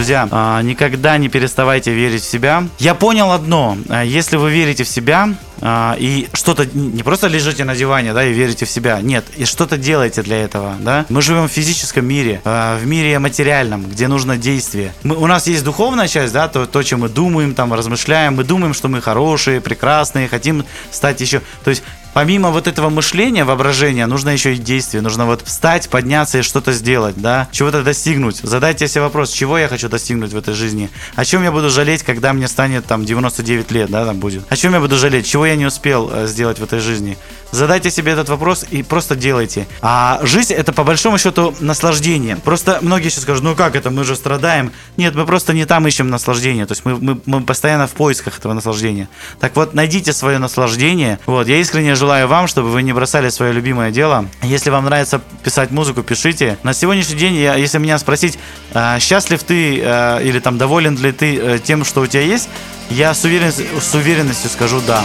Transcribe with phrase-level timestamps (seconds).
[0.00, 2.66] Друзья, а, никогда не переставайте верить в себя.
[2.78, 3.76] Я понял одно.
[3.90, 5.28] А, если вы верите в себя,
[5.60, 9.44] а, и что-то не просто лежите на диване, да, и верите в себя, нет, и
[9.44, 11.04] что-то делаете для этого, да.
[11.10, 14.94] Мы живем в физическом мире, в мире материальном, где нужно действие.
[15.02, 18.44] Мы, у нас есть духовная часть, да, то, то, чем мы думаем, там, размышляем, мы
[18.44, 21.82] думаем, что мы хорошие, прекрасные, хотим стать еще, то есть
[22.14, 25.02] помимо вот этого мышления, воображения, нужно еще и действие.
[25.02, 28.36] Нужно вот встать, подняться и что-то сделать, да, чего-то достигнуть.
[28.42, 30.90] Задайте себе вопрос, чего я хочу достигнуть в этой жизни?
[31.16, 34.44] О чем я буду жалеть, когда мне станет там 99 лет, да, там будет?
[34.50, 35.26] О чем я буду жалеть?
[35.26, 37.16] Чего я не успел э, сделать в этой жизни?
[37.52, 39.66] Задайте себе этот вопрос и просто делайте.
[39.82, 42.36] А жизнь это по большому счету наслаждение.
[42.36, 44.72] Просто многие сейчас скажут, ну как это, мы же страдаем.
[44.96, 46.66] Нет, мы просто не там ищем наслаждение.
[46.66, 49.08] То есть мы, мы, мы постоянно в поисках этого наслаждения.
[49.40, 51.18] Так вот, найдите свое наслаждение.
[51.26, 54.24] Вот, я искренне желаю вам, чтобы вы не бросали свое любимое дело.
[54.42, 56.56] Если вам нравится писать музыку, пишите.
[56.62, 58.38] На сегодняшний день, я, если меня спросить,
[58.72, 62.48] э, счастлив ты э, или там доволен ли ты э, тем, что у тебя есть,
[62.88, 65.02] я с, уверен, с уверенностью скажу да.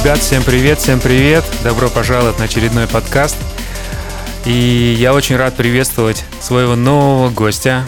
[0.00, 1.44] Ребят, всем привет, всем привет.
[1.64, 3.36] Добро пожаловать на очередной подкаст.
[4.46, 7.84] И я очень рад приветствовать своего нового гостя,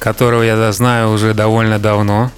[0.00, 2.32] которого я знаю уже довольно давно.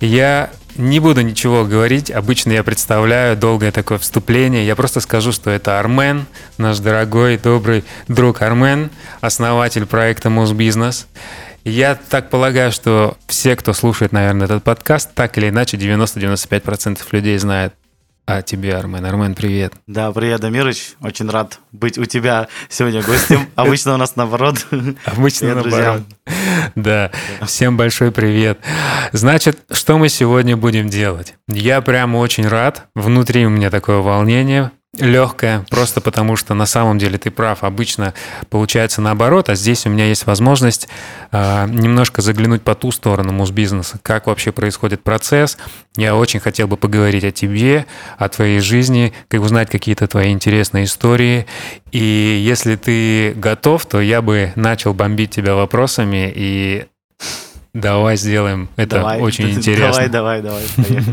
[0.00, 4.66] Я не буду ничего говорить, обычно я представляю долгое такое вступление.
[4.66, 6.26] Я просто скажу, что это Армен,
[6.58, 11.06] наш дорогой, добрый друг Армен, основатель проекта Мосбизнес.
[11.64, 17.38] Я так полагаю, что все, кто слушает, наверное, этот подкаст, так или иначе 90-95% людей
[17.38, 17.74] знают
[18.28, 19.06] а тебе, Армен.
[19.06, 19.72] Армен, привет.
[19.86, 20.96] Да, привет, Дамирыч.
[21.00, 23.48] Очень рад быть у тебя сегодня гостем.
[23.54, 24.66] Обычно у нас наоборот.
[25.06, 26.02] Обычно наоборот.
[26.74, 27.10] Да,
[27.46, 28.58] всем большой привет.
[29.12, 31.36] Значит, что мы сегодня будем делать?
[31.48, 32.88] Я прямо очень рад.
[32.94, 38.14] Внутри у меня такое волнение легкая, просто потому что на самом деле ты прав, обычно
[38.48, 40.88] получается наоборот, а здесь у меня есть возможность
[41.30, 45.58] э, немножко заглянуть по ту сторону мусбизнеса, как вообще происходит процесс.
[45.96, 50.84] Я очень хотел бы поговорить о тебе, о твоей жизни, как узнать какие-то твои интересные
[50.84, 51.46] истории.
[51.92, 56.86] И если ты готов, то я бы начал бомбить тебя вопросами и
[57.74, 58.68] Давай сделаем.
[58.76, 60.08] Это давай, очень интересно.
[60.08, 61.04] Давай, давай, давай.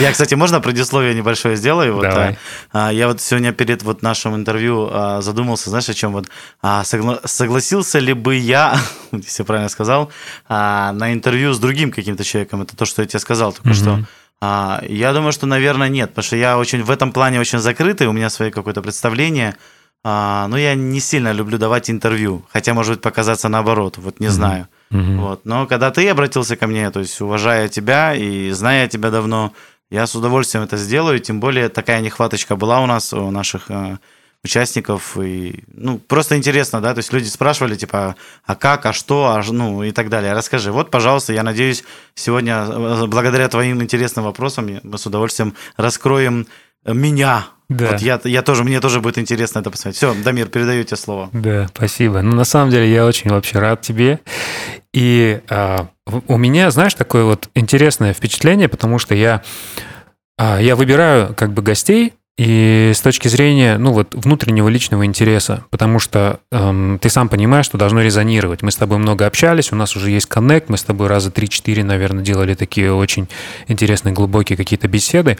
[0.00, 1.94] Я, кстати, можно предисловие небольшое сделаю?
[1.94, 2.38] Вот, давай.
[2.72, 6.28] А, я вот сегодня перед вот нашим интервью а, задумался, знаешь, о чем вот
[6.62, 8.78] а, согла- согласился ли бы я,
[9.12, 10.10] если я правильно сказал,
[10.48, 12.62] а, на интервью с другим каким-то человеком.
[12.62, 13.74] Это то, что я тебе сказал только mm-hmm.
[13.74, 14.04] что.
[14.40, 18.06] А, я думаю, что, наверное, нет, потому что я очень в этом плане очень закрытый,
[18.06, 19.56] у меня свое какое-то представление.
[20.04, 24.30] А, но я не сильно люблю давать интервью, хотя может показаться наоборот, вот не mm-hmm.
[24.30, 24.68] знаю.
[24.90, 25.12] Угу.
[25.20, 25.44] Вот.
[25.44, 29.52] Но когда ты обратился ко мне, то есть уважая тебя и зная тебя давно,
[29.90, 33.98] я с удовольствием это сделаю, тем более такая нехваточка была у нас, у наших э,
[34.44, 39.26] участников, и, ну, просто интересно, да, то есть люди спрашивали, типа, а как, а что,
[39.26, 40.32] а, ну, и так далее.
[40.32, 41.84] Расскажи, вот, пожалуйста, я надеюсь,
[42.14, 46.46] сегодня, э, благодаря твоим интересным вопросам, мы с удовольствием раскроем
[46.84, 47.92] меня, да.
[47.92, 49.96] Вот я, я тоже, мне тоже будет интересно это посмотреть.
[49.96, 51.28] Все, Дамир, передаю тебе слово.
[51.32, 52.22] Да, спасибо.
[52.22, 54.20] Ну, на самом деле, я очень вообще рад тебе.
[54.94, 55.88] И а,
[56.26, 59.42] у меня, знаешь, такое вот интересное впечатление, потому что я,
[60.38, 65.64] а, я выбираю как бы гостей, и с точки зрения, ну вот, внутреннего личного интереса,
[65.70, 68.62] потому что эм, ты сам понимаешь, что должно резонировать.
[68.62, 71.82] Мы с тобой много общались, у нас уже есть коннект, мы с тобой раза 3-4,
[71.82, 73.28] наверное, делали такие очень
[73.66, 75.36] интересные, глубокие какие-то беседы.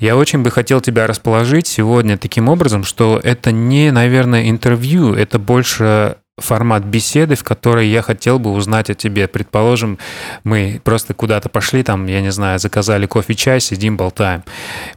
[0.00, 5.38] Я очень бы хотел тебя расположить сегодня таким образом, что это не, наверное, интервью, это
[5.38, 9.28] больше формат беседы, в которой я хотел бы узнать о тебе.
[9.28, 9.98] Предположим,
[10.44, 14.44] мы просто куда-то пошли, там, я не знаю, заказали кофе, чай, сидим, болтаем.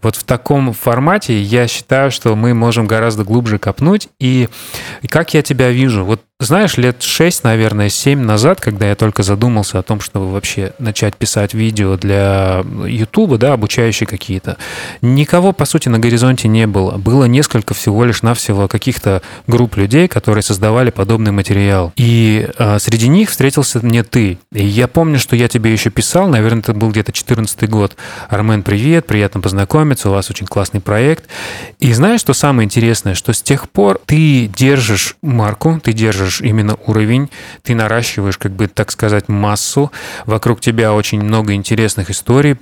[0.02, 4.10] Вот в таком формате я считаю, что мы можем гораздо глубже копнуть.
[4.20, 4.50] И,
[5.02, 6.04] и как я тебя вижу?
[6.06, 10.74] Вот знаешь, лет 6, наверное, 7 назад, когда я только задумался о том, чтобы вообще
[10.80, 14.58] начать писать видео для Ютуба, да, обучающие какие-то,
[15.02, 16.98] никого, по сути, на горизонте не было.
[16.98, 21.94] Было несколько всего лишь навсего каких-то групп людей, которые создавали подобный материал.
[21.96, 24.40] И а, среди них встретился мне ты.
[24.52, 27.96] И я помню, что я тебе еще писал, наверное, это был где-то 14 год.
[28.30, 31.26] Армен, привет, приятно познакомиться, у вас очень классный проект.
[31.80, 36.42] И знаешь, что самое интересное, что с тех пор ты держишь марку, ты держишь держишь
[36.42, 37.30] именно уровень,
[37.64, 39.92] ты наращиваешь, как бы, так сказать, массу,
[40.26, 42.58] вокруг тебя очень много интересных историй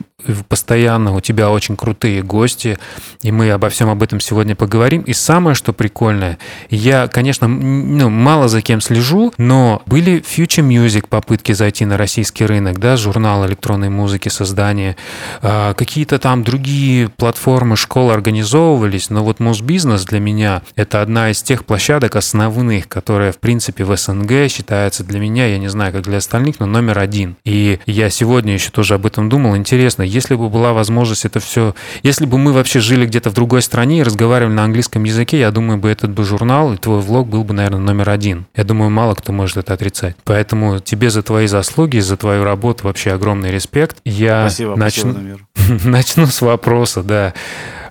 [0.48, 2.78] постоянно, у тебя очень крутые гости,
[3.22, 5.02] и мы обо всем об этом сегодня поговорим.
[5.02, 6.38] И самое, что прикольное,
[6.70, 12.46] я, конечно, ну, мало за кем слежу, но были Future Music попытки зайти на российский
[12.46, 14.96] рынок, да, журнал электронной музыки, создание,
[15.42, 21.42] а, какие-то там другие платформы, школы организовывались, но вот Музбизнес для меня это одна из
[21.42, 26.04] тех площадок основных, которая, в принципе, в СНГ считается для меня, я не знаю, как
[26.04, 27.36] для остальных, но номер один.
[27.44, 29.56] И я сегодня еще тоже об этом думал.
[29.56, 31.76] Интересно, если бы была возможность это все...
[32.04, 35.52] Если бы мы вообще жили где-то в другой стране и разговаривали на английском языке, я
[35.52, 38.46] думаю, бы этот бы журнал и твой влог был бы, наверное, номер один.
[38.56, 40.16] Я думаю, мало кто может это отрицать.
[40.24, 43.98] Поэтому тебе за твои заслуги, за твою работу вообще огромный респект.
[44.06, 45.12] Я Спасибо, начну...
[45.12, 45.40] спасибо,
[45.90, 47.34] начну с вопроса, да.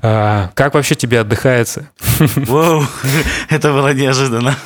[0.02, 1.90] А, как вообще тебе отдыхается?
[2.18, 2.84] Воу,
[3.48, 4.56] это было неожиданно.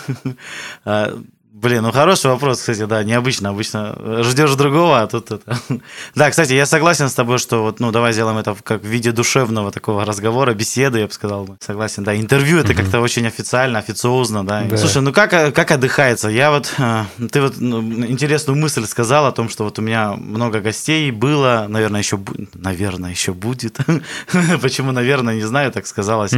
[1.62, 3.50] Блин, ну хороший вопрос, кстати, да, необычно.
[3.50, 5.58] Обычно ждешь другого, а тут это.
[6.16, 9.12] Да, кстати, я согласен с тобой, что вот, ну, давай сделаем это как в виде
[9.12, 11.48] душевного такого разговора, беседы, я бы сказал.
[11.60, 12.16] Согласен, да.
[12.16, 14.62] Интервью это как-то очень официально, официозно, да.
[14.62, 14.76] да.
[14.76, 16.28] Слушай, ну как, как отдыхается?
[16.28, 20.14] Я вот, э, ты вот ну, интересную мысль сказал о том, что вот у меня
[20.14, 22.18] много гостей было, наверное, еще,
[22.54, 23.78] наверное, еще будет.
[24.60, 26.32] Почему, наверное, не знаю, так сказалось.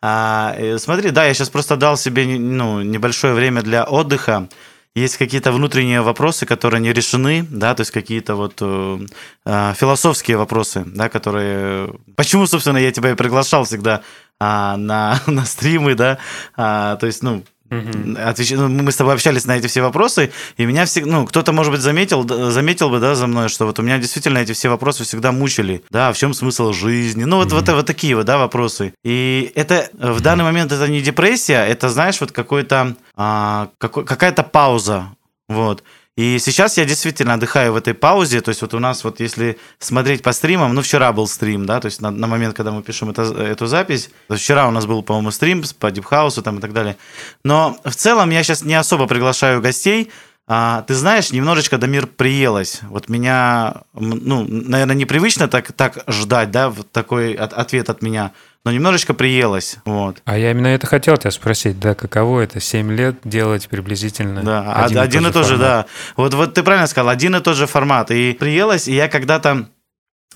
[0.00, 4.48] А, э, смотри, да, я сейчас просто дал себе, ну, небольшое время для отдыха
[4.94, 8.98] есть какие-то внутренние вопросы, которые не решены, да, то есть какие-то вот э,
[9.46, 11.92] э, философские вопросы, да, которые...
[12.16, 14.02] Почему, собственно, я тебя и приглашал всегда
[14.40, 14.44] э,
[14.76, 16.18] на, на стримы, да,
[16.56, 18.18] э, то есть, ну, Угу.
[18.18, 18.50] Отвеч...
[18.50, 21.72] Ну, мы с тобой общались на эти все вопросы, и меня всегда, ну, кто-то, может
[21.72, 25.04] быть, заметил, заметил бы, да, за мной, что вот у меня действительно эти все вопросы
[25.04, 27.56] всегда мучили, да, а в чем смысл жизни, ну, вот, угу.
[27.56, 28.92] вот, вот такие вот, да, вопросы.
[29.04, 35.08] И это в данный момент это не депрессия, это, знаешь, вот какой-то, а, какая-то пауза,
[35.46, 35.84] вот.
[36.16, 38.40] И сейчас я действительно отдыхаю в этой паузе.
[38.40, 41.80] То есть вот у нас вот если смотреть по стримам, ну вчера был стрим, да,
[41.80, 45.02] то есть на, на момент, когда мы пишем это, эту запись, вчера у нас был,
[45.02, 46.96] по-моему, стрим по дипхаусу там и так далее.
[47.44, 50.10] Но в целом я сейчас не особо приглашаю гостей,
[50.46, 52.80] а, ты знаешь, немножечко Дамир приелось.
[52.82, 58.32] Вот меня, ну, наверное, непривычно так, так ждать, да, вот такой от, ответ от меня
[58.64, 59.76] но немножечко приелось.
[59.84, 60.20] Вот.
[60.24, 64.84] А я именно это хотел тебя спросить, да, каково это 7 лет делать приблизительно да,
[64.84, 65.86] один, один и тот же, да.
[66.16, 68.10] Вот, вот ты правильно сказал, один и тот же формат.
[68.10, 69.68] И приелось, и я когда-то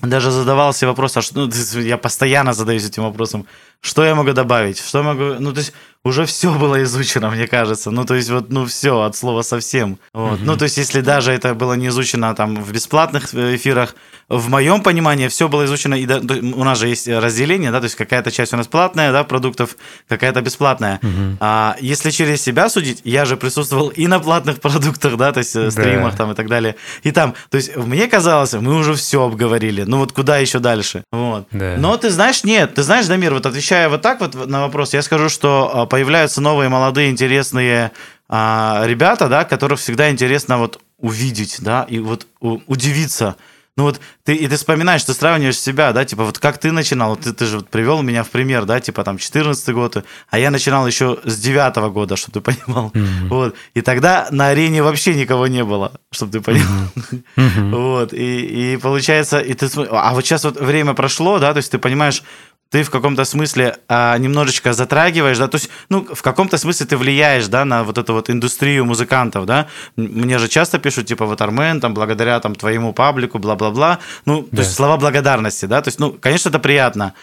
[0.01, 1.51] даже задавался вопрос, а что, ну,
[1.81, 3.45] я постоянно задаюсь этим вопросом,
[3.85, 5.73] что я могу добавить, что могу, ну, то есть
[6.05, 9.97] уже все было изучено, мне кажется, ну, то есть вот, ну, все, от слова совсем,
[10.13, 10.39] вот.
[10.41, 13.95] ну, то есть если даже это было не изучено там в бесплатных э, эфирах,
[14.29, 17.85] в моем понимании все было изучено, и да, у нас же есть разделение, да, то
[17.85, 19.77] есть какая-то часть у нас платная, да, продуктов,
[20.07, 20.99] какая-то бесплатная.
[21.03, 21.37] Угу.
[21.39, 25.55] А если через себя судить, я же присутствовал и на платных продуктах, да, то есть
[25.55, 25.71] э, да.
[25.71, 29.83] стримах там и так далее, и там, то есть мне казалось, мы уже все обговорили,
[29.83, 31.47] ну вот куда еще дальше, вот.
[31.51, 31.75] Да.
[31.77, 35.01] Но ты знаешь, нет, ты знаешь, Дамир, вот отвечая вот так вот на вопрос, я
[35.01, 37.91] скажу, что а, появляются новые молодые интересные
[38.27, 43.35] а, ребята, да, которых всегда интересно вот увидеть, да, и вот удивиться,
[43.77, 47.17] ну вот ты, и ты вспоминаешь, ты сравниваешь себя, да, типа вот как ты начинал,
[47.17, 50.49] ты, ты же вот привел меня в пример, да, типа там 14 год, а я
[50.49, 52.91] начинал еще с 9 года, чтобы ты понимал.
[52.93, 53.27] Mm-hmm.
[53.27, 53.55] Вот.
[53.73, 56.89] И тогда на арене вообще никого не было, чтобы ты понимал.
[57.35, 57.71] Mm-hmm.
[57.85, 58.13] Вот.
[58.13, 61.77] И, и получается, и ты, а вот сейчас вот время прошло, да, то есть ты
[61.77, 62.23] понимаешь,
[62.69, 66.97] ты в каком-то смысле а, немножечко затрагиваешь, да, то есть, ну, в каком-то смысле ты
[66.97, 69.67] влияешь, да, на вот эту вот индустрию музыкантов, да.
[69.95, 73.99] Мне же часто пишут, типа, вот Армен, там, благодаря там твоему паблику, бла-бла-бла.
[74.25, 74.61] Ну, то да.
[74.63, 77.13] есть слова благодарности, да, то есть, ну, конечно, это приятно.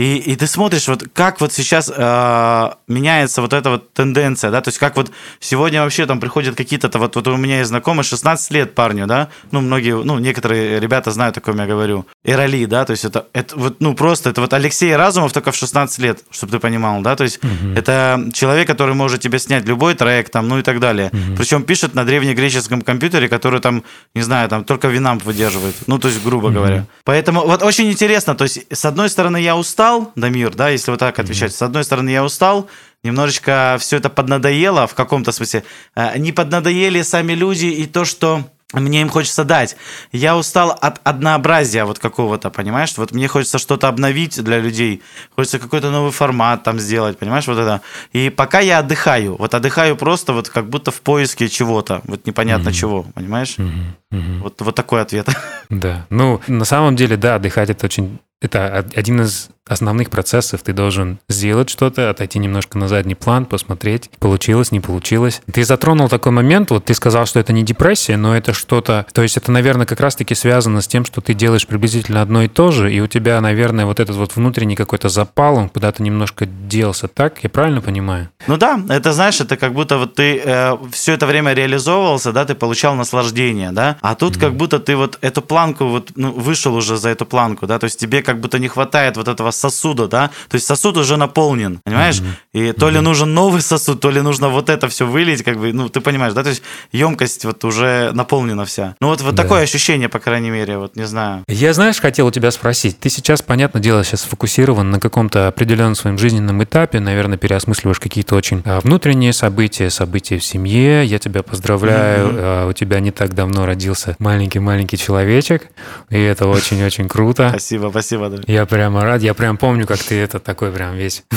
[0.00, 4.62] И, и ты смотришь, вот как вот сейчас э, меняется вот эта вот тенденция, да,
[4.62, 8.02] то есть как вот сегодня вообще там приходят какие-то, вот, вот у меня есть знакомый
[8.02, 12.64] 16 лет парню, да, ну, многие, ну, некоторые ребята знают, о ком я говорю, Эроли,
[12.64, 15.98] да, то есть это, это вот, ну, просто, это вот Алексей Разумов только в 16
[15.98, 17.74] лет, чтобы ты понимал, да, то есть угу.
[17.76, 21.36] это человек, который может тебе снять любой трек, там, ну и так далее, угу.
[21.36, 26.08] причем пишет на древнегреческом компьютере, который там, не знаю, там только винамп выдерживает, ну, то
[26.08, 26.54] есть, грубо угу.
[26.54, 26.86] говоря.
[27.04, 30.90] Поэтому вот очень интересно, то есть, с одной стороны, я устал, устал, Дамир, да, если
[30.90, 31.52] вот так отвечать.
[31.52, 31.56] Mm-hmm.
[31.56, 32.68] С одной стороны, я устал,
[33.02, 35.64] немножечко все это поднадоело в каком-то смысле.
[35.96, 39.76] Э, не поднадоели сами люди и то, что мне им хочется дать.
[40.12, 42.96] Я устал от однообразия вот какого-то, понимаешь?
[42.96, 45.02] Вот мне хочется что-то обновить для людей,
[45.34, 47.80] хочется какой-то новый формат там сделать, понимаешь, вот это.
[48.12, 52.68] И пока я отдыхаю, вот отдыхаю просто вот как будто в поиске чего-то, вот непонятно
[52.68, 52.72] mm-hmm.
[52.80, 53.56] чего, понимаешь?
[53.58, 54.12] Mm-hmm.
[54.12, 54.38] Mm-hmm.
[54.38, 55.26] Вот, вот такой ответ.
[55.70, 60.62] Да, ну на самом деле, да, отдыхать это очень это один из основных процессов.
[60.62, 65.42] Ты должен сделать что-то, отойти немножко на задний план, посмотреть, получилось, не получилось.
[65.52, 69.06] Ты затронул такой момент, вот ты сказал, что это не депрессия, но это что-то...
[69.12, 72.48] То есть это, наверное, как раз-таки связано с тем, что ты делаешь приблизительно одно и
[72.48, 76.46] то же, и у тебя, наверное, вот этот вот внутренний какой-то запал, он куда-то немножко
[76.46, 77.06] делся.
[77.06, 77.42] Так?
[77.42, 78.28] Я правильно понимаю?
[78.48, 82.44] Ну да, это, знаешь, это как будто вот ты э, все это время реализовывался, да,
[82.44, 84.40] ты получал наслаждение, да, а тут mm-hmm.
[84.40, 87.84] как будто ты вот эту планку вот ну, вышел уже за эту планку, да, то
[87.84, 91.80] есть тебе как будто не хватает вот этого сосуда, да, то есть сосуд уже наполнен,
[91.84, 92.70] понимаешь, mm-hmm.
[92.70, 93.00] и то ли mm-hmm.
[93.00, 96.32] нужен новый сосуд, то ли нужно вот это все вылить, как бы, ну, ты понимаешь,
[96.32, 98.94] да, то есть емкость вот уже наполнена вся.
[99.00, 99.42] Ну, вот, вот да.
[99.42, 101.42] такое ощущение, по крайней мере, вот не знаю.
[101.48, 105.96] Я, знаешь, хотел у тебя спросить, ты сейчас, понятное дело, сейчас сфокусирован на каком-то определенном
[105.96, 111.42] своем жизненном этапе, наверное, переосмысливаешь какие-то очень а, внутренние события, события в семье, я тебя
[111.42, 112.70] поздравляю, mm-hmm.
[112.70, 115.68] у тебя не так давно родился маленький-маленький человечек,
[116.10, 117.48] и это очень-очень круто.
[117.50, 118.19] Спасибо, спасибо.
[118.46, 121.24] Я прямо рад, я прям помню, как ты это такой прям весь...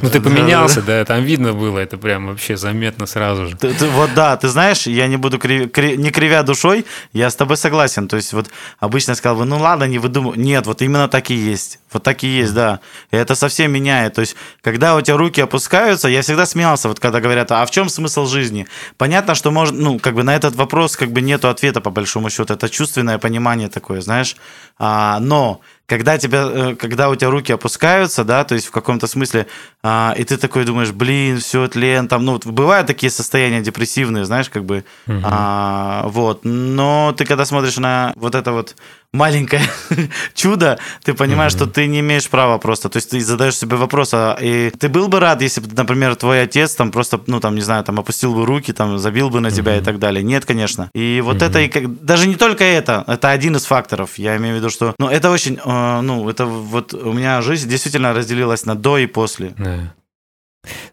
[0.00, 3.58] Ну, ты поменялся, да, там видно было, это прям вообще заметно сразу же.
[3.92, 8.08] Вот да, ты знаешь, я не буду не кривя душой, я с тобой согласен.
[8.08, 10.38] То есть вот обычно сказал бы, ну ладно, не выдумывай.
[10.38, 11.78] Нет, вот именно так и есть.
[11.92, 12.80] Вот так и есть, да.
[13.10, 14.14] И это совсем меняет.
[14.14, 17.70] То есть, когда у тебя руки опускаются, я всегда смеялся, вот когда говорят, а в
[17.70, 18.66] чем смысл жизни?
[18.96, 22.30] Понятно, что может, ну, как бы на этот вопрос как бы нету ответа по большому
[22.30, 22.54] счету.
[22.54, 24.36] Это чувственное понимание такое, знаешь.
[24.78, 29.06] А, но когда, тебя, э, когда у тебя руки опускаются, да, то есть в каком-то
[29.06, 29.46] смысле,
[29.84, 34.48] а, и ты такой думаешь, блин, все тлен, там, ну, бывают такие состояния депрессивные, знаешь,
[34.48, 35.20] как бы, угу.
[35.24, 38.76] а, вот, но ты когда смотришь на вот это вот
[39.12, 39.62] маленькое
[40.34, 41.56] чудо, ты понимаешь, mm-hmm.
[41.56, 42.88] что ты не имеешь права просто.
[42.88, 46.16] То есть ты задаешь себе вопрос, а и ты был бы рад, если бы, например,
[46.16, 49.40] твой отец там просто, ну там, не знаю, там опустил бы руки, там забил бы
[49.40, 49.82] на тебя mm-hmm.
[49.82, 50.22] и так далее.
[50.22, 50.90] Нет, конечно.
[50.94, 51.46] И вот mm-hmm.
[51.46, 54.12] это, и даже не только это, это один из факторов.
[54.16, 57.68] Я имею в виду, что, ну это очень, э, ну это вот у меня жизнь
[57.68, 59.48] действительно разделилась на до и после.
[59.48, 59.71] Yeah.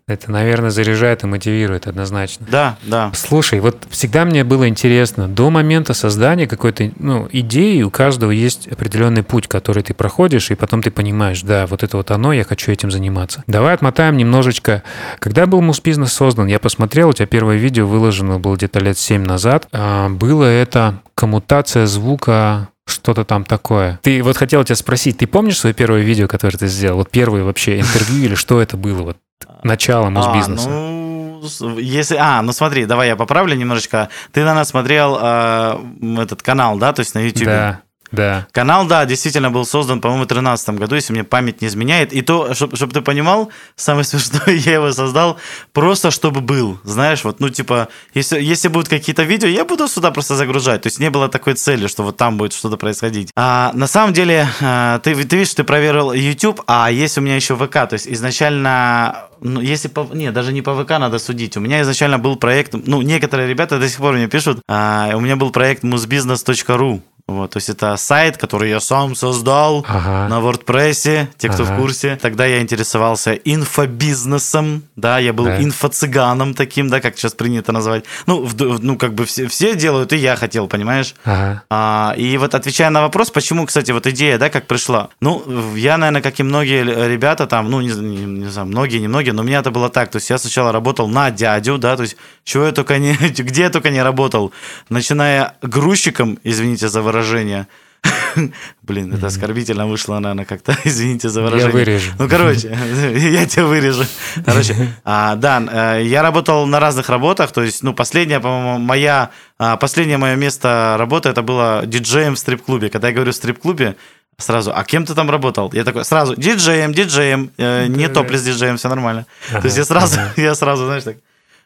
[0.08, 2.48] Это, наверное, заряжает и мотивирует однозначно.
[2.50, 3.12] Да, да.
[3.14, 8.68] Слушай, вот всегда мне было интересно, до момента создания какой-то ну, идеи у каждого есть
[8.68, 12.44] определенный путь, который ты проходишь, и потом ты понимаешь, да, вот это вот оно, я
[12.44, 13.44] хочу этим заниматься.
[13.46, 14.82] Давай отмотаем немножечко.
[15.20, 19.24] Когда был Мус-бизнес создан, я посмотрел, у тебя первое видео выложено было где-то лет 7
[19.24, 19.68] назад.
[19.72, 24.00] А, было это коммутация звука что-то там такое.
[24.04, 26.98] Ты вот хотел тебя спросить, ты помнишь свое первое видео, которое ты сделал?
[26.98, 29.02] Вот первое вообще интервью или что это было?
[29.02, 29.18] Вот
[29.64, 30.70] начало Мосбизнеса?
[30.70, 32.16] А, ну, если...
[32.16, 34.10] А, ну смотри, давай я поправлю немножечко.
[34.32, 35.78] Ты, наверное, смотрел э,
[36.18, 37.46] этот канал, да, то есть на YouTube?
[37.46, 37.82] Да.
[38.12, 38.48] Да.
[38.52, 42.14] Канал, да, действительно был создан, по-моему, в 2013 году, если мне память не изменяет.
[42.14, 45.38] И то, чтобы чтоб ты понимал, самое смешное, я его создал
[45.74, 46.80] просто, чтобы был.
[46.84, 50.82] Знаешь, вот, ну, типа, если, если будут какие-то видео, я буду сюда просто загружать.
[50.82, 53.32] То есть не было такой цели, что вот там будет что-то происходить.
[53.36, 57.36] А на самом деле, а, ты, ты видишь, ты проверил YouTube, а есть у меня
[57.36, 57.74] еще ВК.
[57.74, 60.08] То есть изначально ну, если по...
[60.14, 61.56] Не, даже не по ВК надо судить.
[61.58, 65.20] У меня изначально был проект, ну, некоторые ребята до сих пор мне пишут, а, у
[65.20, 67.02] меня был проект musbusiness.ru.
[67.30, 70.28] Вот, то есть это сайт, который я сам создал ага.
[70.28, 71.74] на WordPress, те, кто ага.
[71.74, 72.18] в курсе.
[72.22, 75.62] Тогда я интересовался инфобизнесом, да, я был да.
[75.62, 78.06] инфо-цыганом таким, да, как сейчас принято называть.
[78.26, 81.16] Ну, в, ну как бы все, все делают, и я хотел, понимаешь?
[81.26, 81.64] Ага.
[81.70, 85.10] А, и вот отвечая на вопрос, почему, кстати, вот идея, да, как пришла.
[85.22, 85.44] Ну,
[85.76, 89.32] я, наверное, как и многие ребята там, ну, не, не, не знаю, многие, не многие,
[89.32, 90.10] но у меня это было так.
[90.10, 93.64] То есть я сначала работал на дядю, да, то есть чего я только не, где
[93.64, 94.52] я только не работал,
[94.90, 97.68] начиная грузчиком, извините за выражение, выражение.
[98.84, 100.76] Блин, это оскорбительно вышло, наверное, как-то.
[100.84, 101.68] Извините за выражение.
[101.68, 102.12] Я вырежу.
[102.18, 102.68] Ну, короче,
[103.16, 104.06] я тебя вырежу.
[104.46, 107.52] Короче, а, да, э, я работал на разных работах.
[107.52, 109.32] То есть, ну, последняя, по-моему, моя...
[109.58, 112.90] А, последнее мое место работы это было диджеем в стрип-клубе.
[112.90, 113.96] Когда я говорю стрип-клубе,
[114.38, 115.70] сразу, а кем ты там работал?
[115.74, 119.26] Я такой, сразу, диджеем, диджеем, э, не топлес диджеем, все нормально.
[119.52, 121.18] То есть я сразу, я сразу, знаешь, так...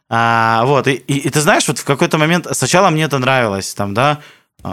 [0.10, 3.74] А, вот, и, и, и ты знаешь, вот в какой-то момент сначала мне это нравилось,
[3.74, 4.20] там, да,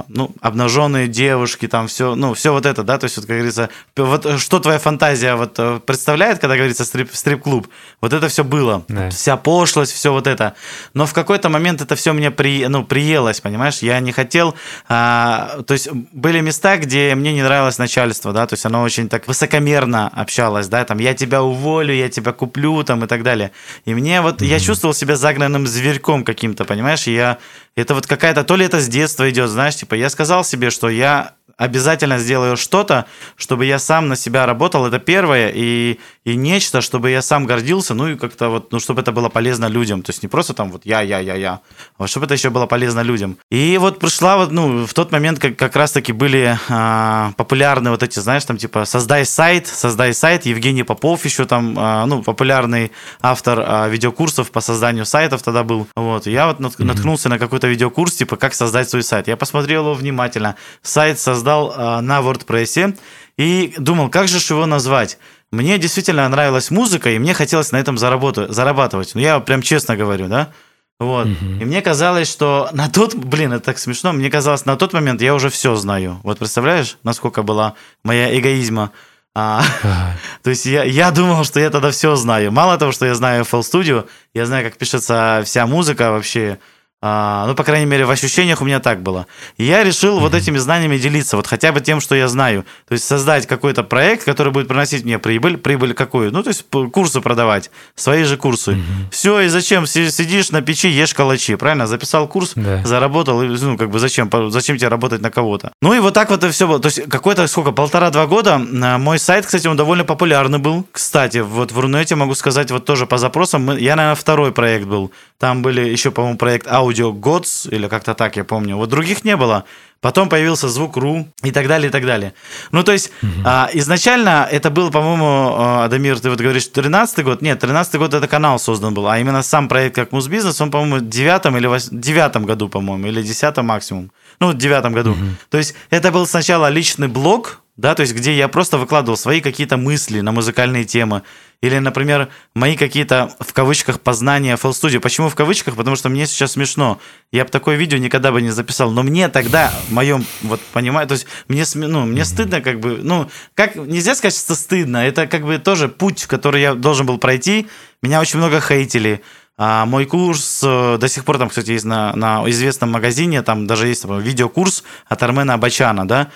[0.08, 3.70] ну, обнаженные девушки, там все, ну, все вот это, да, то есть, вот, как говорится,
[3.96, 7.68] вот э, что твоя фантазия вот э, представляет, когда говорится стрип, стрип-клуб,
[8.00, 9.10] вот это все было, да.
[9.10, 10.54] вся пошлость, все вот это,
[10.94, 14.54] но в какой-то момент это все мне при, ну, приелось, понимаешь, я не хотел,
[14.88, 19.08] а, то есть, были места, где мне не нравилось начальство, да, то есть, оно очень
[19.08, 23.50] так высокомерно общалось, да, там, я тебя уволю, я тебя куплю, там, и так далее,
[23.84, 24.46] и мне вот, mm-hmm.
[24.46, 27.38] я чувствовал себя загнанным зверьком каким-то, понимаешь, и я
[27.76, 30.88] это вот какая-то, то ли это с детства идет, знаешь, типа я сказал себе, что
[30.88, 33.04] я обязательно сделаю что-то,
[33.36, 37.94] чтобы я сам на себя работал, это первое, и и нечто, чтобы я сам гордился,
[37.94, 40.02] ну и как-то вот, ну, чтобы это было полезно людям.
[40.02, 41.60] То есть не просто там вот я, я, я, я,
[41.96, 43.38] а чтобы это еще было полезно людям.
[43.50, 48.02] И вот пришла вот, ну, в тот момент как, как раз-таки были а, популярны вот
[48.02, 52.92] эти, знаешь, там типа создай сайт, создай сайт, Евгений Попов еще там, а, ну, популярный
[53.22, 55.86] автор а, видеокурсов по созданию сайтов тогда был.
[55.96, 57.30] Вот, я вот наткнулся mm-hmm.
[57.30, 59.26] на какой-то видеокурс, типа, как создать свой сайт.
[59.26, 60.56] Я посмотрел его внимательно.
[60.82, 62.98] Сайт создал а, на WordPress
[63.38, 65.18] и думал, как же его назвать.
[65.52, 69.14] Мне действительно нравилась музыка, и мне хотелось на этом заработать, зарабатывать.
[69.14, 70.52] Ну, я прям честно говорю, да?
[71.00, 71.26] Вот.
[71.26, 71.60] Угу.
[71.60, 75.22] И мне казалось, что на тот, блин, это так смешно, мне казалось, на тот момент
[75.22, 76.20] я уже все знаю.
[76.22, 78.92] Вот представляешь, насколько была моя эгоизма.
[79.34, 80.16] А, ага.
[80.42, 82.52] то есть я, я думал, что я тогда все знаю.
[82.52, 86.58] Мало того, что я знаю FL Studio, я знаю, как пишется вся музыка вообще,
[87.02, 89.26] а, ну, по крайней мере, в ощущениях у меня так было.
[89.56, 90.20] И я решил mm-hmm.
[90.20, 92.64] вот этими знаниями делиться, вот хотя бы тем, что я знаю.
[92.88, 95.56] То есть создать какой-то проект, который будет приносить мне прибыль.
[95.56, 96.30] Прибыль какую?
[96.30, 98.72] Ну, то есть курсы продавать, свои же курсы.
[98.72, 99.10] Mm-hmm.
[99.10, 99.86] Все, и зачем?
[99.86, 101.86] Сидишь на печи, ешь калачи, правильно?
[101.86, 102.84] Записал курс, да.
[102.84, 104.30] заработал, ну, как бы зачем?
[104.50, 105.72] Зачем тебе работать на кого-то?
[105.80, 106.80] Ну, и вот так вот и все было.
[106.80, 110.86] То есть какой-то, сколько, полтора-два года а, мой сайт, кстати, он довольно популярный был.
[110.92, 115.10] Кстати, вот в Рунете могу сказать, вот тоже по запросам, я, наверное, второй проект был.
[115.38, 118.76] Там были еще, по-моему, проект Audio Gods, или как-то так, я помню.
[118.76, 119.64] Вот других не было.
[120.00, 122.32] Потом появился звук РУ и так далее, и так далее.
[122.72, 123.42] Ну, то есть, угу.
[123.44, 127.42] а, изначально это был, по-моему, а, Адамир, ты вот говоришь, 13 год?
[127.42, 130.96] Нет, 13 год это канал создан был, а именно сам проект как Музбизнес, он, по-моему,
[130.96, 134.10] в 9 или 8, 9 году, по-моему, или 10 максимум.
[134.40, 135.10] Ну, в 9 году.
[135.10, 135.24] Угу.
[135.50, 139.40] То есть, это был сначала личный блог, да, то есть, где я просто выкладывал свои
[139.40, 141.22] какие-то мысли на музыкальные темы.
[141.62, 145.00] Или, например, мои какие-то, в кавычках, познания FL Studio.
[145.00, 145.76] Почему в кавычках?
[145.76, 147.00] Потому что мне сейчас смешно.
[147.32, 148.90] Я бы такое видео никогда бы не записал.
[148.90, 152.98] Но мне тогда, в моем, вот, понимаю, то есть мне, ну, мне стыдно как бы,
[153.02, 154.98] ну, как, нельзя сказать, что стыдно.
[154.98, 157.66] Это как бы тоже путь, который я должен был пройти.
[158.02, 159.22] Меня очень много хейтили.
[159.56, 163.66] А мой курс э, до сих пор там, кстати, есть на, на известном магазине, там
[163.66, 166.30] даже есть там, видеокурс от Армена Абачана, да,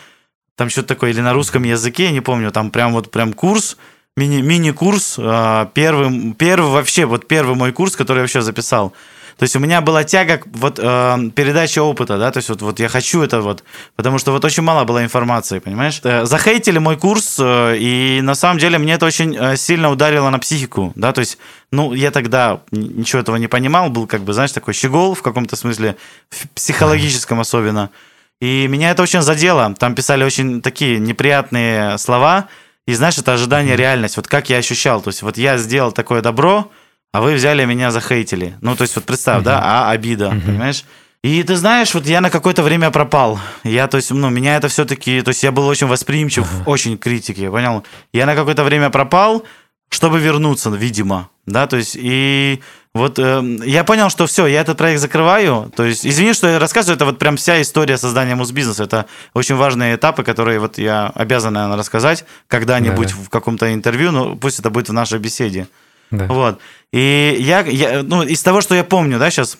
[0.57, 3.77] там что-то такое, или на русском языке, я не помню, там прям вот прям курс,
[4.17, 8.93] мини, мини-курс, а, первый, первый вообще, вот первый мой курс, который я вообще записал.
[9.37, 12.79] То есть у меня была тяга вот э, передачи опыта, да, то есть вот, вот
[12.79, 13.65] я хочу это вот,
[13.97, 16.01] потому что вот очень мало было информации, понимаешь?
[16.05, 20.31] Э, захейтили мой курс, э, и на самом деле мне это очень э, сильно ударило
[20.31, 21.39] на психику, да, то есть,
[21.73, 25.57] ну, я тогда ничего этого не понимал, был как бы, знаешь, такой щегол в каком-то
[25.57, 25.97] смысле,
[26.31, 27.91] в психологическом особенно.
[28.41, 29.75] И меня это очень задело.
[29.79, 32.49] Там писали очень такие неприятные слова,
[32.87, 34.17] и знаешь, это ожидание реальность.
[34.17, 35.01] Вот как я ощущал.
[35.01, 36.71] То есть вот я сделал такое добро,
[37.13, 38.57] а вы взяли меня захейтили.
[38.61, 39.45] Ну, то есть вот представь, uh-huh.
[39.45, 40.45] да, а обида, uh-huh.
[40.45, 40.85] понимаешь?
[41.23, 43.41] И ты знаешь, вот я на какое-то время пропал.
[43.63, 46.65] Я, то есть, ну, меня это все-таки, то есть я был очень восприимчив, uh-huh.
[46.67, 47.85] очень критике, понял?
[48.13, 49.45] Я на какое-то время пропал,
[49.89, 52.61] чтобы вернуться, видимо, да, то есть и
[52.95, 55.73] вот э, я понял, что все, я этот проект закрываю.
[55.75, 58.85] То есть, извини, что я рассказываю, это вот прям вся история создания музбизнеса.
[58.85, 63.23] Это очень важные этапы, которые вот я обязан, наверное, рассказать когда-нибудь да, да.
[63.25, 65.67] в каком-то интервью, но пусть это будет в нашей беседе.
[66.13, 66.27] Да.
[66.27, 66.61] Вот.
[66.93, 69.59] И я, я, ну, из того, что я помню, да, сейчас,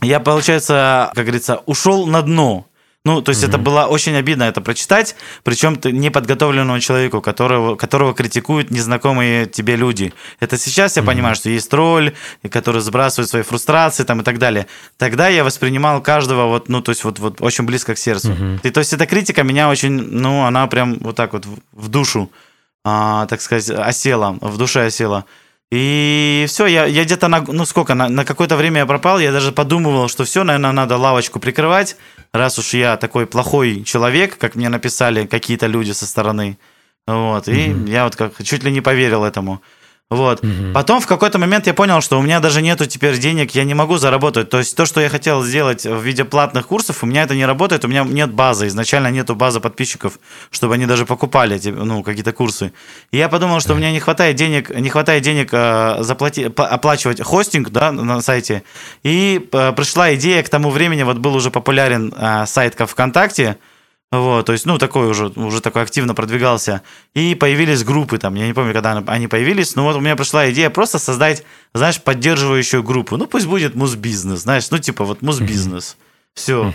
[0.00, 2.66] я, получается, как говорится, ушел на дно.
[3.06, 3.48] Ну, то есть mm-hmm.
[3.48, 10.14] это было очень обидно это прочитать, причем неподготовленному человеку, которого, которого критикуют незнакомые тебе люди.
[10.40, 11.06] Это сейчас я mm-hmm.
[11.06, 12.14] понимаю, что есть тролль,
[12.50, 14.66] который сбрасывает свои фрустрации там и так далее.
[14.96, 18.32] Тогда я воспринимал каждого вот, ну, то есть вот, вот очень близко к сердцу.
[18.32, 18.60] Mm-hmm.
[18.62, 22.30] И то есть эта критика меня очень, ну, она прям вот так вот в, душу,
[22.84, 25.26] а, так сказать, осела, в душе осела.
[25.70, 29.32] И все, я, я где-то на, ну сколько, на, на какое-то время я пропал, я
[29.32, 31.96] даже подумывал, что все, наверное, надо лавочку прикрывать,
[32.34, 36.58] раз уж я такой плохой человек, как мне написали какие-то люди со стороны.
[37.06, 37.90] Вот, и mm-hmm.
[37.90, 39.62] я вот как чуть ли не поверил этому.
[40.10, 40.44] Вот.
[40.44, 40.72] Угу.
[40.74, 43.74] Потом в какой-то момент я понял, что у меня даже нету теперь денег, я не
[43.74, 44.50] могу заработать.
[44.50, 47.46] То есть то, что я хотел сделать в виде платных курсов, у меня это не
[47.46, 50.18] работает, у меня нет базы, изначально нету базы подписчиков,
[50.50, 52.72] чтобы они даже покупали эти, ну, какие-то курсы.
[53.12, 57.22] И я подумал, что у меня не хватает денег, не хватает денег э, заплати, оплачивать
[57.22, 58.62] хостинг да, на сайте.
[59.04, 63.56] И э, пришла идея, к тому времени вот был уже популярен э, сайт ВКонтакте,
[64.12, 66.82] вот, то есть, ну, такой уже, уже такой активно продвигался.
[67.14, 70.50] И появились группы там, я не помню, когда они появились, но вот у меня пришла
[70.50, 73.16] идея просто создать, знаешь, поддерживающую группу.
[73.16, 75.96] Ну, пусть будет музбизнес, знаешь, ну, типа вот музбизнес.
[76.34, 76.72] Все.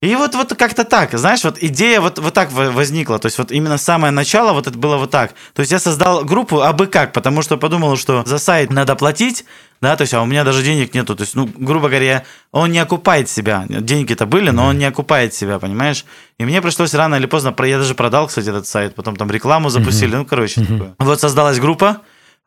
[0.00, 3.50] И вот, вот как-то так, знаешь, вот идея вот, вот так возникла, то есть вот
[3.50, 5.32] именно самое начало вот это было вот так.
[5.54, 9.44] То есть я создал группу абы как, потому что подумал, что за сайт надо платить,
[9.80, 12.72] да, то есть, а у меня даже денег нету, то есть, ну, грубо говоря, он
[12.72, 16.04] не окупает себя, деньги-то были, но он не окупает себя, понимаешь?
[16.38, 19.70] И мне пришлось рано или поздно, я даже продал, кстати, этот сайт, потом там рекламу
[19.70, 20.94] запустили, ну, короче, такое.
[20.98, 21.98] Вот создалась группа,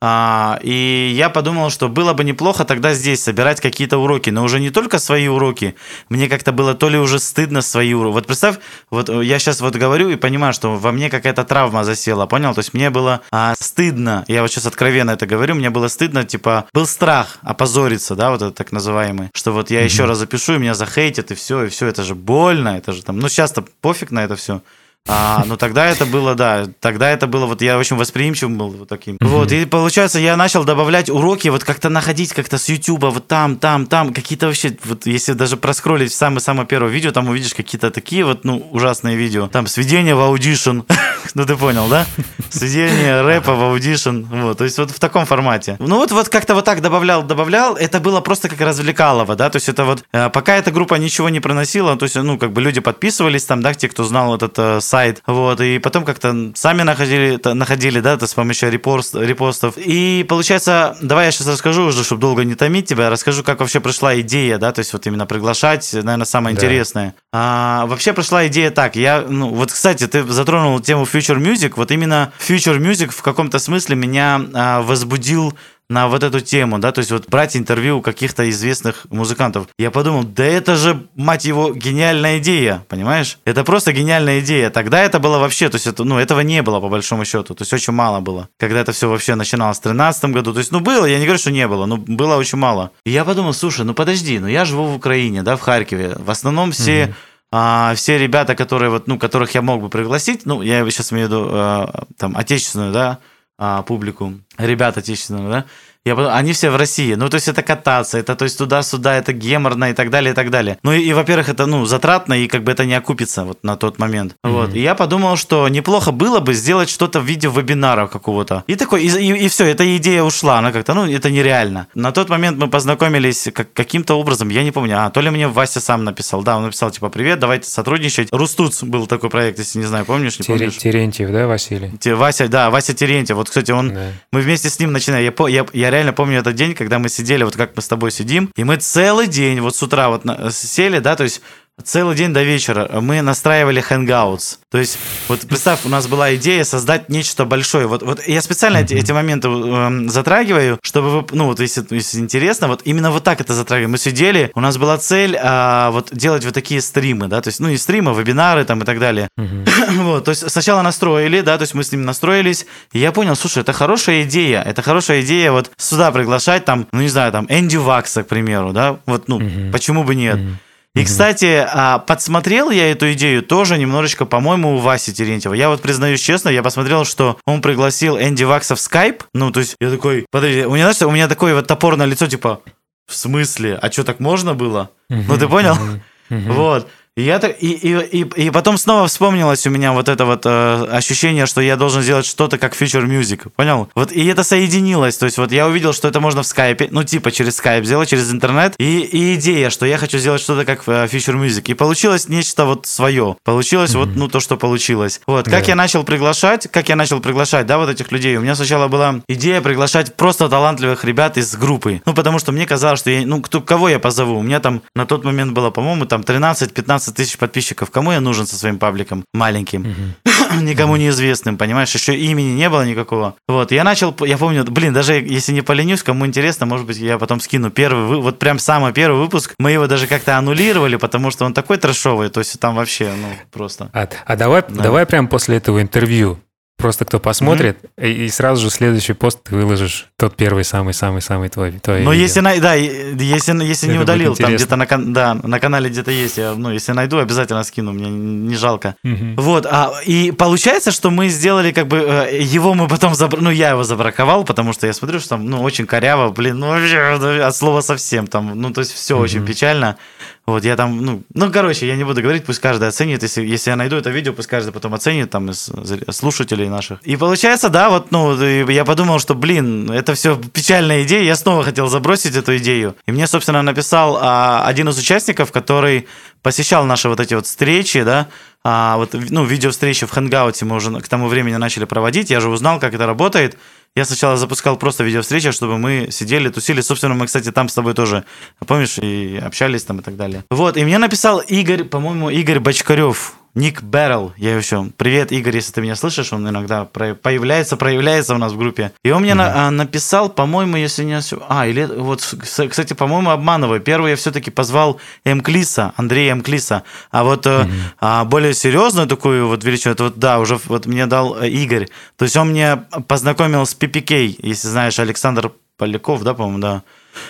[0.04, 4.60] а, и я подумал, что было бы неплохо тогда здесь собирать какие-то уроки, но уже
[4.60, 5.76] не только свои уроки.
[6.10, 8.14] Мне как-то было то ли уже стыдно свои уроки.
[8.14, 8.58] Вот представь,
[8.90, 12.56] вот я сейчас вот говорю и понимаю, что во мне какая-то травма засела, понял?
[12.56, 16.24] То есть мне было а, стыдно, я вот сейчас откровенно это говорю, мне было стыдно,
[16.24, 19.86] типа, был страх опозориться, да, вот это так называемый, что вот я mm-hmm.
[19.86, 23.04] еще раз запишу, и меня захейтят, и все, и все, это же больно, это же
[23.04, 24.62] там, ну сейчас-то пофиг на это все.
[25.08, 28.88] А, ну тогда это было, да, тогда это было, вот я очень восприимчивым был вот
[28.88, 29.16] таким.
[29.16, 29.28] Mm-hmm.
[29.28, 33.58] Вот, и получается, я начал добавлять уроки, вот как-то находить как-то с Ютуба, вот там,
[33.58, 38.24] там, там, какие-то вообще, вот если даже проскролить самое-самое первое видео, там увидишь какие-то такие
[38.24, 39.48] вот, ну, ужасные видео.
[39.48, 40.82] Там сведение в Audition,
[41.36, 42.06] ну ты понял, да?
[42.50, 45.78] Сведение рэпа в Audition, вот, то есть вот в таком формате.
[45.80, 49.58] Ну вот, вот как-то вот так добавлял, добавлял, это было просто как развлекалово, да, то
[49.58, 52.62] есть это вот, э, пока эта группа ничего не проносила, то есть, ну, как бы
[52.62, 56.84] люди подписывались там, да, те, кто знал этот э, сайт, вот, и потом как-то сами
[56.84, 59.76] находили, находили, да, с помощью репост, репостов.
[59.78, 63.80] И получается, давай я сейчас расскажу уже, чтобы долго не томить тебя, расскажу, как вообще
[63.80, 66.62] пришла идея, да, то есть вот именно приглашать, наверное, самое да.
[66.62, 67.16] интересное.
[67.34, 71.92] А, вообще пришла идея так, я, ну, вот, кстати, ты затронул тему Future Music, вот
[71.92, 75.54] именно Future Music в каком-то смысле меня а, возбудил
[75.92, 79.68] на вот эту тему, да, то есть вот брать интервью у каких-то известных музыкантов.
[79.78, 83.40] Я подумал, да это же, мать его, гениальная идея, понимаешь?
[83.44, 84.70] Это просто гениальная идея.
[84.70, 87.64] Тогда это было вообще, то есть это, ну, этого не было по большому счету, то
[87.64, 88.48] есть очень мало было.
[88.58, 91.40] Когда это все вообще начиналось в 2013 году, то есть, ну, было, я не говорю,
[91.40, 92.92] что не было, но было очень мало.
[93.06, 96.16] И я подумал, слушай, ну подожди, ну я живу в Украине, да, в Харькове.
[96.18, 97.04] В основном все...
[97.04, 97.14] Mm-hmm
[97.52, 101.28] а, все ребята, которые вот, ну, которых я мог бы пригласить, ну, я сейчас имею
[101.28, 101.88] в виду э,
[102.18, 103.20] там отечественную, да,
[103.58, 105.66] а, публику, ребят отечественных, да,
[106.04, 107.14] я подумал, они все в России.
[107.14, 110.36] Ну, то есть это кататься, это то есть туда-сюда, это геморно и так далее, и
[110.36, 110.80] так далее.
[110.82, 113.76] Ну, и, и во-первых, это, ну, затратно, и как бы это не окупится вот на
[113.76, 114.36] тот момент.
[114.44, 114.52] Mm-hmm.
[114.52, 114.74] Вот.
[114.74, 118.64] И я подумал, что неплохо было бы сделать что-то в виде вебинара какого-то.
[118.66, 121.86] И такой, и, и, и все, эта идея ушла, она как-то, ну, это нереально.
[121.94, 125.48] На тот момент мы познакомились как, каким-то образом, я не помню, а, то ли мне
[125.48, 128.30] Вася сам написал, да, он написал, типа, привет, давайте сотрудничать.
[128.32, 130.78] Рустуц был такой проект, если не знаю, помнишь, не помнишь?
[130.78, 131.92] Терентьев, да, Василий?
[132.06, 133.38] Вася, да, Вася Терентьев.
[133.38, 134.08] Вот, кстати, он, да.
[134.32, 137.44] мы вместе с ним начинали, я, я, я реально помню этот день, когда мы сидели,
[137.44, 141.00] вот как мы с тобой сидим, и мы целый день, вот с утра вот сели,
[141.00, 141.42] да, то есть
[141.82, 144.58] целый день до вечера мы настраивали hangouts.
[144.72, 147.88] То есть, вот представь, у нас была идея создать нечто большое.
[147.88, 152.20] Вот, вот я специально эти, эти моменты э, затрагиваю, чтобы вы, ну вот если, если
[152.20, 153.92] интересно, вот именно вот так это затрагиваем.
[153.92, 157.60] Мы сидели, у нас была цель э, вот делать вот такие стримы, да, то есть,
[157.60, 159.28] ну не стримы, вебинары там и так далее.
[159.38, 160.04] Mm-hmm.
[160.04, 163.36] вот, то есть сначала настроили, да, то есть мы с ним настроились, и я понял,
[163.36, 167.46] слушай, это хорошая идея, это хорошая идея вот сюда приглашать там, ну не знаю, там
[167.50, 169.72] Энди Вакса, к примеру, да, вот, ну, mm-hmm.
[169.72, 170.38] почему бы нет.
[170.38, 170.56] Mm-hmm.
[170.94, 175.54] И, кстати, а, подсмотрел я эту идею тоже немножечко, по-моему, у Васи Терентьева.
[175.54, 179.24] Я вот признаюсь честно, я посмотрел, что он пригласил Энди Вакса в скайп.
[179.34, 182.28] Ну, то есть, я такой, подожди, у меня, знаешь, у меня такое вот топорное лицо,
[182.28, 182.60] типа,
[183.08, 183.80] в смысле?
[183.82, 184.90] А что, так можно было?
[185.10, 185.78] Ну, ты понял?
[186.30, 186.88] Вот.
[187.18, 190.86] И, я, и, и, и, и потом снова вспомнилось у меня вот это вот э,
[190.92, 193.90] ощущение, что я должен сделать что-то как Future Music, понял?
[193.96, 197.04] Вот и это соединилось, то есть вот я увидел, что это можно в скайпе, ну
[197.04, 200.88] типа через скайп сделать, через интернет, и, и идея, что я хочу сделать что-то как
[200.88, 203.98] э, Future Music, и получилось нечто вот свое, получилось mm-hmm.
[204.06, 205.20] вот ну то, что получилось.
[205.28, 205.70] Вот, как yeah.
[205.70, 209.20] я начал приглашать, как я начал приглашать, да, вот этих людей, у меня сначала была
[209.28, 213.42] идея приглашать просто талантливых ребят из группы, ну потому что мне казалось, что я, ну
[213.42, 217.16] кто, кого я позову, у меня там на тот момент было, по-моему, там 13-15 15
[217.16, 217.90] тысяч подписчиков.
[217.90, 219.82] Кому я нужен со своим пабликом маленьким?
[219.82, 220.62] Угу.
[220.62, 221.94] Никому неизвестным, понимаешь?
[221.94, 223.36] Еще имени не было никакого.
[223.48, 227.18] Вот, я начал, я помню, блин, даже если не поленюсь, кому интересно, может быть, я
[227.18, 229.56] потом скину первый, вот прям самый первый выпуск.
[229.58, 233.28] Мы его даже как-то аннулировали, потому что он такой трэшовый, то есть там вообще, ну,
[233.52, 233.90] просто.
[233.94, 234.84] А, а давай, да.
[234.84, 236.40] давай прям после этого интервью
[236.82, 238.26] Просто кто посмотрит, mm-hmm.
[238.26, 241.72] и, сразу же следующий пост ты выложишь тот первый самый-самый-самый твой.
[241.74, 245.90] твой ну, если, на, да, если, если не удалил, там где-то на, да, на канале
[245.90, 248.96] где-то есть, я, ну, если найду, обязательно скину, мне не жалко.
[249.06, 249.36] Mm-hmm.
[249.38, 253.42] Вот, а, и получается, что мы сделали как бы, э, его мы потом, забр...
[253.42, 256.68] ну, я его забраковал, потому что я смотрю, что там, ну, очень коряво, блин, ну,
[256.68, 259.22] вообще, от слова совсем, там, ну, то есть все mm-hmm.
[259.22, 259.98] очень печально.
[260.48, 263.22] Вот я там, ну, ну, короче, я не буду говорить, пусть каждый оценит.
[263.22, 265.72] Если, если я найду это видео, пусть каждый потом оценит, там, из
[266.10, 267.00] слушателей наших.
[267.04, 271.24] И получается, да, вот, ну, я подумал, что, блин, это все печальная идея.
[271.24, 272.96] Я снова хотел забросить эту идею.
[273.06, 276.08] И мне, собственно, написал а, один из участников, который
[276.42, 278.28] посещал наши вот эти вот встречи, да,
[278.64, 282.30] а, вот, ну, видео встречи в Хэнгауте мы уже к тому времени начали проводить.
[282.30, 283.58] Я же узнал, как это работает.
[283.96, 286.82] Я сначала запускал просто видеовстречи, чтобы мы сидели, тусили.
[286.82, 288.24] Собственно, мы, кстати, там с тобой тоже,
[288.66, 290.46] помнишь, и общались там и так далее.
[290.50, 293.34] Вот, и мне написал Игорь, по-моему, Игорь Бочкарев.
[293.54, 294.88] Ник Берл, я еще.
[294.96, 298.94] Привет, Игорь, если ты меня слышишь, он иногда появляется, проявляется у нас в группе.
[299.04, 299.36] И он мне mm-hmm.
[299.36, 303.82] на, а, написал, по-моему, если не А, или вот, кстати, по-моему, обманываю.
[303.82, 305.42] Первый я все-таки позвал М.
[305.42, 306.44] Клиса, Андрея М.
[306.44, 306.84] Клиса.
[307.12, 307.72] А вот mm-hmm.
[308.00, 311.90] а, более серьезную такую вот величину, это вот, да, уже вот мне дал э, Игорь.
[312.16, 316.84] То есть он мне познакомил с PPK, если знаешь, Александр Поляков, да, по-моему, да.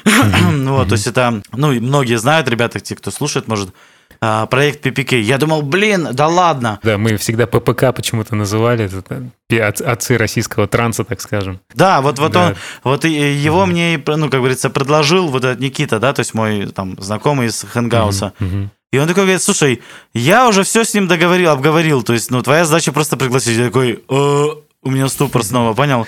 [0.06, 0.68] Mm-hmm.
[0.70, 3.74] вот, то есть это, ну, многие знают, ребята, те, кто слушает, может,
[4.22, 5.20] проект PPK.
[5.20, 6.80] Я думал, блин, да ладно.
[6.84, 11.60] Да, мы всегда ППК почему-то называли, это отцы российского транса, так скажем.
[11.74, 12.50] Да, вот, вот да.
[12.50, 13.66] он, вот его mm-hmm.
[13.66, 17.64] мне, ну, как говорится, предложил вот этот Никита, да, то есть мой там знакомый из
[17.64, 18.34] Хэнгауса.
[18.40, 18.68] Mm-hmm.
[18.92, 19.82] И он такой говорит, слушай,
[20.14, 23.58] я уже все с ним договорил, обговорил, то есть, ну, твоя задача просто пригласить.
[23.58, 24.46] Я такой, э,
[24.84, 26.06] у меня ступор снова, понял?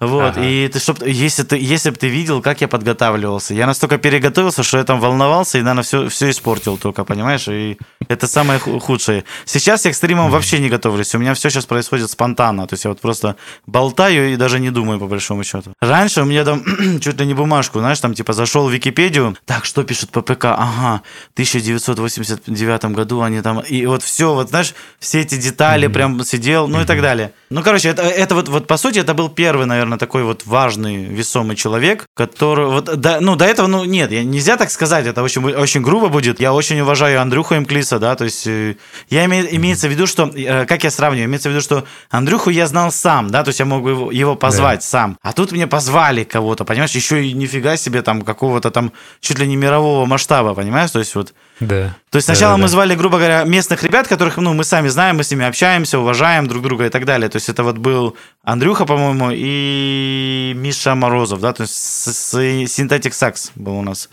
[0.00, 0.44] Вот, ага.
[0.44, 4.62] и ты, чтоб, если, ты, если бы ты видел, как я подготавливался, я настолько переготовился,
[4.62, 7.48] что я там волновался и, наверное, все, все испортил только, понимаешь?
[7.48, 9.24] И это самое худшее.
[9.44, 12.84] Сейчас я к стримам вообще не готовлюсь, у меня все сейчас происходит спонтанно, то есть
[12.84, 15.72] я вот просто болтаю и даже не думаю, по большому счету.
[15.80, 16.62] Раньше у меня там
[17.00, 20.44] чуть ли не бумажку, знаешь, там типа зашел в Википедию, так, что пишет ППК?
[20.44, 26.22] Ага, в 1989 году они там, и вот все, вот знаешь, все эти детали прям
[26.24, 27.32] сидел, ну и так далее.
[27.50, 30.46] Ну, короче, это, это вот, вот по сути, это был первый, наверное, наверное, такой вот
[30.46, 32.66] важный, весомый человек, который...
[32.66, 36.08] Вот, да, ну, до этого, ну, нет, я, нельзя так сказать, это очень, очень грубо
[36.08, 36.40] будет.
[36.40, 38.76] Я очень уважаю Андрюху Эмклиса, да, то есть э,
[39.10, 40.30] я име, имеется в виду, что...
[40.34, 41.26] Э, как я сравниваю?
[41.26, 44.36] Имеется в виду, что Андрюху я знал сам, да, то есть я мог его, его
[44.36, 44.86] позвать да.
[44.86, 45.18] сам.
[45.22, 49.46] А тут мне позвали кого-то, понимаешь, еще и нифига себе там какого-то там чуть ли
[49.46, 51.34] не мирового масштаба, понимаешь, то есть вот...
[51.60, 51.96] Да.
[52.10, 54.88] То есть сначала да, да, мы звали, грубо говоря, местных ребят, которых, ну, мы сами
[54.88, 57.28] знаем, мы с ними общаемся, уважаем друг друга и так далее.
[57.28, 63.50] То есть это вот был Андрюха, по-моему, и Миша Морозов, да, то есть Synthetic Sax
[63.56, 64.08] был у нас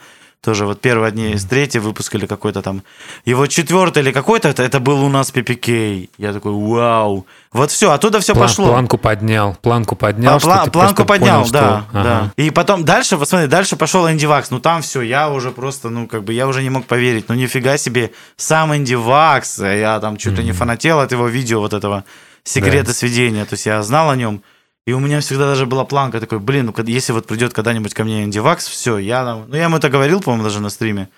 [0.46, 2.84] тоже вот первые одни из третий выпуск или какой-то там.
[3.26, 6.10] И вот четвертый или какой-то, это, это был у нас PPK.
[6.20, 7.26] Я такой, вау.
[7.52, 8.68] Вот все, оттуда все План, пошло.
[8.68, 10.38] Планку поднял, планку поднял.
[10.38, 12.04] Пла- планку поднял, понял, да, что...
[12.04, 12.32] да.
[12.38, 14.52] И потом дальше, вот смотри, дальше пошел Энди Вакс.
[14.52, 17.28] Ну там все, я уже просто, ну как бы, я уже не мог поверить.
[17.28, 19.58] Ну нифига себе, сам Энди Вакс.
[19.60, 20.46] Я там что-то mm-hmm.
[20.46, 22.04] не фанател от его видео вот этого
[22.44, 22.94] секреты да.
[22.94, 23.46] сведения.
[23.46, 24.44] То есть я знал о нем.
[24.86, 28.04] И у меня всегда даже была планка такой, блин, ну если вот придет когда-нибудь ко
[28.04, 29.46] мне Индивакс, все, я там...
[29.48, 31.10] Ну, я ему это говорил, по-моему, даже на стриме.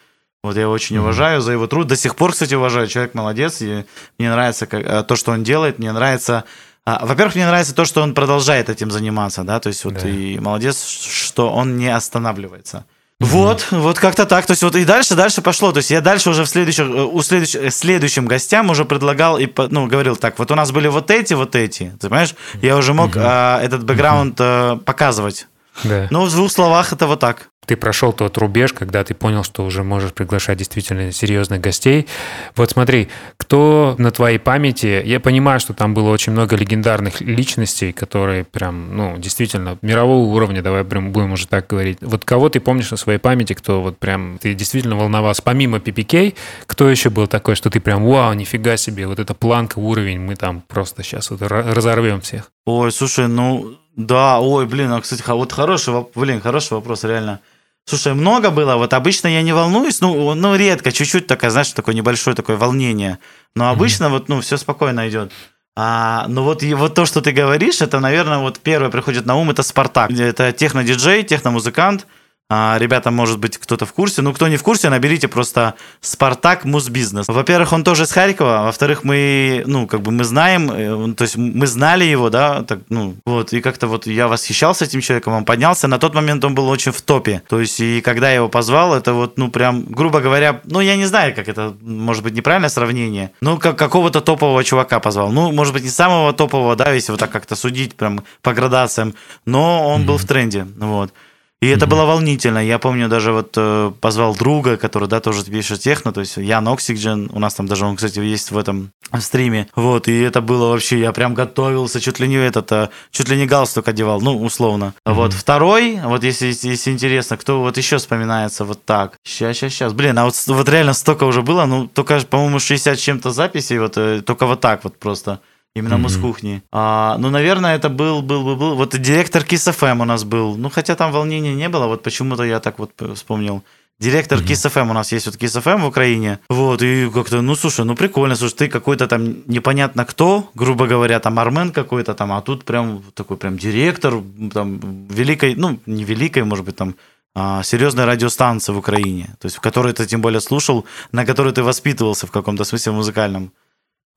[0.41, 0.99] Вот я его очень mm-hmm.
[0.99, 1.88] уважаю за его труд.
[1.88, 2.88] До сих пор, кстати, уважаю.
[2.88, 3.62] Человек молодец.
[3.62, 3.86] И
[4.17, 5.80] мне нравится как, э, то, что он делает.
[5.80, 6.45] Мне нравится...
[6.86, 10.08] А, во-первых, мне нравится то, что он продолжает этим заниматься, да, то есть вот да.
[10.08, 12.86] и молодец, что он не останавливается.
[13.19, 14.45] Вот, вот как-то так.
[14.45, 15.71] То есть вот и дальше, дальше пошло.
[15.71, 19.39] То есть я дальше уже в следующих, э, у следующих, э, следующим гостям уже предлагал
[19.39, 20.38] и ну говорил так.
[20.38, 21.93] Вот у нас были вот эти, вот эти.
[21.99, 22.36] Ты понимаешь?
[22.62, 23.23] Я уже мог mm-hmm.
[23.25, 24.73] а, этот бэкграунд mm-hmm.
[24.73, 25.47] а, показывать.
[25.84, 26.08] Да.
[26.12, 29.65] Ну в двух словах это вот так ты прошел тот рубеж, когда ты понял, что
[29.65, 32.08] уже можешь приглашать действительно серьезных гостей.
[32.56, 37.91] Вот смотри, кто на твоей памяти, я понимаю, что там было очень много легендарных личностей,
[37.91, 41.97] которые прям, ну, действительно, мирового уровня, давай прям будем уже так говорить.
[41.99, 46.36] Вот кого ты помнишь на своей памяти, кто вот прям, ты действительно волновался, помимо PPK,
[46.67, 50.38] кто еще был такой, что ты прям, вау, нифига себе, вот эта планка, уровень, мы
[50.38, 52.49] там просто сейчас вот разорвем всех.
[52.65, 57.41] Ой, слушай, ну, да, ой, блин, а, кстати, вот хороший, блин, хороший вопрос, реально.
[57.89, 58.76] Слушай, много было.
[58.76, 63.17] Вот обычно я не волнуюсь, ну, ну редко, чуть-чуть такое, знаешь, такое небольшое такое волнение.
[63.56, 64.10] Но обычно mm-hmm.
[64.10, 65.32] вот, ну, все спокойно идет.
[65.78, 69.36] А, ну вот, и вот то, что ты говоришь, это, наверное, вот первое приходит на
[69.36, 70.12] ум, это Спартак.
[70.12, 72.08] Это техно-диджей, техно-музыкант.
[72.49, 74.21] А, ребята, может быть, кто-то в курсе.
[74.21, 77.27] Ну, кто не в курсе, наберите просто «Спартак Музбизнес».
[77.27, 78.63] Во-первых, он тоже из Харькова.
[78.63, 82.79] Во-вторых, мы, ну, как бы мы знаем, э, то есть мы знали его, да, так,
[82.88, 85.89] ну, вот, и как-то вот я восхищался этим человеком, он поднялся.
[85.89, 87.41] На тот момент он был очень в топе.
[87.49, 90.95] То есть, и когда я его позвал, это вот, ну, прям, грубо говоря, ну, я
[90.95, 95.33] не знаю, как это, может быть, неправильное сравнение, ну, как какого-то топового чувака позвал.
[95.33, 99.15] Ну, может быть, не самого топового, да, если вот так как-то судить прям по градациям,
[99.45, 100.05] но он mm-hmm.
[100.05, 101.12] был в тренде, вот.
[101.60, 102.60] И это было волнительно.
[102.60, 106.67] Я помню, даже вот э, позвал друга, который, да, тоже пишет техно, то есть Ян
[106.67, 109.67] Oxygen, у нас там даже он, кстати, есть в этом стриме.
[109.76, 113.38] Вот, и это было вообще, я прям готовился, чуть ли не этот, а, чуть ли
[113.38, 114.93] не галстук одевал, ну, условно.
[115.08, 115.13] Mm-hmm.
[115.13, 119.17] Вот, второй, вот если, если интересно, кто вот еще вспоминается вот так.
[119.24, 119.93] Сейчас, сейчас, сейчас.
[119.93, 123.98] Блин, а вот, вот реально столько уже было, ну, только, по-моему, 60 чем-то записей, вот,
[123.98, 125.39] э, только вот так вот просто
[125.75, 126.03] Именно Мгм.
[126.03, 126.62] Мускухни.
[126.71, 128.75] А, ну, наверное, это был, был, был, был.
[128.75, 130.56] Вот директор Kiss FM у нас был.
[130.58, 133.62] Ну, хотя там волнения не было, вот почему-то я так вот вспомнил.
[133.99, 134.47] Директор Мгм.
[134.47, 136.39] Kiss FM у нас есть вот Kiss FM в Украине.
[136.49, 141.19] Вот, и как-то, ну, слушай, ну, прикольно, слушай, ты какой-то там непонятно кто, грубо говоря,
[141.19, 144.13] там Армен какой-то там, а тут прям такой прям директор
[144.53, 146.95] там великой, ну, не великой, может быть, там
[147.36, 151.53] а, серьезной радиостанции в Украине, то есть в которой ты тем более слушал, на которой
[151.53, 153.51] ты воспитывался в каком-то смысле музыкальном.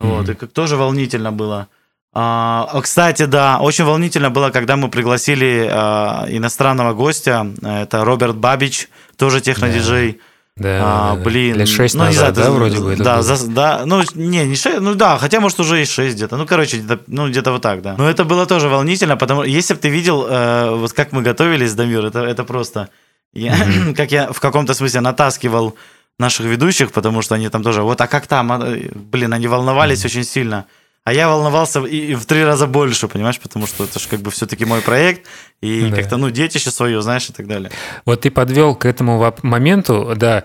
[0.00, 1.68] Вот, и как тоже волнительно было.
[2.12, 7.46] А, а, кстати, да, очень волнительно было, когда мы пригласили а, иностранного гостя.
[7.62, 10.18] Это Роберт Бабич, тоже технодиджей.
[10.56, 11.24] Да, А, да, да.
[11.24, 13.82] блин, Лет шесть ну, не назад, знаю, да, ты- вроде бы это да, за- да,
[13.86, 17.00] ну не, не 6, ну да, хотя может уже и 6 где-то, ну короче, где-то,
[17.06, 17.94] ну где-то вот так, да.
[17.96, 21.72] Но это было тоже волнительно, потому если бы ты видел, э, вот как мы готовились,
[21.74, 22.88] Дамир, это, это просто,
[23.32, 23.54] я,
[23.96, 25.76] как я в каком-то смысле натаскивал
[26.20, 30.04] наших ведущих, потому что они там тоже, вот, а как там, А, блин, они волновались
[30.04, 30.64] очень сильно.
[31.02, 34.20] А я волновался и, и в три раза больше, понимаешь, потому что это же как
[34.20, 35.26] бы все-таки мой проект,
[35.62, 35.96] и Да.
[35.96, 37.70] как-то, ну, детище свое, знаешь, и так далее.
[38.04, 40.44] Вот ты подвел к этому моменту, да.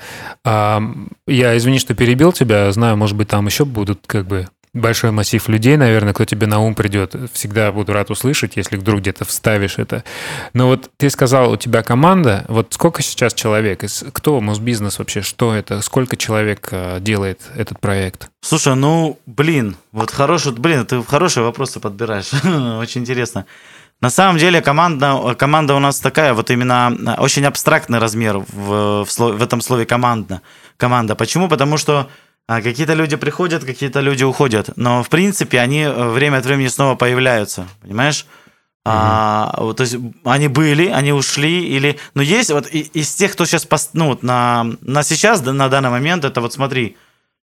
[1.27, 2.71] я извини, что перебил тебя.
[2.71, 6.59] Знаю, может быть, там еще будут как бы большой массив людей, наверное, кто тебе на
[6.59, 7.15] ум придет.
[7.33, 10.03] Всегда буду рад услышать, если вдруг где-то вставишь это.
[10.53, 12.45] Но вот ты сказал, у тебя команда.
[12.47, 13.83] Вот сколько сейчас человек?
[14.13, 15.21] Кто Мосбизнес вообще?
[15.21, 15.81] Что это?
[15.81, 18.29] Сколько человек а, делает этот проект?
[18.41, 22.31] Слушай, ну, блин, вот хороший, блин, ты хорошие вопросы подбираешь.
[22.79, 23.45] Очень интересно.
[24.01, 29.05] На самом деле команда, команда у нас такая, вот именно э, очень абстрактный размер в,
[29.05, 30.41] в, в этом слове команда.
[30.77, 31.15] команда.
[31.15, 31.47] Почему?
[31.47, 32.09] Потому что
[32.47, 36.67] а, какие-то люди приходят, какие-то люди уходят, но в принципе они э, время от времени
[36.67, 38.25] снова появляются, понимаешь?
[38.87, 41.97] А, вот, то есть они были, они ушли, или...
[42.13, 45.89] Но есть вот из тех, кто сейчас, пос- ну, вот на, на сейчас, на данный
[45.89, 46.95] момент, это вот смотри,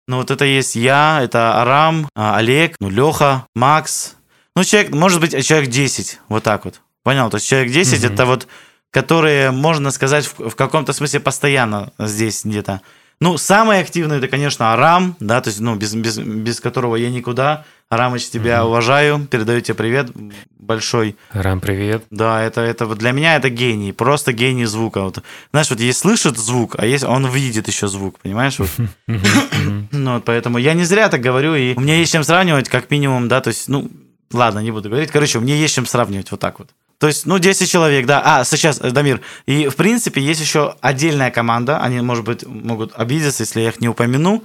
[0.07, 4.15] ну вот это есть я, это Арам, а, Олег, ну Леха, Макс.
[4.55, 6.81] Ну человек, может быть, человек 10, вот так вот.
[7.03, 7.29] Понял?
[7.29, 8.13] То есть человек 10 Мгм.
[8.15, 8.47] это вот,
[8.93, 12.83] которые, можно сказать, в, в каком-то смысле постоянно здесь где-то.
[13.23, 17.09] Ну, самый активный это, конечно, Арам, да, то есть, ну, без, без, без которого я
[17.09, 17.65] никуда.
[17.89, 18.69] Арамыч, тебя Мгм.
[18.69, 20.11] уважаю, передаю тебе привет
[20.59, 21.15] большой.
[21.31, 22.03] Рам, привет.
[22.11, 25.03] Да, это, это вот для меня это гений, просто гений звука.
[25.03, 28.59] Вот, знаешь, вот есть слышит звук, а есть он видит еще звук, понимаешь?
[28.59, 28.71] Вот.
[29.93, 32.91] Ну, вот поэтому я не зря так говорю, и у меня есть чем сравнивать, как
[32.91, 33.89] минимум, да, то есть, ну,
[34.33, 35.11] ладно, не буду говорить.
[35.13, 36.71] Короче, мне есть чем сравнивать вот так вот.
[37.03, 38.23] То есть, ну, 10 человек, да.
[38.25, 39.23] А, сейчас, э, Дамир.
[39.47, 41.81] И, в принципе, есть еще отдельная команда.
[41.81, 44.45] Они, может быть, могут обидеться, если я их не упомяну.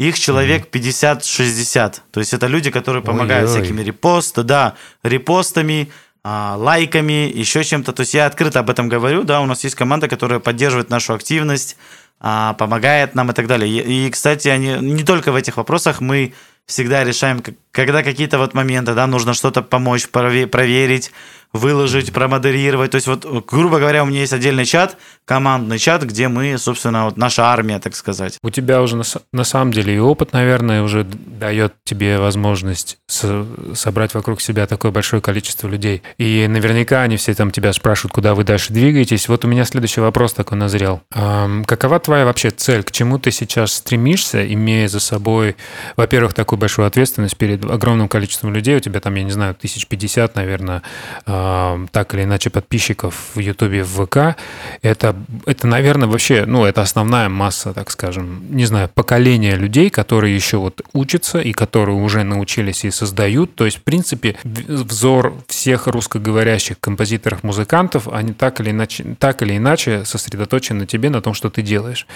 [0.00, 2.02] Их человек 50-60.
[2.10, 3.62] То есть, это люди, которые помогают Ой-ой.
[3.62, 5.92] всякими репостами, да, репостами,
[6.24, 7.92] а, лайками, еще чем-то.
[7.92, 11.14] То есть, я открыто об этом говорю, да, у нас есть команда, которая поддерживает нашу
[11.14, 11.76] активность,
[12.18, 13.80] а, помогает нам и так далее.
[13.80, 16.34] И, кстати, они не только в этих вопросах мы
[16.66, 21.12] всегда решаем, когда какие-то вот моменты, да, нужно что-то помочь, прове- проверить,
[21.52, 22.92] выложить, промодерировать.
[22.92, 27.04] То есть вот, грубо говоря, у меня есть отдельный чат, командный чат, где мы, собственно,
[27.04, 28.38] вот наша армия, так сказать.
[28.42, 33.46] У тебя уже на, на самом деле и опыт, наверное, уже дает тебе возможность со-
[33.74, 36.02] собрать вокруг себя такое большое количество людей.
[36.18, 39.28] И наверняка они все там тебя спрашивают, куда вы дальше двигаетесь.
[39.28, 41.02] Вот у меня следующий вопрос такой назрел.
[41.12, 42.82] Ам, какова твоя вообще цель?
[42.82, 45.56] К чему ты сейчас стремишься, имея за собой,
[45.96, 48.76] во-первых, такую большую ответственность перед огромным количеством людей?
[48.76, 50.82] У тебя там, я не знаю, тысяч пятьдесят, наверное,
[51.26, 54.36] ам, так или иначе подписчиков в Ютубе, в ВК.
[54.82, 55.11] Это,
[55.46, 60.58] это, наверное, вообще, ну, это основная масса, так скажем, не знаю, поколение людей, которые еще
[60.58, 63.54] вот учатся и которые уже научились и создают.
[63.54, 70.04] То есть, в принципе, взор всех русскоговорящих композиторов-музыкантов, они так или иначе, так или иначе
[70.04, 72.06] сосредоточены на тебе, на том, что ты делаешь.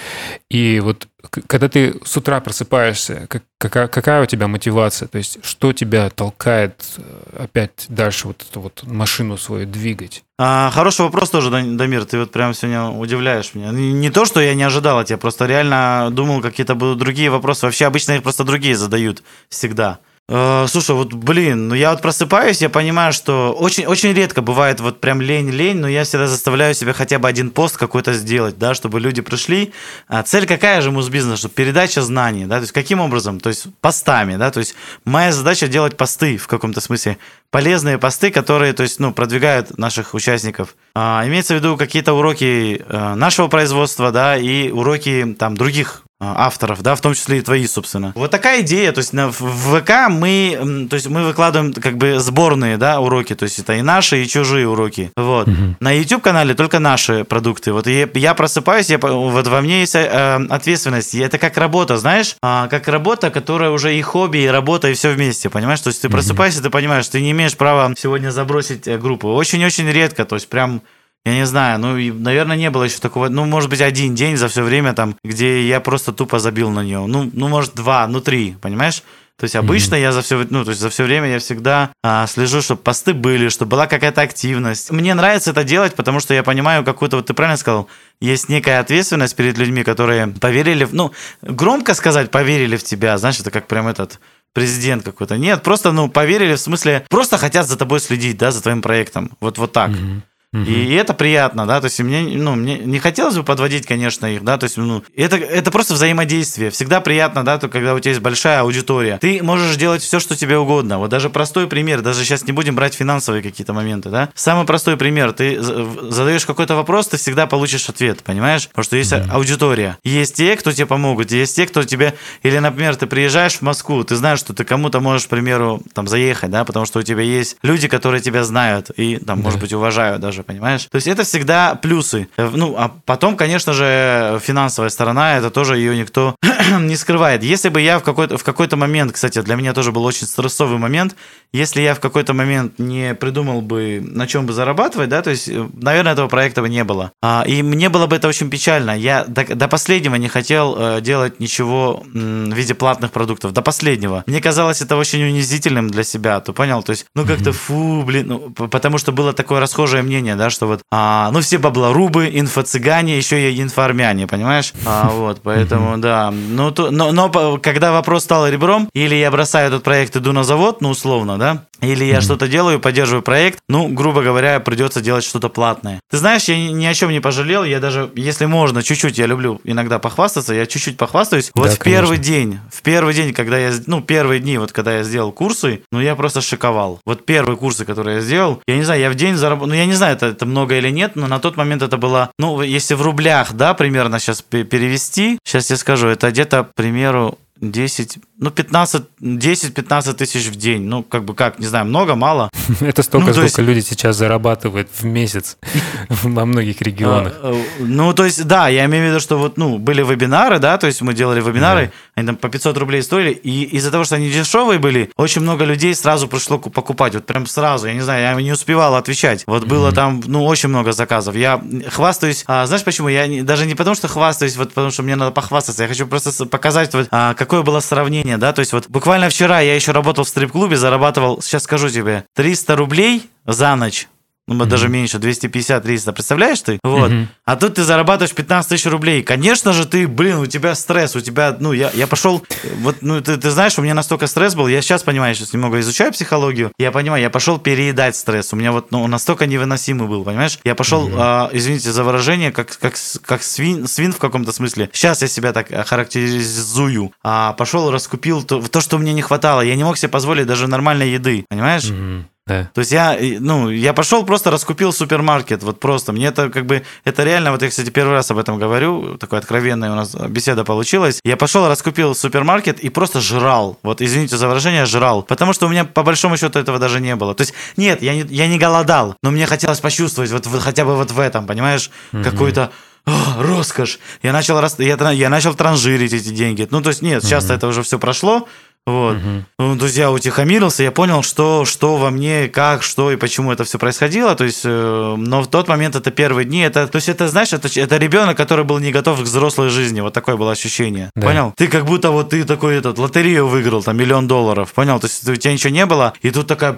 [0.51, 1.09] И вот
[1.47, 5.09] когда ты с утра просыпаешься, как- какая, какая у тебя мотивация?
[5.09, 10.25] То есть, что тебя толкает э, опять дальше вот эту вот машину свою двигать?
[10.39, 13.71] А, хороший вопрос тоже, Дамир, ты вот прям сегодня удивляешь меня.
[13.71, 17.65] Не то, что я не ожидал от тебя, просто реально думал, какие-то будут другие вопросы.
[17.65, 19.99] Вообще обычно их просто другие задают всегда.
[20.29, 24.81] Э, Слушай, вот, блин, ну я вот просыпаюсь, я понимаю, что очень, очень редко бывает
[24.81, 28.75] вот прям лень-лень, но я всегда заставляю себя хотя бы один пост какой-то сделать, да,
[28.75, 29.73] чтобы люди пришли.
[30.09, 31.37] А цель какая же музбизнеса?
[31.37, 33.39] Чтобы передача знаний, да, то есть каким образом?
[33.39, 37.19] То есть постами, да, то есть моя задача делать посты в каком-то смысле,
[37.53, 40.75] полезные посты, которые, то есть, ну, продвигают наших участников.
[40.97, 46.83] А, имеется в виду какие-то уроки э, нашего производства, да, и уроки там других авторов,
[46.83, 48.13] да, в том числе и твои, собственно.
[48.15, 52.19] Вот такая идея, то есть на, в ВК мы, то есть мы выкладываем как бы
[52.19, 55.49] сборные, да, уроки, то есть это и наши, и чужие уроки, вот.
[55.49, 55.77] Угу.
[55.81, 60.47] На YouTube-канале только наши продукты, вот я, я просыпаюсь, я, вот во мне есть э,
[60.49, 64.95] ответственность, это как работа, знаешь, э, как работа, которая уже и хобби, и работа, и
[64.95, 68.89] все вместе, понимаешь, то есть ты просыпаешься, ты понимаешь, ты не имеешь права сегодня забросить
[68.89, 70.81] э, группу, очень-очень редко, то есть прям
[71.27, 74.37] я не знаю, ну, и, наверное, не было еще такого, ну, может быть, один день
[74.37, 77.05] за все время там, где я просто тупо забил на нее.
[77.05, 79.03] Ну, ну может, два, ну, три, понимаешь?
[79.37, 80.01] То есть обычно mm-hmm.
[80.01, 83.13] я за все, ну, то есть за все время я всегда а, слежу, чтобы посты
[83.13, 84.93] были, чтобы была какая-то активность.
[84.93, 87.89] Мне нравится это делать, потому что я понимаю какую-то, вот ты правильно сказал,
[88.21, 91.13] есть некая ответственность перед людьми, которые поверили, в, ну,
[91.43, 94.21] громко сказать, поверили в тебя, знаешь, это как прям этот
[94.55, 95.37] президент какой-то.
[95.37, 99.33] Нет, просто, ну, поверили в смысле, просто хотят за тобой следить, да, за твоим проектом.
[99.41, 99.91] Вот, вот так.
[99.91, 100.21] Mm-hmm.
[100.65, 104.27] И, и это приятно, да, то есть мне, ну, мне не хотелось бы подводить, конечно,
[104.27, 106.71] их, да, то есть, ну, это, это просто взаимодействие.
[106.71, 109.19] Всегда приятно, да, то, когда у тебя есть большая аудитория.
[109.19, 110.99] Ты можешь делать все, что тебе угодно.
[110.99, 114.31] Вот даже простой пример, даже сейчас не будем брать финансовые какие-то моменты, да.
[114.35, 118.69] Самый простой пример, ты задаешь какой-то вопрос, ты всегда получишь ответ, понимаешь?
[118.69, 119.31] Потому что есть mm-hmm.
[119.31, 119.99] аудитория.
[120.05, 124.05] Есть те, кто тебе помогут, есть те, кто тебе, или, например, ты приезжаешь в Москву,
[124.05, 127.23] ты знаешь, что ты кому-то можешь, к примеру, там, заехать, да, потому что у тебя
[127.23, 129.45] есть люди, которые тебя знают и, там, да.
[129.45, 130.87] может быть, уважают даже понимаешь?
[130.87, 132.29] То есть это всегда плюсы.
[132.37, 136.37] Э, ну, а потом, конечно же, финансовая сторона, это тоже ее никто
[136.81, 137.43] не скрывает.
[137.43, 140.79] Если бы я в какой-то, в какой-то момент, кстати, для меня тоже был очень стрессовый
[140.79, 141.17] момент,
[141.53, 145.49] если я в какой-то момент не придумал бы, на чем бы зарабатывать, да, то есть,
[145.49, 147.13] э, наверное, этого проекта бы не было.
[147.23, 148.97] А, и мне было бы это очень печально.
[148.97, 153.53] Я до, до последнего не хотел э, делать ничего м, в виде платных продуктов.
[153.53, 154.25] До последнего.
[154.27, 156.41] Мне казалось это очень унизительным для себя.
[156.41, 156.83] Ты понял?
[156.83, 160.67] То есть, ну как-то фу, блин, ну, потому что было такое расхожее мнение, да, что
[160.67, 164.73] вот, а, ну все баблорубы, инфо-цыгане, еще и инфо-армяне, понимаешь?
[164.85, 166.33] А, вот, поэтому, да.
[166.57, 170.43] Ну, то, но, но когда вопрос стал ребром, или я бросаю этот проект, иду на
[170.43, 172.21] завод, ну, условно, да, или я mm-hmm.
[172.23, 176.01] что-то делаю, поддерживаю проект, ну, грубо говоря, придется делать что-то платное.
[176.11, 179.27] Ты знаешь, я ни, ни о чем не пожалел, я даже, если можно, чуть-чуть, я
[179.27, 181.51] люблю иногда похвастаться, я чуть-чуть похвастаюсь.
[181.55, 182.01] Вот да, в конечно.
[182.01, 185.83] первый день, в первый день, когда я, ну, первые дни, вот когда я сделал курсы,
[185.93, 187.01] ну, я просто шиковал.
[187.05, 189.87] Вот первые курсы, которые я сделал, я не знаю, я в день заработал, ну, я
[189.87, 192.95] не знаю, это, это много или нет, но на тот момент это было, ну, если
[192.95, 198.51] в рублях, да, примерно сейчас перевести, сейчас я скажу, это где-то, к примеру, 10, ну,
[198.51, 200.83] 15, 10-15 тысяч в день.
[200.83, 202.51] Ну, как бы как, не знаю, много, мало.
[202.81, 203.59] Это столько, ну, сколько есть...
[203.59, 205.57] люди сейчас зарабатывают в месяц
[206.09, 207.33] во многих регионах.
[207.43, 210.59] А, э, ну, то есть, да, я имею в виду, что вот, ну, были вебинары,
[210.59, 214.05] да, то есть мы делали вебинары, они там по 500 рублей стоили, и из-за того,
[214.05, 218.03] что они дешевые были, очень много людей сразу пришло покупать, вот прям сразу, я не
[218.03, 219.45] знаю, я не успевал отвечать.
[219.47, 221.37] Вот было там, ну, очень много заказов.
[221.37, 223.09] Я хвастаюсь, а, знаешь почему?
[223.09, 226.45] Я даже не потому, что хвастаюсь, вот потому что мне надо похвастаться, я хочу просто
[226.45, 229.93] показать, вот, а, какое было сравнение сравнение, да, то есть вот буквально вчера я еще
[229.93, 234.09] работал в стрип-клубе, зарабатывал, сейчас скажу тебе, 300 рублей за ночь
[234.47, 234.69] ну, mm-hmm.
[234.69, 236.79] даже меньше, 250-300, представляешь ты?
[236.83, 237.11] Вот.
[237.11, 237.27] Mm-hmm.
[237.45, 239.23] А тут ты зарабатываешь 15 тысяч рублей.
[239.23, 242.45] Конечно же, ты, блин, у тебя стресс, у тебя, ну, я, я пошел,
[242.81, 245.81] вот, ну, ты, ты знаешь, у меня настолько стресс был, я сейчас понимаю, сейчас немного
[245.81, 250.25] изучаю психологию, я понимаю, я пошел переедать стресс, у меня вот, ну, настолько невыносимый был,
[250.25, 250.59] понимаешь?
[250.65, 251.17] Я пошел, mm-hmm.
[251.19, 252.95] а, извините за выражение, как, как,
[253.25, 254.91] как свин, свин в каком-то смысле.
[254.93, 257.13] Сейчас я себя так характеризую.
[257.23, 259.61] А, пошел, раскупил то, то, что мне не хватало.
[259.61, 261.85] Я не мог себе позволить даже нормальной еды, понимаешь?
[261.85, 262.25] Mm-hmm.
[262.47, 262.71] Да.
[262.75, 266.13] То есть я, ну, я пошел просто раскупил супермаркет, вот просто.
[266.13, 269.41] Мне это как бы, это реально, вот я, кстати, первый раз об этом говорю, такой
[269.41, 271.21] откровенная у нас беседа получилась.
[271.25, 273.79] Я пошел, раскупил супермаркет и просто жрал.
[273.83, 275.25] Вот, извините за выражение, жрал.
[275.25, 277.35] Потому что у меня, по большому счету, этого даже не было.
[277.35, 280.85] То есть, нет, я не, я не голодал, но мне хотелось почувствовать вот, вот хотя
[280.85, 282.23] бы вот в этом, понимаешь, угу.
[282.23, 282.71] какой-то
[283.07, 283.99] о, роскошь.
[284.23, 286.69] Я начал, я, я начал транжирить эти деньги.
[286.71, 287.55] Ну, то есть, нет, сейчас угу.
[287.55, 288.47] это уже все прошло,
[288.87, 289.17] вот.
[289.17, 289.45] Угу.
[289.59, 293.51] Ну, то есть я утихомирился, я понял, что, что во мне, как, что и почему
[293.51, 294.37] это все происходило.
[294.37, 296.61] То есть, э, но в тот момент это первые дни.
[296.61, 300.01] Это, то есть это, знаешь, это, это ребенок, который был не готов к взрослой жизни.
[300.01, 301.11] Вот такое было ощущение.
[301.17, 301.27] Да.
[301.27, 301.53] Понял?
[301.57, 304.73] Ты как будто вот ты такой этот лотерею выиграл, там миллион долларов.
[304.73, 305.01] Понял?
[305.01, 306.77] То есть у тебя ничего не было, и тут такая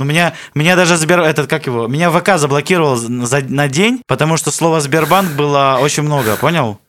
[0.00, 1.20] ну, меня, меня даже Сбер...
[1.20, 1.86] Этот, как его?
[1.86, 6.80] Меня ВК заблокировал за, на день, потому что слово Сбербанк было очень много, понял?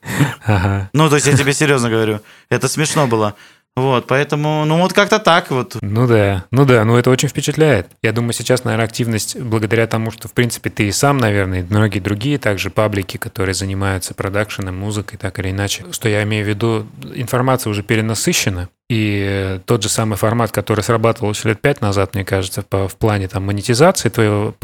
[0.44, 0.90] Ага.
[0.92, 2.20] Ну, то есть я тебе серьезно говорю.
[2.50, 3.36] Это смешно было.
[3.76, 5.76] Вот, поэтому, ну вот как-то так вот.
[5.82, 7.88] Ну да, ну да, ну это очень впечатляет.
[8.02, 11.66] Я думаю, сейчас, наверное, активность благодаря тому, что, в принципе, ты и сам, наверное, и
[11.68, 16.48] многие другие также паблики, которые занимаются продакшеном, музыкой, так или иначе, что я имею в
[16.48, 22.14] виду, информация уже перенасыщена, И тот же самый формат, который срабатывал еще лет пять назад,
[22.14, 24.54] мне кажется, по, в плане там, монетизации твоего,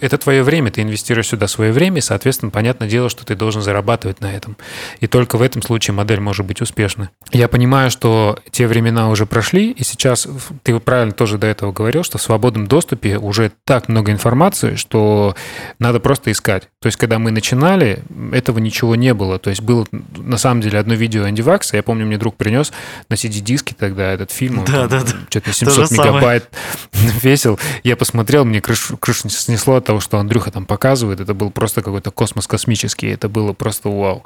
[0.00, 3.60] это твое время, ты инвестируешь сюда свое время, и, соответственно, понятное дело, что ты должен
[3.60, 4.56] зарабатывать на этом.
[5.00, 7.08] И только в этом случае модель может быть успешной.
[7.32, 10.26] Я понимаю, что те времена уже прошли, и сейчас,
[10.62, 15.36] ты правильно тоже до этого говорил, что в свободном доступе уже так много информации, что
[15.78, 16.70] надо просто искать.
[16.80, 18.02] То есть, когда мы начинали,
[18.32, 19.38] этого ничего не было.
[19.38, 19.86] То есть, было
[20.16, 22.72] на самом деле одно видео Энди Вакса, я помню, мне друг принес
[23.10, 24.64] на CD диске тогда этот фильм.
[24.64, 25.12] Да, да, да.
[25.28, 26.48] Что-то 700 мегабайт
[26.92, 27.58] весил.
[27.82, 31.18] Я посмотрел, мне крышу, крышу снесло от того, что Андрюха там показывает.
[31.18, 33.08] Это был просто какой-то космос космический.
[33.08, 34.24] Это было просто вау.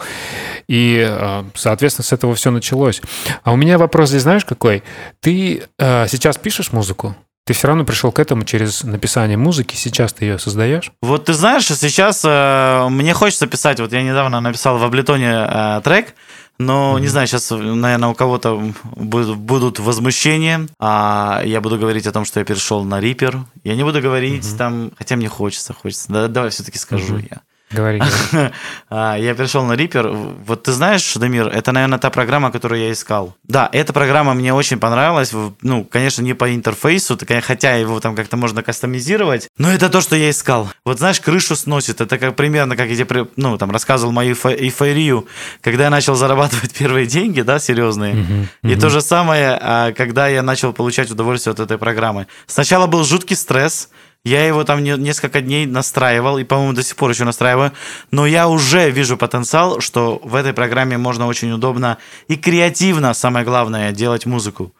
[0.68, 3.00] И, а, соответственно, с этого все началось.
[3.42, 4.82] А у меня вопрос здесь, знаешь, какой?
[5.20, 7.16] Ты а, сейчас пишешь музыку?
[7.46, 9.76] Ты все равно пришел к этому через написание музыки.
[9.76, 10.92] Сейчас ты ее создаешь?
[11.02, 13.80] Вот ты знаешь, сейчас э, мне хочется писать.
[13.80, 16.14] Вот я недавно написал в Аблетоне э, трек,
[16.58, 17.00] но, mm-hmm.
[17.00, 20.68] не знаю, сейчас, наверное, у кого-то будут возмущения.
[20.78, 23.40] А я буду говорить о том, что я перешел на Reaper.
[23.64, 24.56] Я не буду говорить mm-hmm.
[24.56, 26.12] там, хотя мне хочется, хочется.
[26.12, 27.28] Да, давай все-таки скажу mm-hmm.
[27.30, 27.40] я.
[27.74, 28.00] Говори.
[28.96, 30.36] А, я перешел на Reaper.
[30.46, 33.34] Вот ты знаешь, Дамир, это, наверное, та программа, которую я искал.
[33.42, 35.32] Да, эта программа мне очень понравилась.
[35.62, 40.14] Ну, конечно, не по интерфейсу, хотя его там как-то можно кастомизировать, но это то, что
[40.14, 40.70] я искал.
[40.84, 42.00] Вот знаешь, крышу сносит.
[42.00, 45.26] Это как примерно, как я тебе, ну, там, рассказывал мою эйфорию,
[45.60, 48.48] когда я начал зарабатывать первые деньги, да, серьезные.
[48.62, 52.26] И то же самое, а, когда я начал получать удовольствие от этой программы.
[52.46, 53.88] Сначала был жуткий стресс,
[54.24, 57.72] я его там несколько дней настраивал, и, по-моему, до сих пор еще настраиваю.
[58.10, 63.44] Но я уже вижу потенциал, что в этой программе можно очень удобно и креативно, самое
[63.44, 64.72] главное, делать музыку.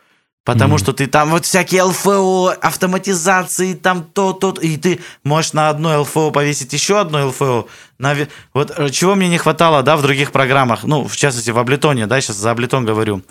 [0.45, 0.79] Потому mm-hmm.
[0.79, 6.03] что ты там вот всякие ЛФО, автоматизации, там то, то, и ты можешь на одно
[6.03, 7.67] ЛФО повесить еще одно ЛФО.
[7.99, 8.15] На...
[8.53, 12.07] Вот э, чего мне не хватало, да, в других программах, ну, в частности, в Аблетоне,
[12.07, 13.23] да, сейчас за Аблетон говорю.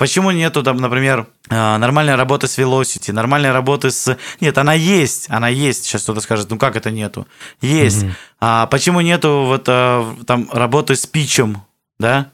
[0.00, 4.16] Почему нету там, например, а, нормальной работы с Velocity, нормальной работы с...
[4.40, 5.84] Нет, она есть, она есть.
[5.84, 7.28] Сейчас кто-то скажет, ну как это нету?
[7.60, 8.04] Есть.
[8.04, 8.12] Mm-hmm.
[8.40, 11.60] А почему нету вот а, там работы с питчем,
[11.98, 12.30] да?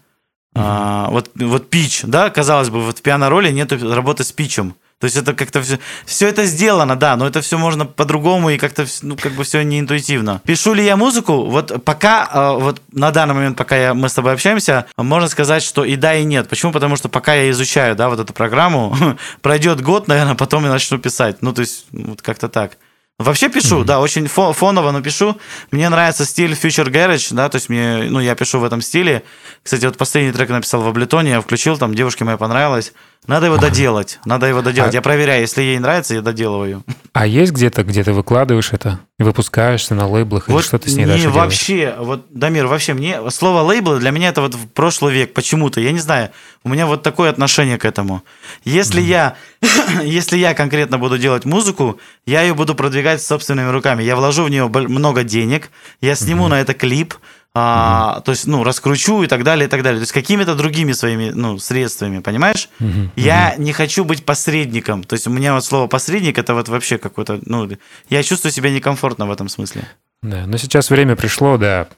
[0.54, 0.62] Mm-hmm.
[0.62, 4.76] А, вот, вот пич, да, казалось бы, вот в пиано-роли нету работы с питчем.
[4.98, 8.56] То есть это как-то все, все это сделано, да, но это все можно по-другому и
[8.56, 10.40] как-то, ну, как бы все неинтуитивно.
[10.46, 11.44] Пишу ли я музыку?
[11.44, 15.62] Вот пока, а, вот на данный момент, пока я, мы с тобой общаемся, можно сказать,
[15.62, 16.48] что и да, и нет.
[16.48, 16.72] Почему?
[16.72, 18.96] Потому что пока я изучаю, да, вот эту программу,
[19.42, 21.42] пройдет год, наверное, потом я начну писать.
[21.42, 22.78] Ну, то есть, вот как-то так.
[23.18, 23.84] Вообще пишу, mm-hmm.
[23.84, 25.38] да, очень фоново, но пишу.
[25.70, 29.22] Мне нравится стиль Future Garage, да, то есть мне, ну, я пишу в этом стиле.
[29.62, 32.92] Кстати, вот последний трек написал в Аблетоне, я включил, там девушке моей понравилось.
[33.26, 34.92] Надо его доделать, надо его доделать.
[34.92, 34.96] А...
[34.96, 36.84] Я проверяю, если ей нравится, я доделываю.
[37.12, 40.94] А есть где-то, где ты выкладываешь это выпускаешься на лейблах, вот или что ты с
[40.94, 41.96] ней не, вообще, делаешь?
[42.00, 45.92] вот, Дамир, вообще мне слово лейблы для меня это вот в прошлый век почему-то, я
[45.92, 46.30] не знаю,
[46.64, 48.22] у меня вот такое отношение к этому.
[48.64, 49.06] Если mm.
[49.06, 49.36] я,
[50.04, 54.02] если я конкретно буду делать музыку, я ее буду продвигать собственными руками.
[54.02, 55.70] Я вложу в нее много денег,
[56.02, 56.50] я сниму mm-hmm.
[56.50, 57.14] на это клип,
[57.58, 59.98] а, то есть, ну, раскручу и так далее, и так далее.
[59.98, 62.68] То есть, какими-то другими своими, ну, средствами, понимаешь?
[62.78, 65.02] Uh-huh, я не хочу быть посредником.
[65.02, 67.66] То есть, у меня вот слово посредник это вот вообще какое-то, ну,
[68.10, 69.88] я чувствую себя некомфортно в этом смысле.
[70.22, 71.88] Да, но сейчас время пришло, да,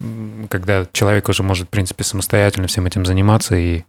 [0.49, 3.83] когда человек уже может, в принципе, самостоятельно всем этим заниматься, и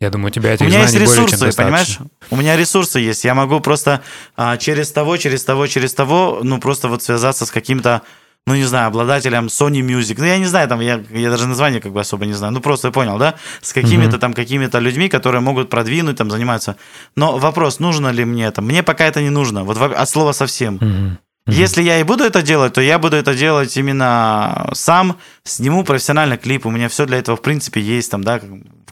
[0.00, 2.00] я думаю, у тебя этих У меня есть ресурсы, понимаешь?
[2.28, 4.02] У меня ресурсы есть, я могу просто
[4.36, 8.02] а, через того, через того, через того, ну, просто вот связаться с каким-то
[8.46, 11.80] ну, не знаю, обладателем Sony Music, ну, я не знаю, там, я, я даже название
[11.80, 14.20] как бы особо не знаю, ну, просто понял, да, с какими-то mm-hmm.
[14.20, 16.76] там, какими-то людьми, которые могут продвинуть, там, заниматься.
[17.16, 18.60] Но вопрос, нужно ли мне это?
[18.60, 20.76] Мне пока это не нужно, вот от слова совсем.
[20.76, 21.16] Mm-hmm.
[21.46, 21.52] Mm-hmm.
[21.52, 26.36] Если я и буду это делать, то я буду это делать именно сам, сниму профессиональный
[26.36, 28.40] клип, у меня все для этого, в принципе, есть, там, да,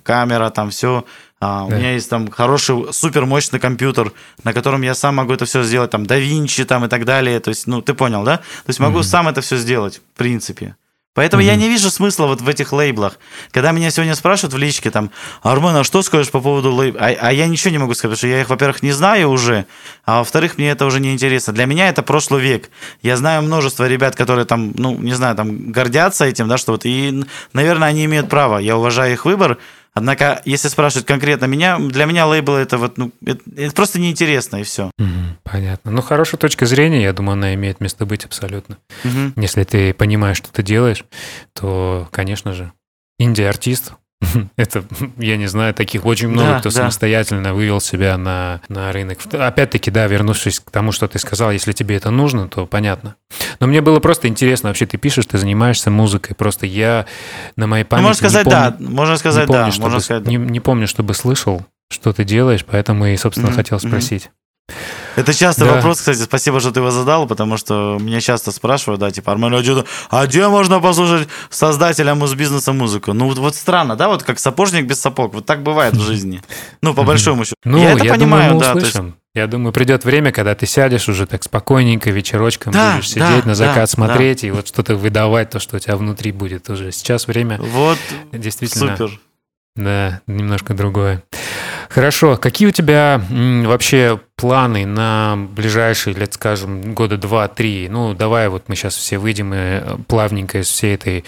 [0.02, 1.04] камера, там, все,
[1.44, 1.74] а, да.
[1.74, 4.12] У меня есть там хороший, супер мощный компьютер,
[4.44, 7.40] на котором я сам могу это все сделать, там, Винчи там и так далее.
[7.40, 8.36] То есть, ну, ты понял, да?
[8.36, 9.02] То есть могу mm-hmm.
[9.02, 10.76] сам это все сделать, в принципе.
[11.14, 11.46] Поэтому mm-hmm.
[11.46, 13.18] я не вижу смысла вот в этих лейблах.
[13.50, 15.10] Когда меня сегодня спрашивают в личке, там,
[15.42, 17.00] Армен, а что скажешь по поводу лейбла?
[17.00, 19.66] А, а я ничего не могу сказать, потому что я их, во-первых, не знаю уже,
[20.04, 21.52] а во-вторых, мне это уже не интересно.
[21.52, 22.70] Для меня это прошлый век.
[23.02, 26.86] Я знаю множество ребят, которые там, ну, не знаю, там, гордятся этим, да, что вот,
[26.86, 28.58] и, наверное, они имеют право.
[28.58, 29.58] Я уважаю их выбор,
[29.94, 34.56] Однако, если спрашивать конкретно меня, для меня лейбл это вот, ну, это, это просто неинтересно
[34.56, 34.90] и все.
[34.98, 35.90] Угу, понятно.
[35.90, 38.78] Ну, хорошая точка зрения, я думаю, она имеет место быть абсолютно.
[39.04, 39.40] Угу.
[39.40, 41.04] Если ты понимаешь, что ты делаешь,
[41.52, 42.72] то, конечно же,
[43.18, 43.92] инди-артист,
[44.56, 44.84] Это,
[45.16, 46.76] я не знаю, таких очень много, да, кто да.
[46.76, 49.18] самостоятельно вывел себя на, на рынок.
[49.32, 53.16] Опять-таки, да, вернувшись к тому, что ты сказал, если тебе это нужно, то понятно.
[53.60, 57.06] Но мне было просто интересно, вообще ты пишешь, ты занимаешься музыкой, просто я
[57.56, 58.02] на моей памяти...
[58.02, 60.86] Ну, можно сказать, помню, да, можно сказать, помню, да, чтобы, можно сказать, не, не помню,
[60.86, 61.62] чтобы слышал
[61.92, 63.54] что ты делаешь, поэтому и, собственно, mm-hmm.
[63.54, 64.30] хотел спросить.
[65.16, 65.74] Это частый да.
[65.74, 69.54] вопрос, кстати, спасибо, что ты его задал, потому что меня часто спрашивают, да, типа, Армен,
[69.54, 73.12] а где, а где можно послушать создателя музбизнеса музыку?
[73.12, 76.42] Ну, вот, вот странно, да, вот как сапожник без сапог, вот так бывает в жизни.
[76.80, 77.56] Ну, по большому счету.
[77.64, 78.78] Ну, я это я понимаю, думаю, да.
[78.78, 79.06] Услышим.
[79.06, 79.16] Есть...
[79.34, 83.48] Я думаю, придет время, когда ты сядешь уже так спокойненько вечерочком, да, будешь сидеть да,
[83.48, 84.48] на закат, да, смотреть да.
[84.48, 86.92] и вот что-то выдавать, то, что у тебя внутри будет уже.
[86.92, 87.98] Сейчас время вот
[88.30, 89.18] действительно супер.
[89.74, 91.22] Да, немножко другое.
[91.92, 92.38] Хорошо.
[92.38, 97.86] Какие у тебя вообще планы на ближайшие, лет, скажем, года два-три?
[97.90, 101.24] Ну, давай вот мы сейчас все выйдем и э, плавненько из всей этой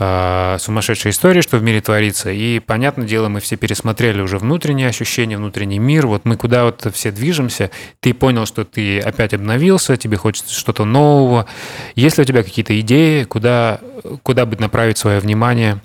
[0.00, 2.32] э, сумасшедшей истории, что в мире творится.
[2.32, 6.08] И, понятное дело, мы все пересмотрели уже внутренние ощущения, внутренний мир.
[6.08, 7.70] Вот мы куда вот все движемся.
[8.00, 11.46] Ты понял, что ты опять обновился, тебе хочется что-то нового.
[11.94, 13.78] Есть ли у тебя какие-то идеи, куда,
[14.24, 15.80] куда бы направить свое внимание?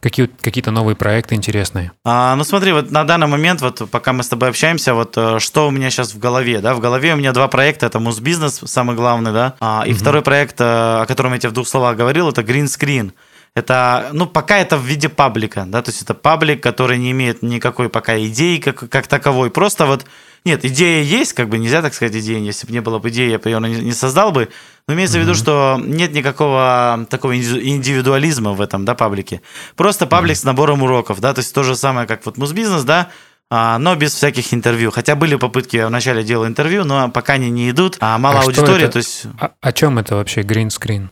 [0.00, 1.92] Какие, какие-то новые проекты интересные?
[2.04, 5.38] А, ну смотри, вот на данный момент, вот пока мы с тобой общаемся, вот э,
[5.38, 8.60] что у меня сейчас в голове, да, в голове у меня два проекта, это Музбизнес,
[8.64, 9.98] самый главный, да, а, и угу.
[9.98, 13.12] второй проект, э, о котором я тебе в двух словах говорил, это Green Screen.
[13.54, 17.42] Это, ну, пока это в виде паблика, да, то есть это паблик, который не имеет
[17.42, 20.06] никакой пока идеи как, как таковой, просто вот
[20.44, 22.38] нет, идея есть, как бы нельзя так сказать идея.
[22.38, 24.48] Если бы не было бы идеи, я бы ее не создал бы.
[24.86, 25.20] Но имеется mm-hmm.
[25.20, 29.42] в виду, что нет никакого такого индивидуализма в этом, да, паблике.
[29.76, 30.40] Просто паблик mm-hmm.
[30.40, 33.10] с набором уроков, да, то есть то же самое, как вот Музбизнес, да,
[33.50, 34.90] но без всяких интервью.
[34.90, 38.42] Хотя были попытки, я вначале делал интервью, но пока они не идут, а мало а
[38.42, 39.24] аудитории, то есть...
[39.40, 40.42] А, о чем это вообще?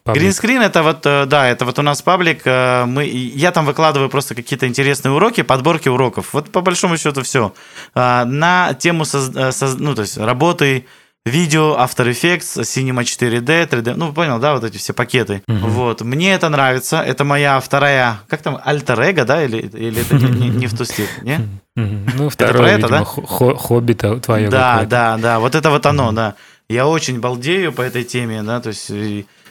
[0.05, 3.67] Green Screen это вот, э, да, это вот у нас паблик, э, мы, я там
[3.67, 6.29] выкладываю просто какие-то интересные уроки, подборки уроков.
[6.33, 7.53] Вот по большому счету все.
[7.95, 10.87] А, на тему, соз, э, соз, ну, то есть работы
[11.29, 15.43] видео, After Effects, Cinema 4D, 3D, ну, понял, да, вот эти все пакеты.
[15.49, 15.67] Угу.
[15.69, 20.15] Вот, мне это нравится, это моя вторая, как там, альтер эго, да, или, или это
[20.15, 21.41] не, не в ту стиль, не?
[21.77, 23.05] Ну, второе, это, видимо, да?
[23.05, 26.35] хобби твое Да, да, да, вот это вот оно, да.
[26.69, 28.91] Я очень балдею по этой теме, да, то есть...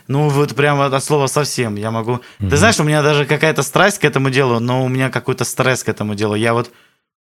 [0.07, 1.75] Ну, вот прямо от слова совсем.
[1.75, 2.21] Я могу...
[2.39, 2.49] Mm-hmm.
[2.49, 5.83] Ты знаешь, у меня даже какая-то страсть к этому делу, но у меня какой-то стресс
[5.83, 6.35] к этому делу.
[6.35, 6.71] Я вот...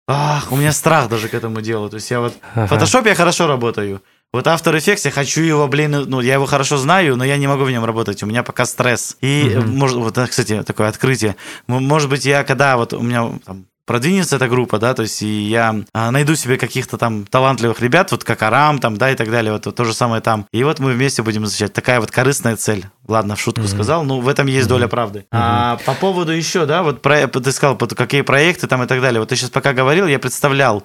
[0.07, 1.89] Ах, у меня страх даже к этому делу.
[1.89, 2.35] То есть я вот...
[2.53, 2.67] Ага.
[2.67, 4.03] В фотошопе я хорошо работаю.
[4.35, 7.47] Вот After Effects, я хочу его, блин, ну, я его хорошо знаю, но я не
[7.47, 9.15] могу в нем работать, у меня пока стресс.
[9.21, 9.65] И, mm-hmm.
[9.65, 11.37] может, вот, кстати, такое открытие.
[11.67, 15.43] Может быть, я когда вот у меня там, продвинется эта группа, да, то есть и
[15.43, 19.31] я а, найду себе каких-то там талантливых ребят, вот как Арам, там, да, и так
[19.31, 20.47] далее, вот, вот то же самое там.
[20.51, 21.71] И вот мы вместе будем изучать.
[21.71, 22.85] Такая вот корыстная цель.
[23.07, 23.67] Ладно, в шутку mm-hmm.
[23.73, 24.69] сказал, ну, в этом есть mm-hmm.
[24.69, 25.19] доля правды.
[25.19, 25.27] Mm-hmm.
[25.31, 29.21] А по поводу еще, да, вот про, ты сказал, какие проекты там и так далее.
[29.21, 30.83] Вот ты сейчас пока говорил, я представлял,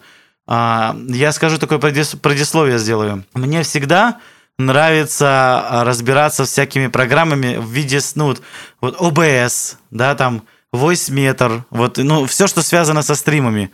[0.50, 3.24] я скажу такое предисловие сделаю.
[3.34, 4.18] Мне всегда
[4.58, 8.34] нравится а, разбираться всякими программами в виде, ну,
[8.80, 10.42] вот OBS, да, там,
[10.74, 13.70] Voice Meter, вот, ну, все, что связано со стримами.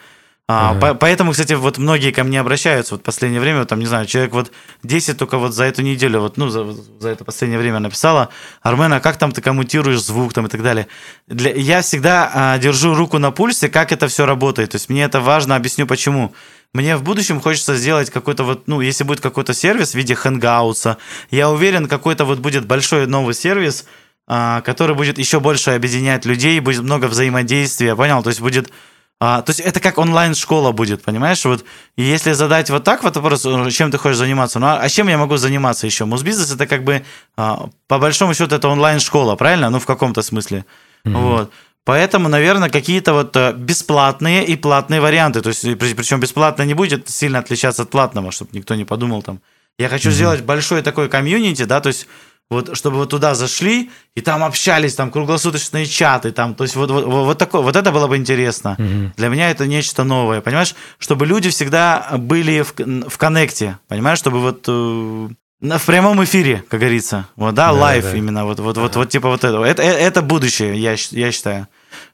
[0.48, 0.80] А, ага.
[0.80, 3.86] по, поэтому, кстати, вот многие ко мне обращаются вот в последнее время, вот, там, не
[3.86, 4.52] знаю, человек вот
[4.84, 8.28] 10 только вот за эту неделю, вот, ну, за, за это последнее время написала,
[8.62, 10.86] Армен, а как там ты коммутируешь звук там и так далее.
[11.26, 15.02] Для, я всегда а, держу руку на пульсе, как это все работает, то есть мне
[15.02, 16.32] это важно, объясню почему.
[16.72, 20.98] Мне в будущем хочется сделать какой-то вот, ну, если будет какой-то сервис в виде хэнгаутса,
[21.32, 23.84] я уверен, какой-то вот будет большой новый сервис,
[24.28, 28.22] а, который будет еще больше объединять людей, будет много взаимодействия, понял?
[28.22, 28.70] То есть будет
[29.18, 31.42] а, то есть это как онлайн-школа будет, понимаешь?
[31.46, 31.64] Вот
[31.96, 35.08] если задать вот так вот вопрос, э, чем ты хочешь заниматься, ну а, а чем
[35.08, 36.04] я могу заниматься еще?
[36.04, 37.02] Музбизнес это как бы
[37.36, 39.70] а, по большому счету это онлайн-школа, правильно?
[39.70, 40.66] Ну в каком-то смысле.
[41.06, 41.12] Mm-hmm.
[41.12, 41.50] Вот.
[41.84, 45.40] Поэтому, наверное, какие-то вот э, бесплатные и платные варианты.
[45.40, 49.40] То есть, причем бесплатно не будет сильно отличаться от платного, чтобы никто не подумал там.
[49.78, 50.12] Я хочу mm-hmm.
[50.12, 52.06] сделать большой такой комьюнити, да, то есть
[52.50, 56.90] вот чтобы вот туда зашли и там общались, там круглосуточные чаты, там, то есть вот,
[56.90, 58.76] вот, вот такое, вот это было бы интересно.
[58.78, 59.12] Угу.
[59.16, 60.74] Для меня это нечто новое, понимаешь?
[60.98, 62.74] Чтобы люди всегда были в,
[63.08, 64.18] в connect е, понимаешь?
[64.18, 65.28] Чтобы вот э,
[65.60, 67.26] в прямом эфире, как говорится.
[67.34, 68.16] Вот, да, live да, да.
[68.16, 69.64] именно, вот, вот, вот, вот типа вот этого.
[69.64, 71.66] Это, э, это будущее, я, я считаю.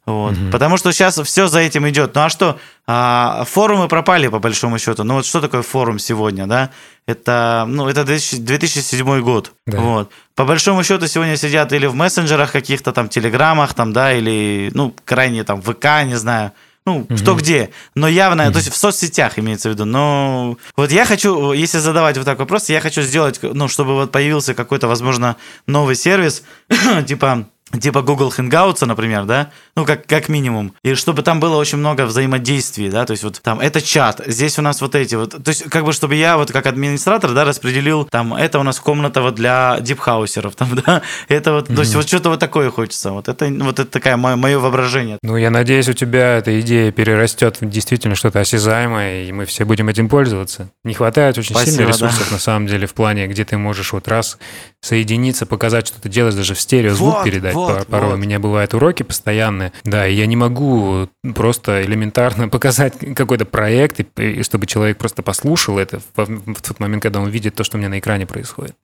[0.05, 0.33] Вот.
[0.33, 0.51] Угу.
[0.51, 2.15] Потому что сейчас все за этим идет.
[2.15, 2.59] Ну а что?
[2.87, 5.05] А, форумы пропали, по большому счету.
[5.05, 6.71] Ну вот что такое форум сегодня, да?
[7.07, 9.53] Это, ну, это 2007 год.
[9.67, 9.79] Да.
[9.79, 10.11] Вот.
[10.35, 14.95] По большому счету сегодня сидят или в мессенджерах каких-то там, телеграммах, там, да, или, ну,
[15.05, 16.53] крайне там ВК, не знаю.
[16.85, 17.17] Ну, угу.
[17.17, 17.71] что где.
[17.95, 18.53] Но явно, угу.
[18.55, 19.85] то есть в соцсетях имеется в виду.
[19.85, 24.11] Но вот я хочу, если задавать вот такой вопрос, я хочу сделать, ну, чтобы вот
[24.11, 25.37] появился какой-то, возможно,
[25.69, 26.43] новый сервис,
[27.07, 27.47] типа
[27.81, 32.05] типа Google Hangouts, например, да, ну, как, как минимум, и чтобы там было очень много
[32.05, 35.49] взаимодействий, да, то есть вот там это чат, здесь у нас вот эти вот, то
[35.49, 39.23] есть как бы чтобы я вот как администратор, да, распределил, там, это у нас комната
[39.23, 41.75] вот для дипхаусеров, там, да, это вот, mm-hmm.
[41.75, 45.19] то есть вот что-то вот такое хочется, вот это, вот это такая мое, мое воображение.
[45.23, 49.65] Ну, я надеюсь, у тебя эта идея перерастет в действительно что-то осязаемое, и мы все
[49.65, 50.71] будем этим пользоваться.
[50.85, 52.35] Не хватает очень Спасибо, сильно ресурсов, да.
[52.35, 54.39] на самом деле, в плане, где ты можешь вот раз
[54.83, 57.55] соединиться, показать, что ты делаешь, даже в стерео звук вот, передать.
[57.55, 58.15] Вот, Порой вот.
[58.15, 64.01] у меня бывают уроки постоянные, да, и я не могу просто элементарно показать какой-то проект,
[64.01, 67.63] и, и чтобы человек просто послушал это в, в тот момент, когда он видит то,
[67.63, 68.75] что у меня на экране происходит.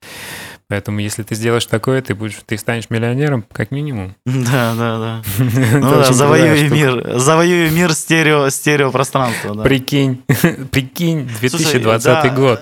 [0.71, 4.15] Поэтому, если ты сделаешь такое, ты будешь, ты станешь миллионером, как минимум.
[4.27, 5.23] Да, да, да.
[5.73, 9.55] Ну да, завоюй мир, завоюй мир стерео, стерео пространства.
[9.55, 9.63] Да.
[9.63, 10.23] Прикинь,
[10.71, 12.61] прикинь, 2020 год.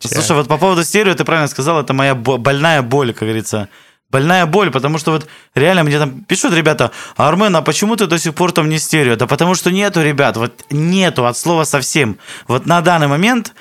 [0.00, 3.68] Слушай, вот по поводу стерео, ты правильно сказал, это моя больная боль, как говорится
[4.12, 8.18] больная боль, потому что вот реально мне там пишут ребята, Армен, а почему ты до
[8.18, 9.16] сих пор там не стерео?
[9.16, 12.18] Да потому что нету, ребят, вот нету от слова совсем.
[12.46, 13.54] Вот на данный момент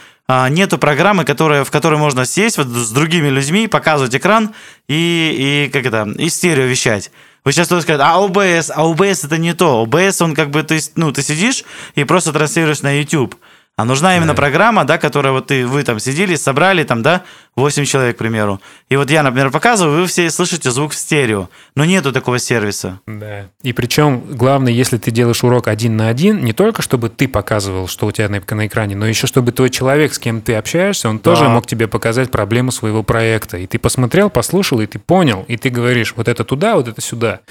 [0.49, 4.53] нету программы, которая, в которой можно сесть вот с другими людьми, показывать экран
[4.87, 7.11] и, и как это, и стерео вещать.
[7.43, 9.83] Вы сейчас тоже скажете, а OBS, а OBS это не то.
[9.85, 11.63] OBS, он как бы, ты, ну, ты сидишь
[11.95, 13.35] и просто транслируешь на YouTube.
[13.77, 14.37] А нужна именно да.
[14.37, 17.23] программа, да, которая вот ты, вы там сидели, собрали там, да,
[17.57, 18.61] 8 человек, к примеру.
[18.87, 21.49] И вот я, например, показываю, вы все слышите звук в стерео.
[21.75, 23.01] Но нету такого сервиса.
[23.05, 23.47] Да.
[23.61, 27.87] И причем, главное, если ты делаешь урок один на один, не только чтобы ты показывал,
[27.87, 31.09] что у тебя на, на экране, но еще чтобы твой человек, с кем ты общаешься,
[31.09, 31.23] он да.
[31.23, 33.57] тоже мог тебе показать проблему своего проекта.
[33.57, 37.01] И ты посмотрел, послушал, и ты понял, и ты говоришь, вот это туда, вот это
[37.01, 37.41] сюда.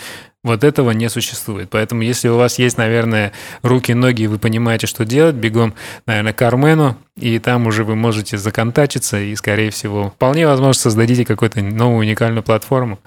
[0.42, 1.68] Вот этого не существует.
[1.68, 3.32] Поэтому, если у вас есть, наверное,
[3.62, 5.74] руки, ноги, и вы понимаете, что делать, бегом,
[6.06, 11.24] наверное, к Армену, и там уже вы можете законтачиться, и, скорее всего, вполне возможно, создадите
[11.24, 12.98] какую-то новую уникальную платформу.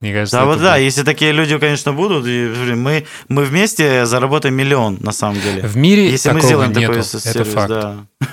[0.00, 4.98] Мне кажется, да, вот да, если такие люди, конечно, будут, мы, мы вместе заработаем миллион,
[5.00, 5.62] на самом деле.
[5.62, 6.92] В мире если мы сделаем нету.
[6.92, 7.68] такой сервис, Это факт.
[7.68, 7.96] да.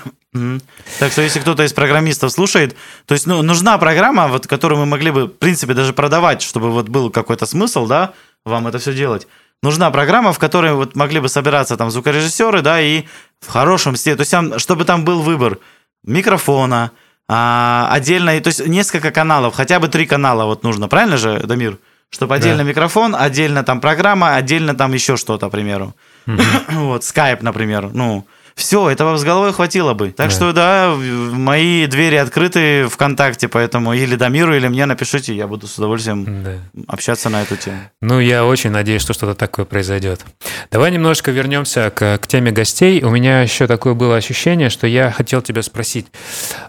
[0.98, 2.76] Так что если кто-то из программистов слушает,
[3.06, 6.72] то есть ну, нужна программа, вот, которую мы могли бы, в принципе, даже продавать, чтобы
[6.72, 9.28] вот был какой-то смысл, да, вам это все делать.
[9.62, 13.04] Нужна программа, в которой вот могли бы собираться там звукорежиссеры, да, и
[13.40, 15.58] в хорошем стиле, то есть там, чтобы там был выбор
[16.02, 16.90] микрофона,
[17.28, 21.78] а, отдельно, то есть несколько каналов, хотя бы три канала вот нужно, правильно же, Дамир?
[22.10, 22.64] Чтобы отдельно да.
[22.64, 25.94] микрофон, отдельно там программа, отдельно там еще что-то, к примеру.
[26.26, 26.42] Угу.
[26.86, 30.12] вот, Skype, например, ну, все, этого с головой хватило бы.
[30.12, 30.34] Так да.
[30.34, 35.76] что да, мои двери открыты ВКонтакте, поэтому или Дамиру, или мне напишите, я буду с
[35.76, 36.52] удовольствием да.
[36.86, 37.78] общаться на эту тему.
[38.00, 40.24] Ну, я очень надеюсь, что что-то такое произойдет.
[40.70, 43.02] Давай немножко вернемся к, к теме гостей.
[43.02, 46.06] У меня еще такое было ощущение, что я хотел тебя спросить.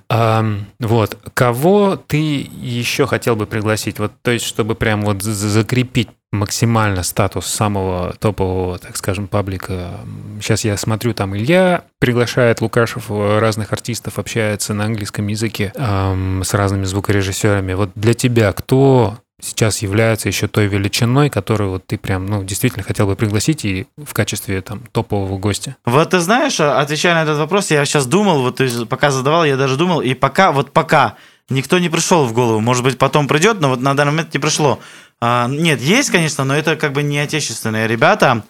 [0.09, 3.99] Эм, вот, кого ты еще хотел бы пригласить?
[3.99, 9.99] Вот, то есть, чтобы прям вот закрепить максимально статус самого топового, так скажем, паблика.
[10.41, 16.43] Сейчас я смотрю, там Илья приглашает Лукашев э, разных артистов, общается на английском языке эм,
[16.43, 17.73] с разными звукорежиссерами.
[17.73, 22.83] Вот для тебя кто сейчас является еще той величиной, которую вот ты прям, ну, действительно
[22.83, 25.75] хотел бы пригласить и в качестве там топового гостя?
[25.85, 29.77] Вот ты знаешь, отвечая на этот вопрос, я сейчас думал, вот пока задавал, я даже
[29.77, 31.15] думал, и пока, вот пока
[31.49, 34.39] никто не пришел в голову, может быть, потом придет, но вот на данный момент не
[34.39, 34.79] пришло.
[35.27, 38.43] А, нет, есть, конечно, но это как бы не отечественные ребята.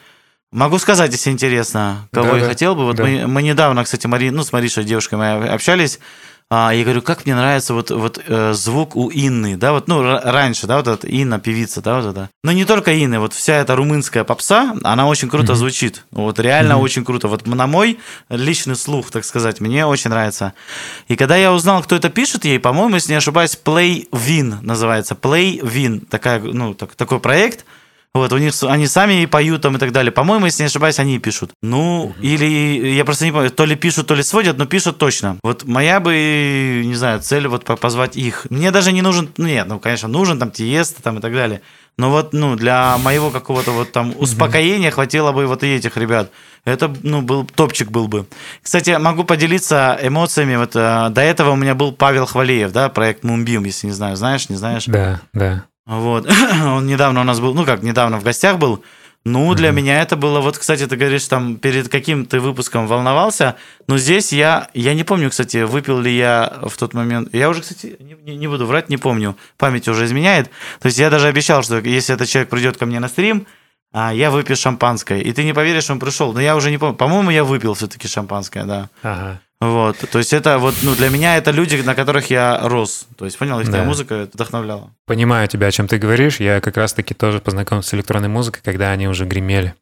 [0.52, 2.84] Могу сказать, если интересно, кого да, я да, хотел бы.
[2.84, 3.04] Вот да.
[3.04, 6.00] мы, мы недавно, кстати, Мари, ну, с Маришей, девушкой мы общались.
[6.52, 10.04] А, я говорю, как мне нравится вот, вот э, звук у Инны, да, вот, ну,
[10.04, 12.30] раньше, да, вот эта Инна, певица, да, вот это.
[12.44, 15.56] Но не только Инны, вот вся эта румынская попса, она очень круто mm-hmm.
[15.56, 16.82] звучит, вот, реально mm-hmm.
[16.82, 17.30] очень круто.
[17.30, 17.98] Вот на мой
[18.30, 20.54] личный слух, так сказать, мне очень нравится.
[21.08, 25.16] И когда я узнал, кто это пишет ей, по-моему, если не ошибаюсь, Play Win называется,
[25.16, 27.66] Play Win, такая, ну, так, такой проект,
[28.20, 30.12] вот, у них они сами и поют там и так далее.
[30.12, 31.52] По-моему, если не ошибаюсь, они пишут.
[31.62, 32.16] Ну, угу.
[32.22, 35.38] или я просто не помню, то ли пишут, то ли сводят, но пишут точно.
[35.44, 38.48] Вот моя бы, не знаю, цель вот позвать их.
[38.50, 41.62] Мне даже не нужен, ну нет, ну, конечно, нужен там Тиеста там и так далее.
[41.98, 46.30] Но вот, ну, для моего какого-то вот там успокоения хватило бы вот и этих ребят.
[46.66, 48.28] Это, ну, был топчик был бы.
[48.62, 50.56] Кстати, могу поделиться эмоциями.
[50.56, 54.18] Вот э, до этого у меня был Павел Хвалеев, да, проект Мумбим, если не знаю,
[54.18, 54.86] знаешь, не знаешь?
[54.86, 55.66] Да, да.
[55.86, 56.30] Вот.
[56.66, 58.84] Он недавно у нас был, ну как, недавно в гостях был.
[59.28, 59.74] Ну, для mm-hmm.
[59.74, 63.56] меня это было, вот, кстати, ты говоришь, там, перед каким ты выпуском волновался,
[63.88, 67.62] но здесь я, я не помню, кстати, выпил ли я в тот момент, я уже,
[67.62, 71.64] кстати, не, не буду врать, не помню, память уже изменяет, то есть я даже обещал,
[71.64, 73.48] что если этот человек придет ко мне на стрим,
[73.92, 76.96] а, я выпил шампанское, и ты не поверишь, он пришел, но я уже не помню,
[76.96, 78.90] по-моему, я выпил все-таки шампанское, да.
[79.02, 79.42] Ага.
[79.62, 83.08] Вот, то есть это вот, ну, для меня это люди, на которых я рос.
[83.18, 83.72] То есть, понял, их Да.
[83.72, 84.92] твоя музыка вдохновляла.
[85.06, 86.40] Понимаю тебя, о чем ты говоришь.
[86.40, 89.74] Я как раз-таки тоже познакомился с электронной музыкой, когда они уже гремели.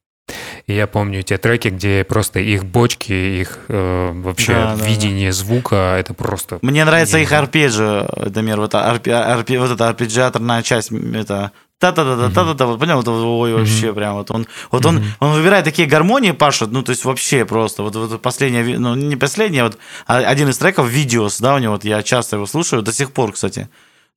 [0.67, 5.33] И я помню те треки, где просто их бочки, их э, вообще Да, да, видение
[5.33, 6.59] звука, это просто...
[6.61, 11.51] Мне нравится их арпеджио, Дамир, вот, арпе- арпе- вот эта арпеджиаторная часть, это
[11.91, 16.31] та-та-та-та-та-та, вот понял, вот, ой, вообще прям вот он, вот он, он выбирает такие гармонии,
[16.31, 19.77] Паша, ну, то есть вообще просто, вот, вот последняя, ви- ну, не последняя, вот
[20.07, 23.11] а- один из треков, Videos, да, у него, вот я часто его слушаю, до сих
[23.11, 23.67] пор, кстати,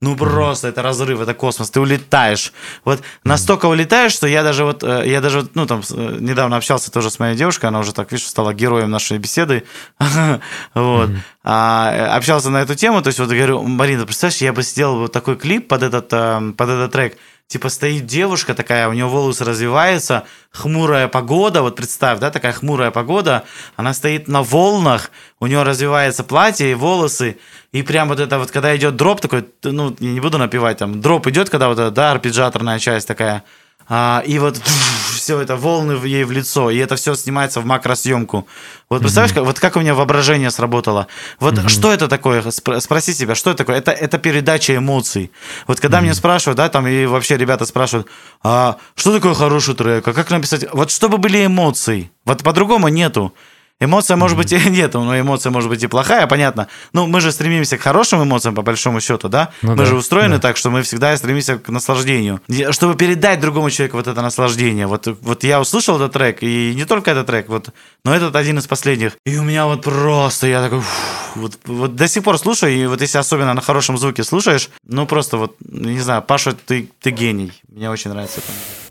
[0.02, 2.52] ну просто это разрыв, это космос, ты улетаешь.
[2.84, 6.56] Вот настолько улетаешь, что я даже вот, э, я даже, вот, ну там э, недавно
[6.58, 9.62] общался тоже с моей девушкой, она уже так, видишь, стала героем нашей беседы.
[10.74, 11.10] Вот.
[11.44, 14.98] А, э, Общался на эту тему, то есть вот говорю, Марина, представляешь, я бы сделал
[14.98, 17.16] вот такой клип под этот, э, под этот трек.
[17.48, 22.90] Типа стоит девушка такая, у нее волосы развиваются, хмурая погода, вот представь, да, такая хмурая
[22.90, 23.44] погода,
[23.76, 27.38] она стоит на волнах, у нее развивается платье и волосы,
[27.70, 31.28] и прям вот это вот, когда идет дроп такой, ну, не буду напевать, там, дроп
[31.28, 33.44] идет, когда вот эта, да, арпеджаторная часть такая,
[33.88, 34.56] а, и вот
[35.14, 38.46] все это волны в- ей в лицо, и это все снимается в макросъемку.
[38.88, 41.06] Вот представляешь, как, вот как у меня воображение сработало.
[41.40, 42.42] Вот что это такое?
[42.42, 43.76] Спро- Спроси себя, что это такое?
[43.78, 45.30] Это, это передача эмоций.
[45.66, 48.06] Вот когда мне спрашивают, да, там и вообще ребята спрашивают,
[48.42, 50.66] а что такое хороший трек, а как написать?
[50.72, 52.10] Вот чтобы были эмоции.
[52.24, 53.34] Вот по-другому нету.
[53.78, 56.68] Эмоция может быть и нет, но эмоция может быть и плохая, понятно.
[56.94, 59.50] Ну, мы же стремимся к хорошим эмоциям, по большому счету, да?
[59.60, 60.40] Ну мы да, же устроены да.
[60.40, 62.40] так, что мы всегда стремимся к наслаждению.
[62.70, 64.86] Чтобы передать другому человеку вот это наслаждение.
[64.86, 67.68] Вот, вот я услышал этот трек, и не только этот трек, вот,
[68.04, 69.12] но этот один из последних.
[69.26, 72.86] И у меня вот просто, я такой, фу, вот, вот до сих пор слушаю, и
[72.86, 77.10] вот если особенно на хорошем звуке слушаешь, ну просто вот, не знаю, Паша, ты, ты
[77.10, 77.52] гений.
[77.68, 78.48] Мне очень нравится это.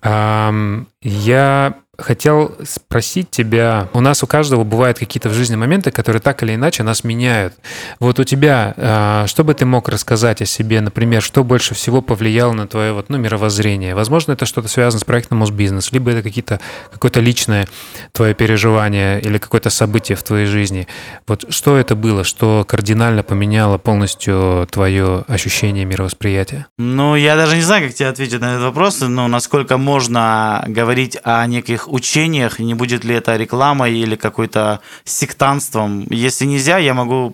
[0.08, 6.22] Ам, я хотел спросить тебя, у нас у каждого бывают какие-то в жизни моменты, которые
[6.22, 7.54] так или иначе нас меняют.
[8.00, 12.02] Вот у тебя, а, что бы ты мог рассказать о себе, например, что больше всего
[12.02, 13.96] повлияло на твое вот, ну, мировоззрение?
[13.96, 16.60] Возможно, это что-то связано с проектом Мосбизнес, либо это какие-то,
[16.92, 17.68] какое-то личное
[18.12, 20.88] твое переживание или какое-то событие в твоей жизни.
[21.28, 26.68] Вот что это было, что кардинально поменяло полностью твое ощущение мировосприятия?
[26.78, 31.18] Ну, я даже не знаю, как тебе ответить на этот вопрос, но насколько можно говорить
[31.24, 36.06] о неких учениях, не будет ли это рекламой или какой-то сектантством.
[36.10, 37.34] Если нельзя, я могу...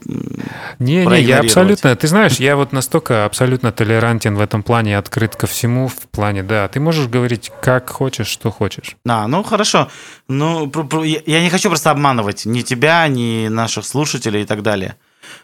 [0.80, 5.36] Не, не, я абсолютно, ты знаешь, я вот настолько абсолютно толерантен в этом плане, открыт
[5.36, 8.96] ко всему в плане, да, ты можешь говорить как хочешь, что хочешь.
[9.08, 9.90] А, ну хорошо.
[10.28, 10.72] Ну,
[11.04, 14.96] я не хочу просто обманывать ни тебя, ни наших слушателей и так далее.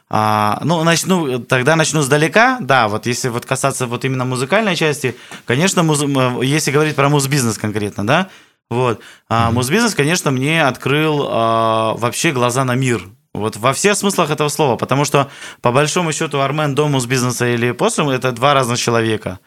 [0.10, 2.58] А, ну, начну, тогда начну сдалека.
[2.62, 6.04] Да, вот если вот касаться вот именно музыкальной части, конечно, муз-
[6.42, 8.30] если говорить про музбизнес конкретно, да,
[8.70, 9.00] вот,
[9.30, 13.04] а, музбизнес, конечно, мне открыл а, вообще глаза на мир.
[13.34, 15.30] Вот во всех смыслах этого слова, потому что
[15.62, 19.40] по большому счету Армен до музбизнеса или после это два разных человека.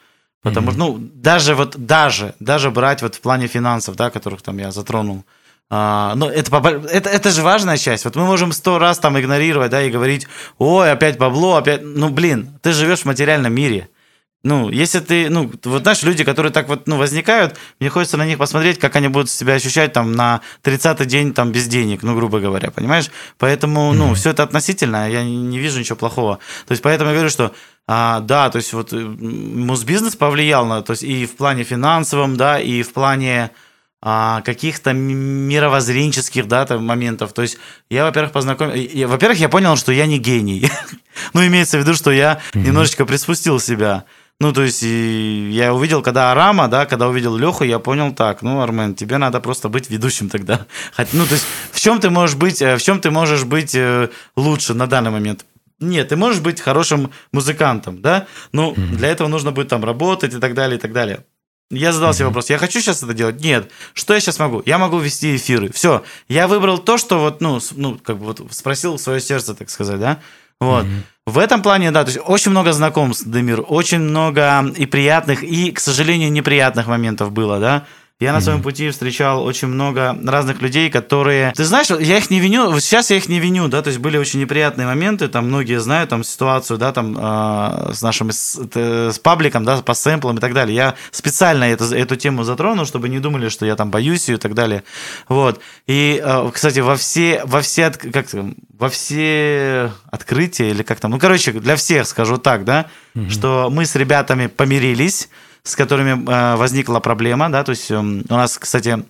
[0.43, 4.57] Потому что, ну, даже вот, даже, даже брать вот в плане финансов, да, которых там
[4.59, 5.25] я затронул,
[5.73, 6.57] а, ну, это,
[6.91, 8.05] это, это же важная часть.
[8.05, 10.27] Вот мы можем сто раз там игнорировать, да, и говорить,
[10.59, 11.83] ой, опять бабло, опять...
[11.83, 13.89] Ну, блин, ты живешь в материальном мире.
[14.43, 18.25] Ну, если ты, ну, вот знаешь, люди, которые так вот, ну, возникают, мне хочется на
[18.25, 22.15] них посмотреть, как они будут себя ощущать там на 30-й день там без денег, ну,
[22.17, 23.11] грубо говоря, понимаешь?
[23.37, 26.39] Поэтому, ну, все это относительно, я не, вижу ничего плохого.
[26.67, 27.53] То есть, поэтому я говорю, что,
[27.87, 31.65] а, да, то есть, вот э, м, Мосбизнес повлиял на, то есть, и в плане
[31.65, 33.51] финансовом, да, и в плане
[34.03, 37.33] а, каких-то мировоззренческих да, там, моментов.
[37.35, 37.59] То есть
[37.91, 38.75] я, во-первых, познакомил...
[38.75, 40.71] я- Во-первых, я понял, что я не гений.
[41.35, 44.05] ну, имеется в виду, что я немножечко приспустил себя.
[44.41, 48.41] Ну, то есть и я увидел, когда Арама, да, когда увидел Леху, я понял так,
[48.41, 50.67] ну, Армен, тебе надо просто быть ведущим тогда.
[51.13, 54.09] Ну, то есть в чем ты можешь быть, э, в чем ты можешь быть э,
[54.37, 55.45] лучше на данный момент?
[55.79, 58.27] Нет, ты можешь быть хорошим музыкантом, да?
[58.53, 61.25] Ну, для этого нужно будет там работать и так далее, и так далее.
[61.71, 63.43] Я задал себе вопрос, я хочу сейчас это делать?
[63.45, 63.71] Нет.
[63.95, 64.63] Что я сейчас могу?
[64.67, 65.71] Я могу вести эфиры.
[65.73, 66.03] Все.
[66.29, 70.01] Я выбрал то, что вот, ну, ну, как бы вот спросил свое сердце, так сказать,
[70.01, 70.21] да?
[70.61, 70.87] Вот.
[71.27, 75.71] В этом плане, да, то есть очень много знакомств, Демир, очень много и приятных, и,
[75.71, 77.87] к сожалению, неприятных моментов было, да?
[78.21, 81.53] Я на своем пути встречал очень много разных людей, которые...
[81.57, 83.99] Ты знаешь, я их не виню, вот сейчас я их не виню, да, то есть
[83.99, 88.61] были очень неприятные моменты, там многие знают там ситуацию, да, там э, с нашим, с,
[88.75, 90.77] с пабликом, да, по сэмплам и так далее.
[90.77, 94.39] Я специально это, эту тему затронул, чтобы не думали, что я там боюсь ее и
[94.39, 94.85] так далее.
[95.29, 95.61] Вот.
[95.87, 98.27] И, э, кстати, во все, во все, от- как
[98.79, 102.87] во все открытия или как там, ну, короче, для всех скажу так, да,
[103.31, 105.31] что мы с ребятами помирились,
[105.63, 109.05] с которыми э, возникла проблема, да, то есть эм, у нас, кстати,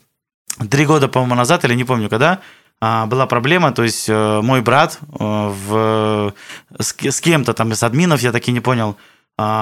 [0.70, 2.40] три года, по-моему, назад, или не помню когда,
[2.80, 6.34] а, была проблема, то есть э, мой брат э, в,
[6.78, 8.96] с, с кем-то там из админов, я так и не понял,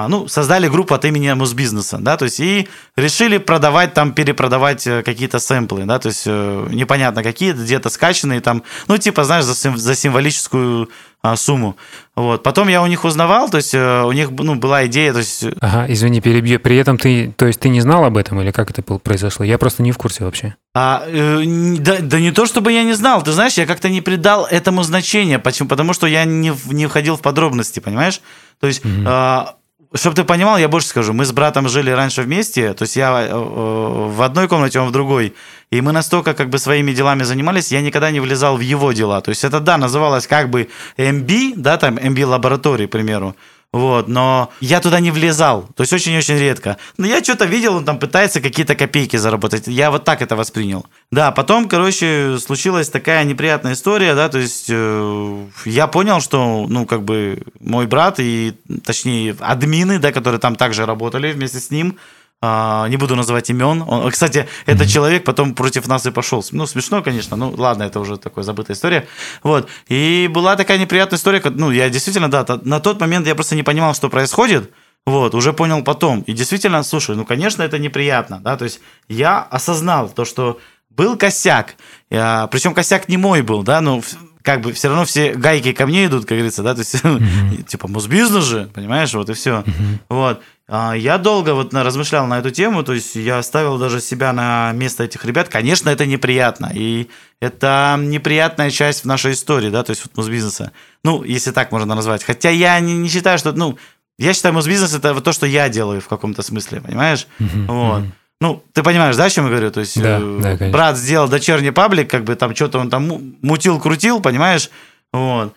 [0.08, 5.02] ну, создали группу от имени Мосбизнеса, да, то есть и решили продавать там, перепродавать э,
[5.02, 9.76] какие-то сэмплы, да, то есть э, непонятно какие, где-то скачанные там, ну, типа, знаешь, за,
[9.76, 10.88] за символическую
[11.20, 11.76] а, сумму.
[12.14, 12.44] Вот.
[12.44, 15.44] Потом я у них узнавал, то есть э, у них ну, была идея, то есть...
[15.60, 16.60] Ага, извини, перебью.
[16.60, 19.44] При этом ты, то есть ты не знал об этом или как это произошло?
[19.44, 20.54] Я просто не в курсе вообще.
[20.74, 21.42] А, э,
[21.78, 24.84] да, да не то, чтобы я не знал, ты знаешь, я как-то не придал этому
[24.84, 25.68] значения, почему?
[25.68, 28.20] Потому что я не, не входил в подробности, понимаешь?
[28.60, 28.84] То есть...
[28.84, 29.04] Угу.
[29.06, 29.54] А,
[29.94, 33.26] чтобы ты понимал, я больше скажу, мы с братом жили раньше вместе, то есть я
[33.26, 35.34] э, в одной комнате, он в другой,
[35.70, 39.20] и мы настолько как бы своими делами занимались, я никогда не влезал в его дела.
[39.20, 40.68] То есть это, да, называлось как бы
[40.98, 43.34] MB, да, там MB лаборатории, к примеру,
[43.70, 46.78] вот, но я туда не влезал, то есть очень-очень редко.
[46.96, 49.66] Но я что-то видел, он там пытается какие-то копейки заработать.
[49.66, 50.86] Я вот так это воспринял.
[51.10, 56.86] Да, потом, короче, случилась такая неприятная история, да, то есть э, я понял, что, ну,
[56.86, 58.54] как бы мой брат и,
[58.84, 61.98] точнее, админы, да, которые там также работали вместе с ним,
[62.40, 63.82] не буду называть имен.
[63.86, 64.92] Он, кстати, этот mm-hmm.
[64.92, 66.44] человек потом против нас и пошел.
[66.52, 69.08] Ну, смешно, конечно, ну, ладно, это уже такая забытая история.
[69.42, 69.68] Вот.
[69.88, 73.62] И была такая неприятная история, ну, я действительно, да, на тот момент я просто не
[73.64, 74.70] понимал, что происходит.
[75.06, 76.20] Вот, уже понял потом.
[76.22, 80.60] И действительно, слушай, ну, конечно, это неприятно, да, то есть я осознал то, что
[80.90, 81.76] был косяк,
[82.10, 84.02] я, причем косяк не мой был, да, но
[84.42, 87.62] как бы все равно все гайки ко мне идут, как говорится, да, то есть, mm-hmm.
[87.68, 89.60] типа, Мосбизнес же, понимаешь, вот и все.
[89.60, 89.98] Mm-hmm.
[90.08, 90.40] Вот.
[90.70, 94.72] А, я долго вот размышлял на эту тему, то есть я ставил даже себя на
[94.72, 95.48] место этих ребят.
[95.48, 97.08] Конечно, это неприятно, и
[97.40, 100.72] это неприятная часть в нашей истории, да, то есть вот Мосбизнеса.
[101.04, 102.22] Ну, если так можно назвать.
[102.22, 103.78] Хотя я не, не считаю, что, ну,
[104.18, 107.26] я считаю, Мосбизнес это вот то, что я делаю в каком-то смысле, понимаешь?
[107.38, 108.02] Uh-huh, вот.
[108.02, 108.10] Uh-huh.
[108.40, 109.70] Ну, ты понимаешь, да, о чем я говорю?
[109.70, 113.36] То есть да, э, да, брат сделал дочерний паблик, как бы там что-то он там
[113.42, 114.70] мутил-крутил, понимаешь?
[115.12, 115.54] Вот.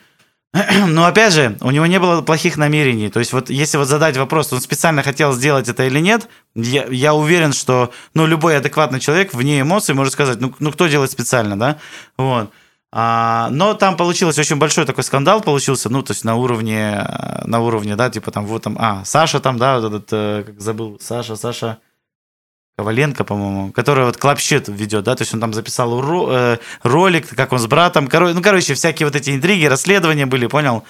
[0.87, 3.09] Но опять же, у него не было плохих намерений.
[3.09, 6.85] То есть вот если вот задать вопрос, он специально хотел сделать это или нет, я,
[6.89, 11.11] я уверен, что ну, любой адекватный человек вне эмоций может сказать, ну, ну кто делает
[11.11, 11.77] специально, да?
[12.17, 12.51] Вот.
[12.93, 17.07] А, но там получилось очень большой такой скандал получился, ну, то есть на уровне,
[17.45, 20.59] на уровне, да, типа там вот там, а, Саша там, да, вот этот, э, как
[20.59, 21.77] забыл, Саша, Саша,
[22.81, 27.29] Коваленко, по-моему, который вот клапщит ведет, да, то есть он там записал ро- э, ролик,
[27.35, 30.83] как он с братом, кор- ну, короче, всякие вот эти интриги, расследования были, понял?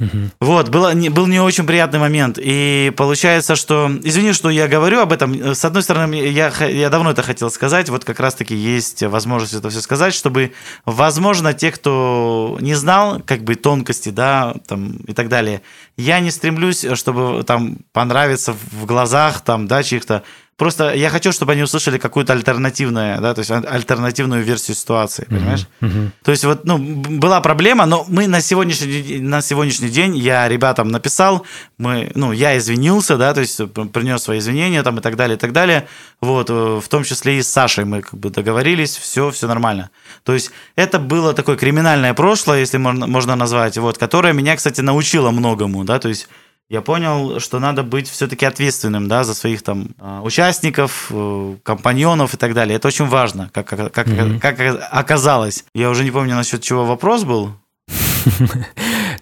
[0.00, 0.18] Угу.
[0.40, 2.38] Вот, было, не, был не очень приятный момент.
[2.40, 3.90] И получается, что...
[4.02, 5.54] Извини, что я говорю об этом.
[5.54, 7.88] С одной стороны, я, я давно это хотел сказать.
[7.88, 10.52] Вот как раз-таки есть возможность это все сказать, чтобы,
[10.86, 15.62] возможно, те, кто не знал, как бы, тонкости, да, там, и так далее,
[15.96, 20.22] я не стремлюсь, чтобы там понравиться в глазах, там, да, чьих-то
[20.56, 25.66] Просто я хочу, чтобы они услышали какую-то альтернативную, да, то есть альтернативную версию ситуации, понимаешь?
[25.80, 26.10] Mm-hmm.
[26.22, 30.88] То есть вот, ну, была проблема, но мы на сегодняшний, на сегодняшний день, я ребятам
[30.88, 31.46] написал,
[31.78, 33.60] мы, ну, я извинился, да, то есть
[33.92, 35.88] принес свои извинения там и так далее, и так далее,
[36.20, 39.90] вот, э, в том числе и с Сашей мы как бы договорились, все, все нормально.
[40.22, 44.82] То есть это было такое криминальное прошлое, если можно, можно назвать, вот, которое меня, кстати,
[44.82, 46.28] научило многому, да, то есть
[46.72, 52.32] я понял, что надо быть все-таки ответственным да, за своих там а, участников, э, компаньонов
[52.32, 52.76] и так далее.
[52.76, 54.40] Это очень важно, как, как, mm-hmm.
[54.40, 54.58] как
[54.90, 55.66] оказалось.
[55.74, 57.52] Я уже не помню, насчет чего вопрос был.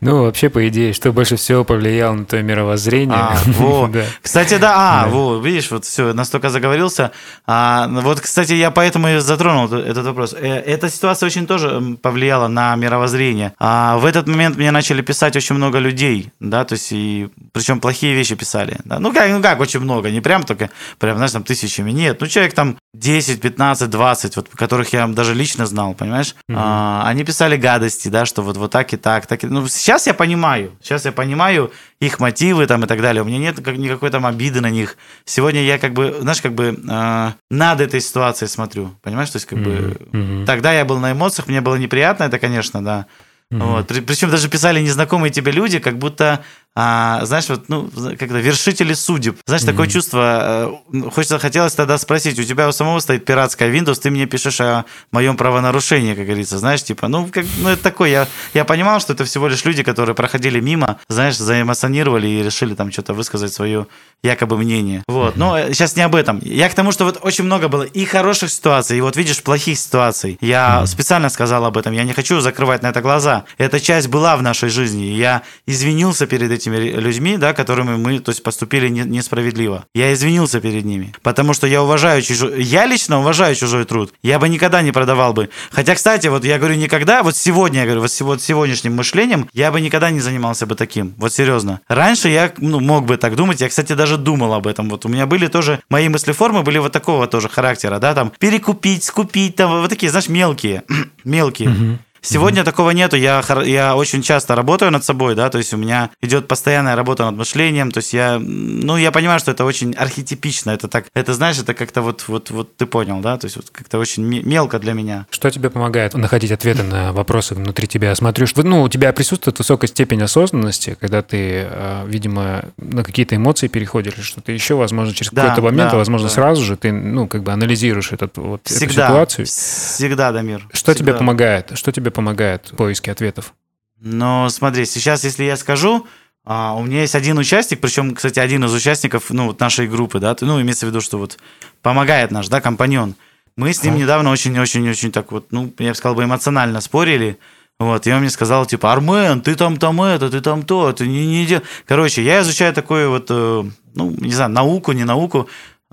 [0.00, 3.18] Ну, вообще, по идее, что больше всего повлияло на твое мировоззрение.
[3.18, 3.88] А, во.
[3.88, 4.04] да.
[4.22, 5.10] Кстати, да, а, да.
[5.10, 7.12] во, видишь, вот все, настолько заговорился.
[7.46, 10.34] А, вот, кстати, я поэтому и затронул этот вопрос.
[10.34, 13.52] Э, эта ситуация очень тоже повлияла на мировоззрение.
[13.58, 17.80] А в этот момент мне начали писать очень много людей, да, то есть, и причем
[17.80, 18.78] плохие вещи писали.
[18.84, 18.98] Да?
[18.98, 22.20] Ну, как, ну, как очень много, не прям только, прям, знаешь, там тысячами, нет.
[22.20, 26.34] Ну, человек там 10, 15, 20, вот, которых я даже лично знал, понимаешь?
[26.48, 26.56] Mm-hmm.
[26.56, 29.46] А, они писали гадости, да, что вот, вот так и так, так и...
[29.46, 33.22] Ну, сейчас я понимаю, сейчас я понимаю их мотивы там и так далее.
[33.22, 34.96] У меня нет как, никакой там обиды на них.
[35.24, 39.30] Сегодня я как бы, знаешь, как бы э, над этой ситуацией смотрю, понимаешь?
[39.30, 40.40] То есть как mm-hmm.
[40.40, 43.06] бы тогда я был на эмоциях, мне было неприятно это, конечно, да.
[43.52, 43.64] Mm-hmm.
[43.64, 43.86] Вот.
[44.06, 46.44] Причем даже писали незнакомые тебе люди, как будто
[46.82, 49.36] а, знаешь, вот, ну, когда вершители судеб.
[49.44, 49.66] Знаешь, mm-hmm.
[49.66, 54.10] такое чувство, э, хочется, хотелось тогда спросить, у тебя у самого стоит пиратская Windows, ты
[54.10, 58.28] мне пишешь о моем правонарушении, как говорится, знаешь, типа, ну, как, ну это такое, я,
[58.54, 62.90] я понимал, что это всего лишь люди, которые проходили мимо, знаешь, заэмоционировали и решили там
[62.90, 63.86] что-то высказать свое
[64.22, 65.04] якобы мнение.
[65.06, 65.38] Вот, mm-hmm.
[65.38, 66.40] но сейчас не об этом.
[66.42, 69.78] Я к тому, что вот очень много было и хороших ситуаций, и вот видишь, плохих
[69.78, 70.38] ситуаций.
[70.40, 70.86] Я mm-hmm.
[70.86, 73.44] специально сказал об этом, я не хочу закрывать на это глаза.
[73.58, 78.20] Эта часть была в нашей жизни, я извинился перед этим этими людьми, да, которыми мы,
[78.20, 79.84] то есть, поступили не, несправедливо.
[79.94, 84.12] Я извинился перед ними, потому что я уважаю чужой, я лично уважаю чужой труд.
[84.22, 85.50] Я бы никогда не продавал бы.
[85.70, 89.70] Хотя, кстати, вот я говорю никогда, вот сегодня, я говорю, вот, вот сегодняшним мышлением я
[89.70, 91.14] бы никогда не занимался бы таким.
[91.16, 91.80] Вот серьезно.
[91.88, 94.88] Раньше я ну, мог бы так думать, я, кстати, даже думал об этом.
[94.88, 99.04] Вот у меня были тоже, мои мыслеформы были вот такого тоже характера, да, там, перекупить,
[99.04, 100.82] скупить, там, вот такие, знаешь, мелкие,
[101.24, 101.70] мелкие.
[101.70, 101.98] Угу.
[102.22, 102.64] Сегодня mm-hmm.
[102.64, 103.16] такого нету.
[103.16, 107.24] Я, я очень часто работаю над собой, да, то есть у меня идет постоянная работа
[107.24, 107.90] над мышлением.
[107.90, 110.70] То есть я, ну, я понимаю, что это очень архетипично.
[110.70, 113.70] Это так, это знаешь, это как-то вот, вот, вот ты понял, да, то есть вот
[113.70, 115.26] как-то очень мелко для меня.
[115.30, 118.14] Что тебе помогает находить ответы на вопросы внутри тебя?
[118.14, 123.36] Смотрю, что, ну, у тебя присутствует высокая степень осознанности, когда ты, а, видимо, на какие-то
[123.36, 126.34] эмоции переходишь или что-то еще, возможно, через да, какой-то момент, да, а возможно, да.
[126.34, 129.46] сразу же ты, ну, как бы анализируешь этот, вот, всегда, эту ситуацию.
[129.46, 130.66] Всегда, Дамир.
[130.72, 130.94] Что всегда.
[130.94, 131.72] тебе помогает?
[131.74, 133.54] Что тебе помогает в поиске ответов?
[134.00, 136.06] Ну, смотри, сейчас, если я скажу,
[136.44, 140.18] а, у меня есть один участник, причем, кстати, один из участников ну, вот нашей группы,
[140.20, 141.38] да, ну, имеется в виду, что вот
[141.82, 143.14] помогает наш, да, компаньон.
[143.56, 147.38] Мы с ним недавно очень-очень-очень так вот, ну, я бы сказал бы, эмоционально спорили,
[147.78, 151.06] вот, и он мне сказал, типа, Армен, ты там там это, ты там то, ты
[151.06, 151.62] не, не дел...
[151.86, 155.48] Короче, я изучаю такое вот, э, ну, не знаю, науку, не науку,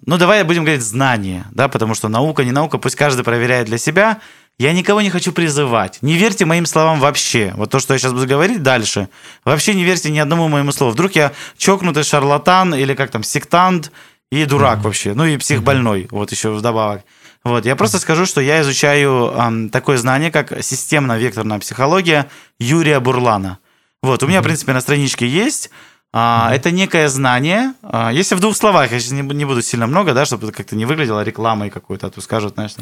[0.06, 3.78] ну, давай будем говорить знание, да, потому что наука, не наука, пусть каждый проверяет для
[3.78, 4.20] себя,
[4.60, 6.00] я никого не хочу призывать.
[6.02, 7.54] Не верьте моим словам вообще.
[7.56, 9.08] Вот то, что я сейчас буду говорить дальше.
[9.46, 10.94] Вообще не верьте ни одному моему слову.
[10.94, 13.92] Вдруг я чокнутый шарлатан или как там, сектант
[14.32, 14.82] и дурак mm-hmm.
[14.82, 15.14] вообще.
[15.14, 16.10] Ну и психбольной, mm-hmm.
[16.12, 17.04] вот еще вдобавок.
[17.44, 22.28] Вот, я просто скажу, что я изучаю эм, такое знание, как системно-векторная психология
[22.60, 23.60] Юрия Бурлана.
[24.02, 24.42] Вот, у меня, mm-hmm.
[24.42, 25.70] в принципе, на страничке есть.
[26.12, 26.56] А, mm-hmm.
[26.56, 27.74] Это некое знание.
[27.84, 30.58] А, если в двух словах, я сейчас не, не буду сильно много, да, чтобы это
[30.58, 32.74] как-то не выглядело рекламой какой-то, а то скажут, знаешь,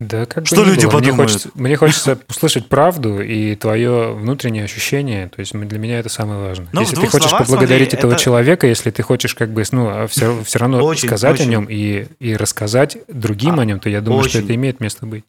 [0.00, 0.92] да, как что люди было.
[0.92, 1.16] подумают?
[1.16, 5.28] Мне хочется, мне хочется услышать правду и твое внутреннее ощущение.
[5.28, 6.68] То есть для меня это самое важное.
[6.72, 8.20] Ну, если ты хочешь словах, поблагодарить смотри, этого это...
[8.20, 11.46] человека, если ты хочешь как бы, ну, все, все равно очень, сказать очень.
[11.46, 14.30] о нем и, и рассказать другим а, о нем, то я думаю, очень.
[14.30, 15.24] что это имеет место быть.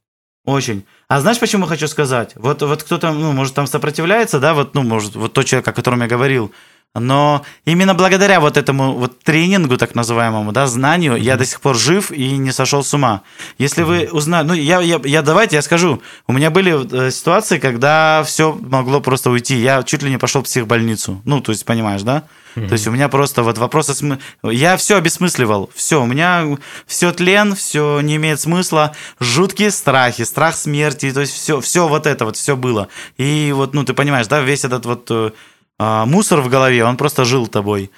[0.45, 0.85] Очень.
[1.07, 2.33] А знаешь, почему хочу сказать?
[2.35, 5.73] Вот, вот кто-то, ну, может, там сопротивляется, да, вот, ну, может, вот тот человек, о
[5.73, 6.51] котором я говорил,
[6.95, 11.21] но именно благодаря вот этому вот тренингу, так называемому, да, знанию, mm-hmm.
[11.21, 13.21] я до сих пор жив и не сошел с ума.
[13.59, 14.07] Если mm-hmm.
[14.07, 18.23] вы узнали, ну, я, я, я давайте я скажу, у меня были э, ситуации, когда
[18.25, 19.57] все могло просто уйти.
[19.57, 21.21] Я чуть ли не пошел в психбольницу.
[21.25, 22.23] Ну, то есть, понимаешь, да?
[22.55, 22.67] Mm-hmm.
[22.67, 23.93] То есть у меня просто вот вопросы...
[23.93, 24.19] См...
[24.43, 25.69] Я все обесмысливал.
[25.75, 28.95] Все, у меня все тлен, все не имеет смысла.
[29.19, 31.11] Жуткие страхи, страх смерти.
[31.11, 32.87] То есть все, все вот это вот, все было.
[33.17, 35.31] И вот, ну, ты понимаешь, да, весь этот вот э,
[35.79, 37.89] а, мусор в голове, он просто жил тобой.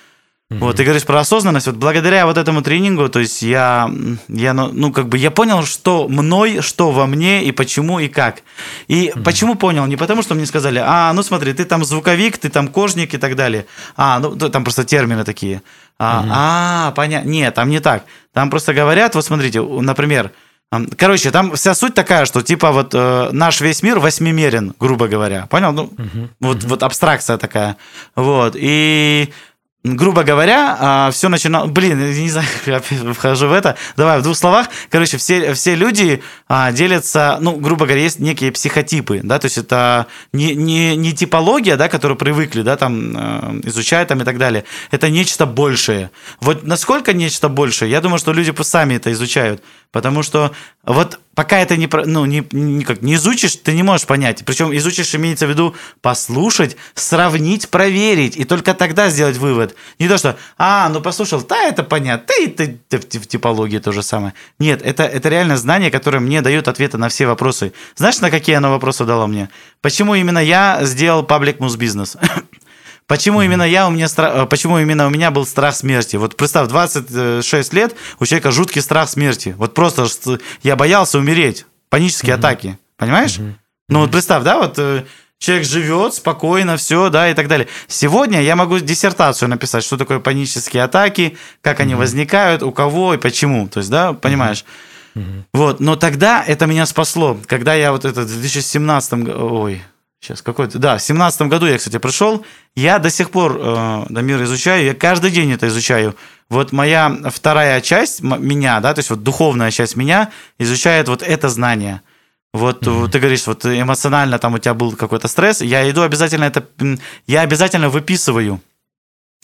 [0.51, 0.59] Mm-hmm.
[0.59, 1.67] Вот, ты говоришь про осознанность.
[1.67, 3.89] Вот благодаря вот этому тренингу, то есть я,
[4.27, 8.07] я ну, ну, как бы я понял, что мной, что во мне, и почему, и
[8.07, 8.43] как.
[8.87, 9.23] И mm-hmm.
[9.23, 9.85] почему понял?
[9.87, 13.17] Не потому, что мне сказали, а, ну смотри, ты там звуковик, ты там кожник и
[13.17, 13.65] так далее.
[13.95, 15.61] А, ну, там просто термины такие.
[15.97, 16.29] А, mm-hmm.
[16.31, 17.29] а понятно.
[17.29, 18.03] Нет, там не так.
[18.33, 20.31] Там просто говорят, вот смотрите, например,
[20.97, 25.45] Короче, там вся суть такая, что типа вот э, наш весь мир восьмимерен, грубо говоря.
[25.47, 25.73] Понял?
[25.73, 26.29] Ну, uh-huh.
[26.39, 27.75] вот, вот абстракция такая.
[28.15, 28.55] Вот.
[28.57, 29.33] И
[29.83, 31.67] грубо говоря, а, все начинало...
[31.67, 33.77] Блин, не знаю, я вхожу в это.
[33.97, 34.67] Давай в двух словах.
[34.89, 39.57] Короче, все, все люди а, делятся, ну, грубо говоря, есть некие психотипы, да, то есть
[39.57, 44.37] это не, не, не типология, да, которую привыкли, да, там, э, изучать там и так
[44.37, 44.65] далее.
[44.91, 46.11] Это нечто большее.
[46.41, 49.63] Вот насколько нечто большее, я думаю, что люди сами это изучают.
[49.91, 50.51] Потому что
[50.83, 54.43] вот пока это не, ну, не, никак, не изучишь, ты не можешь понять.
[54.45, 59.75] Причем изучишь имеется в виду послушать, сравнить, проверить, и только тогда сделать вывод.
[59.99, 64.03] Не то, что, а, ну послушал, да, это понятно, и ты, в типологии то же
[64.03, 64.33] самое.
[64.59, 67.73] Нет, это, это реально знание, которое мне дает ответы на все вопросы.
[67.95, 69.49] Знаешь, на какие оно вопросы дало мне?
[69.81, 72.17] Почему именно я сделал паблик муз бизнес?
[73.11, 76.15] Почему именно я, у меня страх, э, почему именно у меня был страх смерти?
[76.15, 79.53] Вот представь, 26 лет, у человека жуткий страх смерти.
[79.57, 80.07] Вот просто
[80.63, 81.65] я боялся умереть.
[81.89, 82.39] Панические mm-hmm.
[82.39, 82.79] атаки.
[82.95, 83.37] Понимаешь?
[83.37, 83.53] Mm-hmm.
[83.89, 85.03] Ну вот представь, да, вот э,
[85.39, 87.67] человек живет спокойно, все, да, и так далее.
[87.89, 91.83] Сегодня я могу диссертацию написать, что такое панические атаки, как mm-hmm.
[91.83, 93.67] они возникают, у кого и почему.
[93.67, 94.63] То есть, да, понимаешь?
[95.15, 95.43] Mm-hmm.
[95.51, 99.81] Вот, но тогда это меня спасло, когда я вот это в 2017, ой,
[100.21, 102.45] Сейчас какой-то, да, в семнадцатом году я, кстати, пришел.
[102.75, 106.15] Я до сих пор э, Дамир изучаю, я каждый день это изучаю.
[106.47, 111.49] Вот моя вторая часть меня, да, то есть вот духовная часть меня изучает вот это
[111.49, 112.01] знание.
[112.53, 113.09] Вот mm-hmm.
[113.09, 116.67] ты говоришь, вот эмоционально там у тебя был какой-то стресс, я иду обязательно это,
[117.25, 118.61] я обязательно выписываю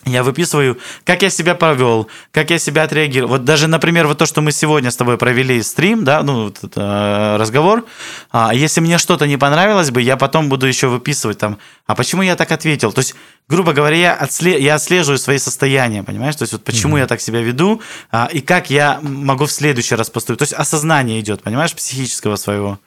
[0.05, 3.31] я выписываю, как я себя провел, как я себя отреагировал.
[3.31, 6.59] Вот даже, например, вот то, что мы сегодня с тобой провели стрим, да, ну, вот
[6.75, 7.85] э, разговор,
[8.31, 12.21] а, если мне что-то не понравилось бы, я потом буду еще выписывать там, а почему
[12.21, 12.91] я так ответил?
[12.91, 13.15] То есть,
[13.49, 16.35] грубо говоря, я, отсле- я отслеживаю свои состояния, понимаешь?
[16.35, 17.01] То есть, вот почему mm-hmm.
[17.01, 17.81] я так себя веду,
[18.11, 20.39] а, и как я могу в следующий раз поступить.
[20.39, 22.79] То есть, осознание идет, понимаешь, психического своего.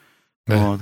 [0.47, 0.57] Да.
[0.57, 0.79] Вот.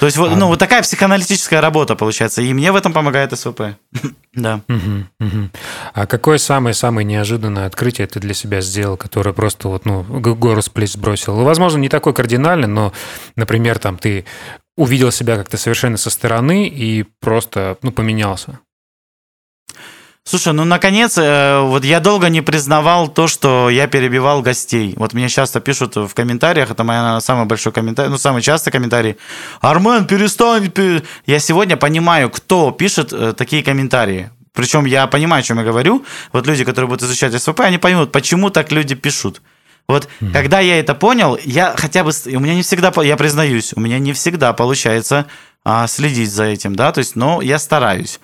[0.00, 0.36] То есть, вот, а...
[0.36, 3.76] ну, вот такая психоаналитическая работа получается, и мне в этом помогает СВП.
[4.34, 4.60] да.
[4.68, 5.50] Угу, угу.
[5.94, 10.68] А какое самое-самое неожиданное открытие ты для себя сделал, которое просто вот, ну, гору с
[10.68, 11.36] плеч сбросил?
[11.36, 12.92] Ну, возможно, не такой кардинальный, но,
[13.36, 14.24] например, там ты
[14.76, 18.60] увидел себя как-то совершенно со стороны и просто, ну, поменялся.
[20.24, 24.92] Слушай, ну наконец, э, вот я долго не признавал то, что я перебивал гостей.
[24.96, 29.16] Вот мне часто пишут в комментариях, это моя самый большой комментарий, ну самый частый комментарий.
[29.62, 30.70] Армен, перестань.
[30.70, 31.02] Пер...
[31.26, 34.30] Я сегодня понимаю, кто пишет э, такие комментарии.
[34.52, 36.04] Причем я понимаю, о чем я говорю.
[36.32, 39.40] Вот люди, которые будут изучать СВП, они поймут, почему так люди пишут.
[39.86, 40.32] Вот mm-hmm.
[40.32, 43.98] когда я это понял, я хотя бы, у меня не всегда, я признаюсь, у меня
[43.98, 45.26] не всегда получается
[45.64, 48.20] а, следить за этим, да, то есть, но я стараюсь.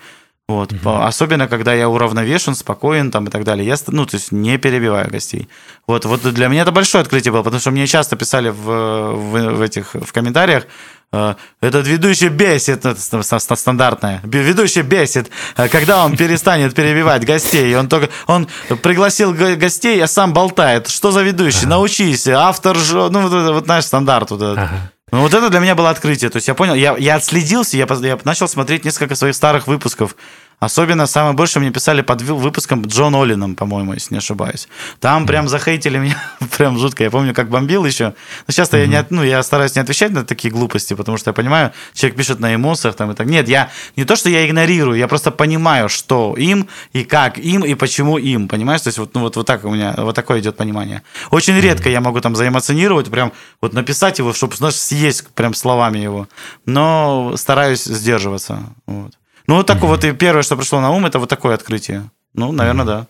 [0.47, 0.89] Вот, угу.
[0.89, 3.65] особенно когда я уравновешен, спокоен там и так далее.
[3.65, 5.49] Я, ну, то есть не перебиваю гостей.
[5.87, 9.55] Вот, вот для меня это большое открытие было, потому что мне часто писали в, в,
[9.55, 10.67] в этих в комментариях,
[11.11, 17.75] э, этот ведущий бесит, это стандартное, ведущий бесит, э, когда он перестанет перебивать гостей.
[17.75, 18.47] Он только, он
[18.83, 20.89] пригласил гостей, а сам болтает.
[20.89, 21.61] Что за ведущий?
[21.61, 21.69] Ага.
[21.69, 24.29] Научись, автор, ну вот, вот наш стандарт.
[24.29, 24.59] Вот этот.
[24.59, 24.91] Ага.
[25.11, 26.29] Ну, вот это для меня было открытие.
[26.29, 30.15] То есть я понял, я, я отследился, я, я начал смотреть несколько своих старых выпусков
[30.59, 34.67] Особенно самое больше мне писали под выпуском Джон Олином, по-моему, если не ошибаюсь.
[34.99, 36.17] Там прям захейтили меня,
[36.57, 37.03] прям жутко.
[37.03, 38.13] Я помню, как бомбил еще.
[38.47, 38.91] Но часто mm-hmm.
[38.91, 42.17] я, не, ну, я стараюсь не отвечать на такие глупости, потому что я понимаю, человек
[42.17, 43.27] пишет на эмоциях там и так.
[43.27, 47.65] Нет, я не то, что я игнорирую, я просто понимаю, что им и как им
[47.65, 48.81] и почему им, понимаешь?
[48.81, 51.01] То есть вот, ну, вот, вот так у меня, вот такое идет понимание.
[51.31, 51.61] Очень mm-hmm.
[51.61, 56.27] редко я могу там заэмоционировать, прям вот написать его, чтобы, знаешь, съесть прям словами его.
[56.65, 58.63] Но стараюсь сдерживаться.
[58.85, 59.11] Вот.
[59.47, 62.09] Ну, вот такое вот и первое, что пришло на ум, это вот такое открытие.
[62.33, 63.07] Ну, наверное, да.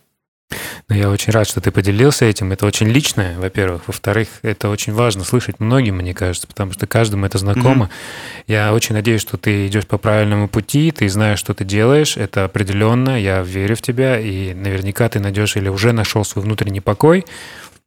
[0.88, 2.52] Ну, я очень рад, что ты поделился этим.
[2.52, 3.84] Это очень личное, во-первых.
[3.88, 7.86] Во-вторых, это очень важно слышать многим, мне кажется, потому что каждому это знакомо.
[7.86, 8.44] Mm-hmm.
[8.48, 12.18] Я очень надеюсь, что ты идешь по правильному пути, ты знаешь, что ты делаешь.
[12.18, 13.20] Это определенно.
[13.20, 17.26] Я верю в тебя, и наверняка ты найдешь или уже нашел свой внутренний покой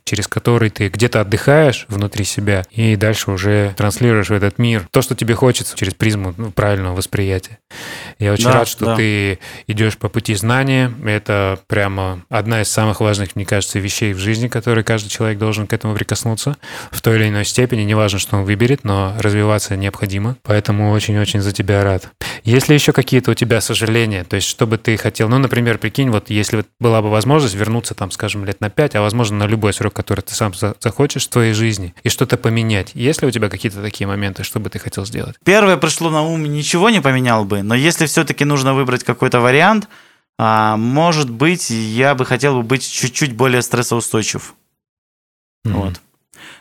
[0.09, 5.03] через который ты где-то отдыхаешь внутри себя и дальше уже транслируешь в этот мир то,
[5.03, 7.59] что тебе хочется через призму ну, правильного восприятия.
[8.19, 8.97] Я очень да, рад, что да.
[8.97, 10.93] ты идешь по пути знания.
[11.05, 15.67] Это прямо одна из самых важных, мне кажется, вещей в жизни, которые каждый человек должен
[15.67, 16.57] к этому прикоснуться
[16.91, 17.83] в той или иной степени.
[17.83, 20.37] Неважно, что он выберет, но развиваться необходимо.
[20.43, 22.09] Поэтому очень-очень за тебя рад.
[22.45, 24.25] Есть ли еще какие-то у тебя сожаления?
[24.25, 25.29] То есть, что бы ты хотел?
[25.29, 29.03] Ну, например, прикинь, вот если была бы возможность вернуться там, скажем, лет на 5, а
[29.03, 32.93] возможно, на любой срок который ты сам захочешь в твоей жизни, и что-то поменять.
[32.95, 35.35] Есть ли у тебя какие-то такие моменты, что бы ты хотел сделать?
[35.45, 39.89] Первое пришло на ум, ничего не поменял бы, но если все-таки нужно выбрать какой-то вариант,
[40.39, 44.55] а, может быть, я бы хотел бы быть чуть-чуть более стрессоустойчив.
[45.67, 45.73] Mm-hmm.
[45.73, 46.01] Вот.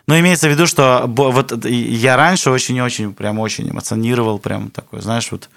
[0.07, 5.31] Но имеется в виду, что вот я раньше очень-очень, прям очень эмоционировал, прям такой, знаешь,
[5.31, 5.47] вот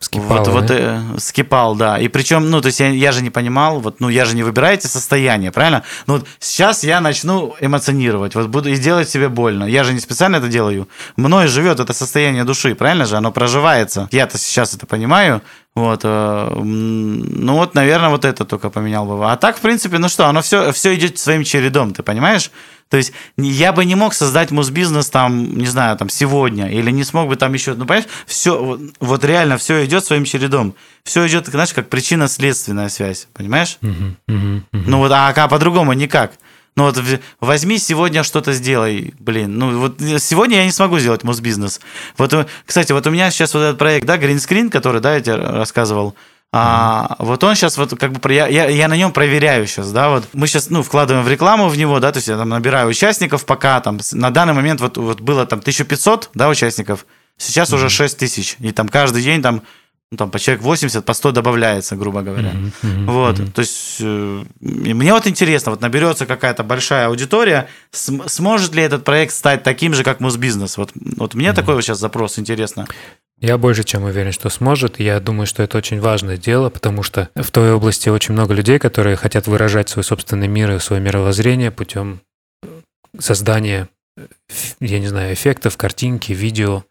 [0.00, 0.52] Скипал, вот, да?
[0.52, 1.98] вот э, скипал, да.
[1.98, 4.42] И причем, ну, то есть я, я же не понимал, вот, ну, я же не
[4.42, 5.82] выбираю эти состояния, правильно?
[6.06, 9.64] Ну, вот сейчас я начну эмоционировать, вот буду и делать себе больно.
[9.64, 10.88] Я же не специально это делаю.
[11.16, 13.16] Мною живет это состояние души, правильно же?
[13.16, 14.08] Оно проживается.
[14.10, 15.42] Я-то сейчас это понимаю,
[15.74, 19.30] вот, э, ну вот, наверное, вот это только поменял бы.
[19.30, 22.50] А так, в принципе, ну что, оно все, все идет своим чередом, ты понимаешь?
[22.94, 27.02] То есть я бы не мог создать муз-бизнес там, не знаю, там сегодня, или не
[27.02, 30.76] смог бы там еще, ну понимаешь, все, вот реально все идет своим чередом.
[31.02, 33.78] Все идет, знаешь, как причинно-следственная связь, понимаешь?
[33.82, 34.84] Uh-huh, uh-huh, uh-huh.
[34.86, 36.34] Ну вот, а, а по-другому никак.
[36.76, 37.02] Ну вот
[37.40, 39.58] возьми сегодня что-то сделай, блин.
[39.58, 41.80] Ну вот сегодня я не смогу сделать муз-бизнес.
[42.16, 45.14] Вот, э, кстати, вот у меня сейчас вот этот проект, да, Green Screen, который, да,
[45.14, 46.14] я тебе рассказывал,
[46.56, 50.08] а, вот он сейчас вот как бы я, я, я на нем проверяю сейчас, да,
[50.08, 52.86] вот мы сейчас ну вкладываем в рекламу в него, да, то есть я там набираю
[52.86, 57.06] участников пока там на данный момент вот вот было там 1500, да, участников,
[57.38, 57.74] сейчас mm-hmm.
[57.74, 59.62] уже 6000 и там каждый день там
[60.12, 62.52] ну, там по человек 80, по 100 добавляется, грубо говоря.
[62.52, 63.50] Mm-hmm, mm-hmm, вот, mm-hmm.
[63.50, 69.02] то есть э, мне вот интересно, вот наберется какая-то большая аудитория, см- сможет ли этот
[69.02, 70.76] проект стать таким же, как Мосбизнес?
[70.76, 71.54] Вот, вот мне mm-hmm.
[71.54, 72.86] такой вот сейчас запрос интересно.
[73.40, 75.00] Я больше чем уверен, что сможет.
[75.00, 78.78] Я думаю, что это очень важное дело, потому что в той области очень много людей,
[78.78, 82.20] которые хотят выражать свой собственный мир и свое мировоззрение путем
[83.18, 83.88] создания
[84.80, 86.84] я не знаю, эффектов, картинки, видео,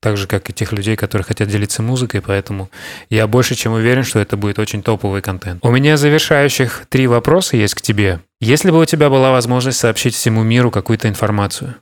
[0.00, 2.70] так же, как и тех людей, которые хотят делиться музыкой, поэтому
[3.10, 5.64] я больше чем уверен, что это будет очень топовый контент.
[5.64, 8.20] У меня завершающих три вопроса есть к тебе.
[8.40, 11.76] Если бы у тебя была возможность сообщить всему миру какую-то информацию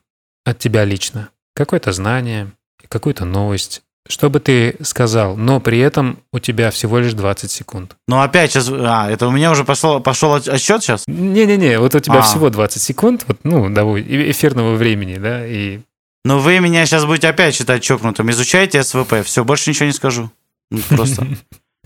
[0.45, 2.51] от тебя лично, какое-то знание,
[2.89, 7.97] какую-то новость, что бы ты сказал, но при этом у тебя всего лишь 20 секунд.
[8.09, 11.05] Ну опять сейчас, а, это у меня уже пошел, пошел отсчет сейчас?
[11.07, 12.23] Не-не-не, вот у тебя а.
[12.23, 15.81] всего 20 секунд, вот, ну, того, эфирного времени, да, и...
[16.25, 18.31] Но вы меня сейчас будете опять считать чокнутым.
[18.31, 20.31] Изучайте СВП, все, больше ничего не скажу.
[20.71, 21.27] Ну, просто.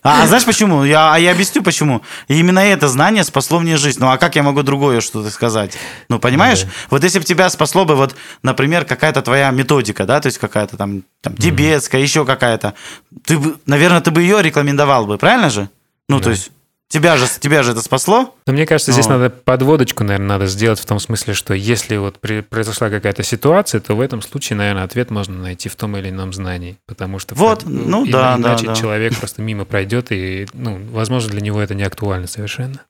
[0.02, 0.84] А, а знаешь почему?
[0.84, 2.02] Я, а я объясню почему.
[2.26, 4.00] И именно это знание спасло мне жизнь.
[4.00, 5.78] Ну а как я могу другое что-то сказать?
[6.08, 6.64] Ну понимаешь?
[6.64, 6.70] Да.
[6.90, 10.76] Вот если бы тебя спасло бы, вот, например, какая-то твоя методика, да, то есть какая-то
[10.76, 12.04] там, там тибетская, mm-hmm.
[12.04, 12.74] еще какая-то,
[13.24, 15.68] ты бы, наверное, ты бы ее рекомендовал бы, правильно же?
[16.08, 16.24] Ну да.
[16.24, 16.50] то есть
[16.92, 18.34] Тебя же, тебя же это спасло?
[18.46, 19.16] Но мне кажется, здесь Но...
[19.16, 23.80] надо подводочку, наверное, надо сделать в том смысле, что если вот при, произошла какая-то ситуация,
[23.80, 26.76] то в этом случае, наверное, ответ можно найти в том или ином знании.
[26.86, 28.78] Потому что вот, ну, да, иначе да, да.
[28.78, 32.82] человек просто мимо пройдет, и, ну, возможно, для него это не актуально совершенно.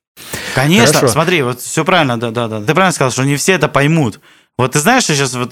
[0.56, 1.12] Конечно, Хорошо.
[1.12, 2.60] смотри, вот все правильно, да, да, да.
[2.60, 4.18] Ты правильно сказал, что не все это поймут.
[4.58, 5.50] Вот ты знаешь, что сейчас вот,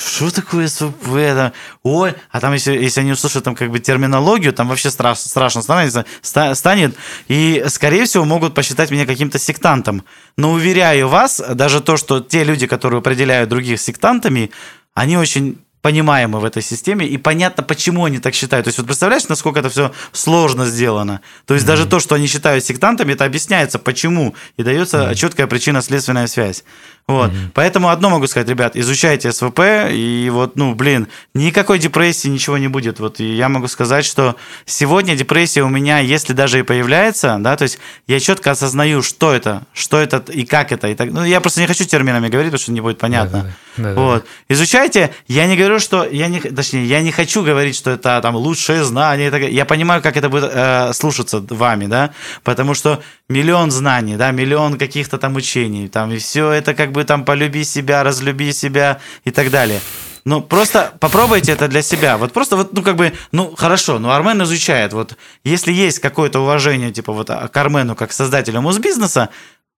[0.00, 1.52] что такое СВП?
[1.82, 5.62] Ой, а там, если, если они услышат там как бы терминологию, там вообще страш, страшно
[5.62, 6.96] становится, станет.
[7.26, 10.04] И, скорее всего, могут посчитать меня каким-то сектантом.
[10.36, 14.52] Но уверяю вас, даже то, что те люди, которые определяют других сектантами,
[14.94, 18.64] они очень понимаемы в этой системе, и понятно, почему они так считают.
[18.64, 21.20] То есть, вот представляешь, насколько это все сложно сделано.
[21.44, 21.68] То есть, mm-hmm.
[21.68, 25.14] даже то, что они считают сектантами, это объясняется, почему, и дается mm-hmm.
[25.14, 26.64] четкая причинно-следственная связь.
[27.06, 27.30] Вот.
[27.30, 27.50] Mm-hmm.
[27.54, 29.60] Поэтому одно могу сказать, ребят, изучайте СВП,
[29.92, 32.98] и вот, ну, блин, никакой депрессии, ничего не будет.
[32.98, 34.34] Вот и я могу сказать, что
[34.64, 39.32] сегодня депрессия у меня, если даже и появляется, да, то есть я четко осознаю, что
[39.32, 40.88] это, что это и как это.
[40.88, 43.54] И так, ну, я просто не хочу терминами говорить, потому что не будет понятно.
[43.76, 44.26] Да, да, вот.
[44.48, 45.14] Изучайте.
[45.28, 48.84] Я не говорю, что я не, точнее, я не хочу говорить, что это там лучшее
[48.84, 49.30] знание.
[49.50, 52.10] Я понимаю, как это будет э, слушаться вами, да,
[52.44, 57.04] потому что миллион знаний, да, миллион каких-то там учений, там и все это как бы
[57.04, 59.80] там полюби себя, разлюби себя и так далее.
[60.24, 62.16] Ну, просто попробуйте это для себя.
[62.16, 64.92] Вот просто вот, ну, как бы, ну, хорошо, ну, Армен изучает.
[64.92, 69.28] Вот если есть какое-то уважение, типа, вот к Армену как создателю муз-бизнеса,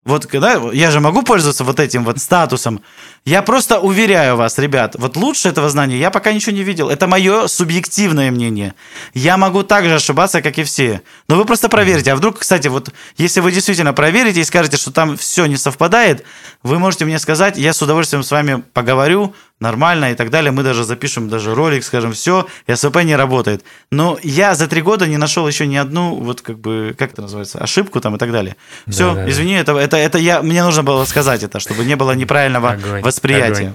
[0.05, 2.81] вот когда я же могу пользоваться вот этим вот статусом.
[3.25, 6.89] Я просто уверяю вас, ребят, вот лучше этого знания я пока ничего не видел.
[6.89, 8.73] Это мое субъективное мнение.
[9.13, 11.01] Я могу так же ошибаться, как и все.
[11.27, 12.11] Но вы просто проверите.
[12.11, 16.23] А вдруг, кстати, вот если вы действительно проверите и скажете, что там все не совпадает,
[16.63, 20.51] вы можете мне сказать, я с удовольствием с вами поговорю, нормально и так далее.
[20.51, 23.63] Мы даже запишем даже ролик, скажем, все, СВП не работает.
[23.91, 27.21] Но я за три года не нашел еще ни одну, вот как бы, как это
[27.23, 28.55] называется, ошибку там и так далее.
[28.87, 31.95] Все, да, да, извини, это, это, это я, мне нужно было сказать это, чтобы не
[31.95, 33.73] было неправильного огонь, восприятия.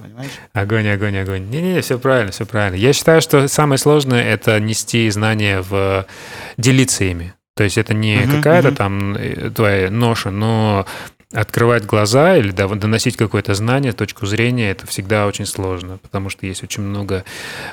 [0.52, 1.16] Огонь, огонь, огонь.
[1.19, 1.51] огонь.
[1.51, 2.77] Не-не, все правильно, все правильно.
[2.77, 6.06] Я считаю, что самое сложное– это нести знания в...
[6.56, 7.35] делиться ими.
[7.56, 8.77] То есть это не uh-huh, какая-то uh-huh.
[8.77, 10.86] там э, твоя ноша, но
[11.35, 16.62] открывать глаза или доносить какое-то знание, точку зрения, это всегда очень сложно, потому что есть
[16.62, 17.24] очень много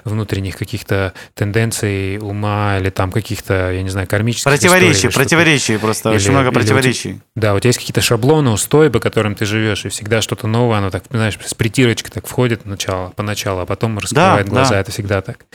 [0.03, 6.17] внутренних каких-то тенденций ума или там каких-то, я не знаю, кармических Противоречий, противоречий просто, или,
[6.17, 7.13] очень много противоречий.
[7.13, 10.47] Тебя, да, у тебя есть какие-то шаблоны, устои, по которым ты живешь, и всегда что-то
[10.47, 14.71] новое, оно так, знаешь, с притирочкой так входит начало, поначалу, а потом раскрывает да, глаза,
[14.71, 14.79] да.
[14.79, 15.45] это всегда так.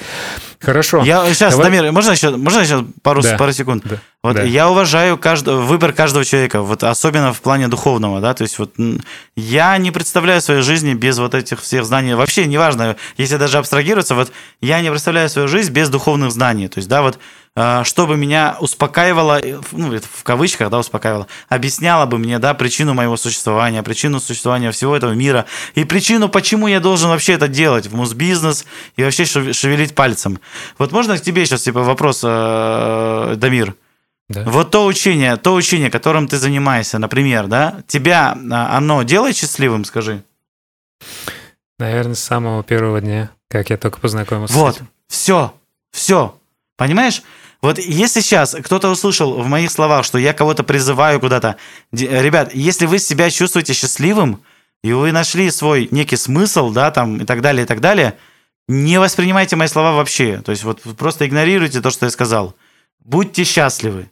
[0.61, 1.03] Хорошо.
[1.05, 1.71] Я сейчас, Давай...
[1.71, 3.37] Дамир, можно еще, можно еще пару, да.
[3.37, 3.83] пару секунд?
[3.85, 3.99] Да.
[4.23, 4.43] Вот да.
[4.43, 8.75] я уважаю каждого, выбор каждого человека, вот особенно в плане духовного, да, то есть вот
[9.37, 12.15] я не представляю своей жизни без вот этих всех знаний.
[12.15, 16.69] Вообще, неважно, если даже абстрагироваться, вот я не представляю свою жизнь без духовных знаний.
[16.69, 17.19] То есть, да, вот
[17.59, 19.41] а, чтобы меня успокаивало,
[19.73, 24.95] ну, в кавычках, да, успокаивало, объясняло бы мне, да, причину моего существования, причину существования всего
[24.95, 28.67] этого мира и причину, почему я должен вообще это делать в муз-бизнес
[28.97, 30.39] и вообще шевелить пальцем.
[30.77, 33.75] Вот можно к тебе сейчас, типа, вопрос, э, Дамир?
[34.29, 34.43] Да.
[34.45, 39.85] Вот то учение, то учение, которым ты занимаешься, например, да, тебя а, оно делает счастливым,
[39.85, 40.25] скажи?
[41.79, 45.55] Наверное, с самого первого дня, как я только познакомился вот, все,
[45.93, 46.37] все,
[46.77, 47.23] понимаешь?
[47.63, 51.57] Вот если сейчас кто-то услышал в моих словах, что я кого-то призываю куда-то,
[51.93, 54.43] ребят, если вы себя чувствуете счастливым,
[54.83, 58.17] и вы нашли свой некий смысл, да, там, и так далее, и так далее,
[58.69, 60.43] не воспринимайте мои слова вообще.
[60.43, 62.55] То есть вот просто игнорируйте то, что я сказал.
[63.01, 64.11] Будьте счастливы.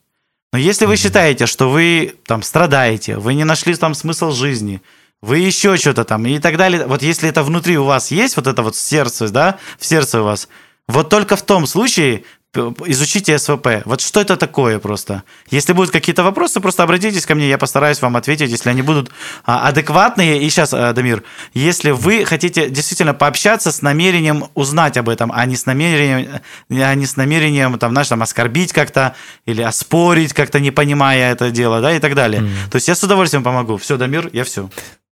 [0.55, 4.83] Но если вы считаете, что вы там страдаете, вы не нашли там смысл жизни,
[5.21, 8.47] вы еще что-то там и так далее, вот если это внутри у вас есть, вот
[8.47, 10.49] это вот сердце, да, в сердце у вас,
[10.87, 12.23] вот только в том случае
[12.55, 13.83] изучите СВП.
[13.85, 15.23] Вот что это такое просто?
[15.51, 19.11] Если будут какие-то вопросы, просто обратитесь ко мне, я постараюсь вам ответить, если они будут
[19.45, 20.43] а, адекватные.
[20.43, 21.23] И сейчас, э, Дамир,
[21.53, 26.41] если вы хотите действительно пообщаться с намерением узнать об этом, а не с намерением,
[26.71, 29.15] а не с намерением там, знаешь, там, оскорбить как-то
[29.47, 32.43] или оспорить как-то, не понимая это дело, да, и так далее.
[32.43, 32.71] Mm.
[32.71, 33.77] То есть я с удовольствием помогу.
[33.77, 34.69] Все, Дамир, я все.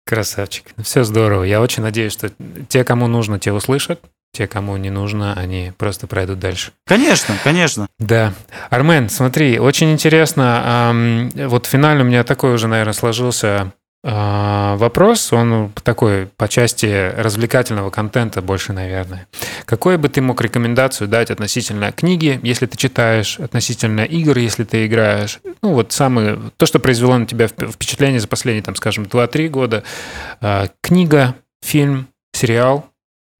[0.06, 0.66] Красавчик.
[0.82, 1.42] Все здорово.
[1.42, 2.30] Я очень надеюсь, что
[2.68, 4.00] те, кому нужно, те услышат.
[4.36, 6.72] Те, кому не нужно, они просто пройдут дальше.
[6.86, 7.88] Конечно, конечно.
[7.98, 8.34] Да.
[8.68, 11.32] Армен, смотри, очень интересно.
[11.46, 13.72] Вот финально у меня такой уже, наверное, сложился
[14.04, 19.26] а, вопрос, он такой по части развлекательного контента больше, наверное.
[19.64, 24.84] Какой бы ты мог рекомендацию дать относительно книги, если ты читаешь, относительно игр, если ты
[24.84, 25.40] играешь?
[25.62, 29.82] Ну, вот самое, то, что произвело на тебя впечатление за последние, там, скажем, 2-3 года.
[30.42, 32.90] А, книга, фильм, сериал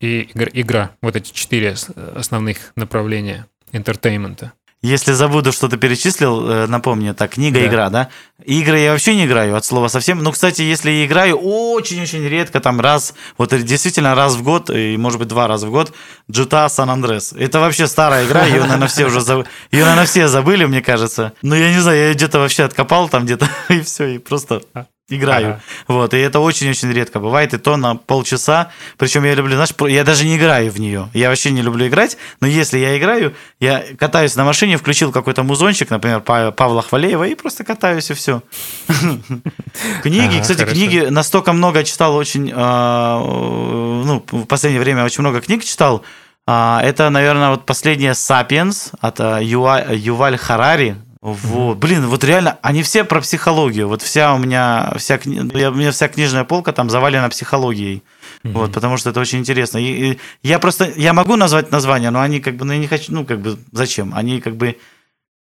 [0.01, 0.93] и игра.
[1.03, 1.75] Вот эти четыре
[2.15, 4.53] основных направления entertainment а.
[4.83, 7.67] Если забуду, что ты перечислил, э, напомни, так, книга, да.
[7.67, 8.09] игра, да?
[8.45, 10.23] Игры я вообще не играю от слова совсем.
[10.23, 15.19] Ну, кстати, если играю, очень-очень редко, там раз, вот действительно раз в год, и может
[15.19, 15.93] быть два раза в год,
[16.31, 17.37] GTA San Andreas.
[17.37, 19.49] Это вообще старая игра, ее, наверное, все уже забыли.
[19.73, 21.33] Ее, наверное, все забыли, мне кажется.
[21.43, 24.63] Но я не знаю, я где-то вообще откопал там где-то, и все, и просто
[25.09, 25.47] играю.
[25.47, 25.61] Ага.
[25.89, 28.71] Вот, и это очень-очень редко бывает, и то на полчаса.
[28.97, 31.09] Причем я люблю, знаешь, я даже не играю в нее.
[31.15, 35.43] Я вообще не люблю играть, но если я играю, я катаюсь на машине, включил какой-то
[35.43, 38.43] музончик, например, Павла Хвалеева, и просто катаюсь, и все.
[40.03, 45.65] Книги, кстати, книги настолько много читал очень, а, ну, в последнее время очень много книг
[45.65, 46.03] читал.
[46.47, 52.83] А, это, наверное, вот последняя «Сапиенс» от а, Юваль Харари, вот, блин, вот реально, они
[52.83, 53.89] все про психологию.
[53.89, 58.03] Вот вся у меня, вся, у меня вся книжная полка там завалена психологией.
[58.43, 58.53] Mm-hmm.
[58.53, 59.79] Вот, потому что это очень интересно.
[59.79, 62.87] И, и я просто, я могу назвать название, но они как бы, ну, я не
[62.87, 64.13] хочу, ну, как бы, зачем?
[64.15, 64.77] Они как бы,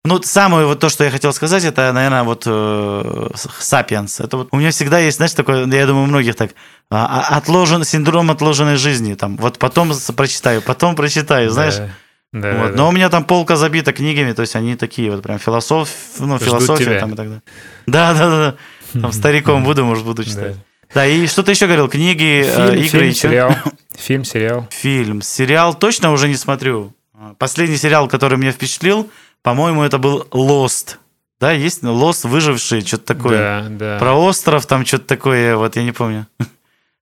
[0.04, 4.20] ну, самое вот то, что я хотел сказать, это, наверное, вот э, «Сапиенс».
[4.20, 6.52] Это вот у меня всегда есть, знаешь, такое, я думаю, у многих так,
[6.90, 9.14] а, а, отложен, синдром отложенной жизни.
[9.14, 11.76] Там, вот потом прочитаю, потом прочитаю, знаешь.
[11.76, 11.90] Да.
[12.32, 12.70] Да, вот.
[12.70, 12.76] да.
[12.76, 16.38] Но у меня там полка забита книгами, то есть они такие вот прям философ, ну,
[16.38, 17.42] философия там и так далее.
[17.86, 19.00] Да, да, да.
[19.00, 20.56] Там стариком буду, может, буду читать.
[20.94, 21.88] Да, и что ты еще говорил?
[21.88, 23.56] Книги, э, фильм, игры фильм, сериал.
[23.96, 24.66] Фильм, сериал.
[24.70, 25.22] Фильм.
[25.22, 26.94] Сериал точно уже не смотрю.
[27.38, 29.10] Последний сериал, который меня впечатлил,
[29.42, 30.96] по-моему, это был Lost.
[31.38, 33.38] Да, есть Lost, выживший, что-то такое.
[33.38, 33.98] Да, да.
[33.98, 36.26] Про остров там что-то такое, вот я не помню.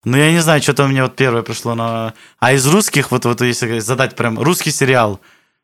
[0.06, 2.14] Ну, я не знаю, что-то у меня вот первое пришло на...
[2.38, 5.20] А из русских, вот, вот если задать прям русский сериал,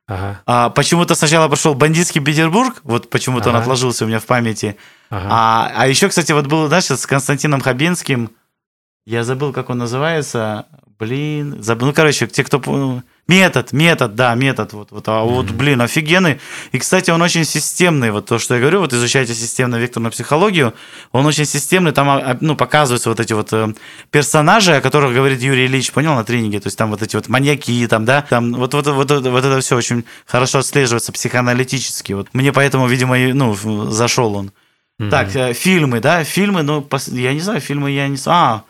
[0.09, 0.43] ага.
[0.47, 3.59] а, почему-то сначала пошел «Бандитский Петербург», вот почему-то ага.
[3.59, 4.77] он отложился у меня в памяти.
[5.11, 5.29] Ага.
[5.31, 8.33] А, а еще, кстати, вот был, знаешь, с Константином Хабинским,
[9.07, 10.67] я забыл, как он называется,
[10.99, 12.61] блин, забыл, ну, короче, те, кто...
[13.33, 14.75] Метод, метод, да, метод.
[14.75, 16.39] Вот, вот, а вот, блин, офигенный.
[16.73, 18.11] И, кстати, он очень системный.
[18.11, 20.75] Вот то, что я говорю, вот изучайте системно-векторную психологию,
[21.13, 21.93] он очень системный.
[21.93, 23.73] Там, а, ну, показываются вот эти вот э,
[24.11, 26.61] персонажи, о которых говорит Юрий Ильич, понял, на тренинге.
[26.61, 29.45] То есть там вот эти вот маньяки, там, да, там вот, вот, вот, вот, вот
[29.45, 32.13] это все очень хорошо отслеживается психоаналитически.
[32.13, 33.55] Вот мне поэтому, видимо, ну,
[33.91, 34.53] зашел он.
[35.01, 35.11] Mm-hmm.
[35.11, 38.19] Так, э, фильмы, да, фильмы, ну, я не знаю, фильмы я не...
[38.27, 38.65] А,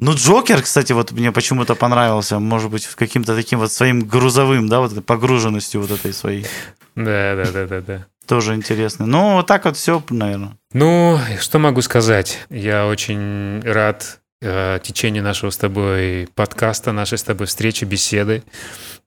[0.00, 4.80] ну, Джокер, кстати, вот мне почему-то понравился, может быть, каким-то таким вот своим грузовым, да,
[4.80, 6.46] вот погруженностью вот этой своей.
[6.94, 8.06] Да, да, да, да, да.
[8.26, 9.06] Тоже интересно.
[9.06, 10.56] Ну, вот так вот все, наверное.
[10.72, 12.46] Ну, что могу сказать?
[12.50, 18.42] Я очень рад э, течению нашего с тобой подкаста, нашей с тобой встречи, беседы.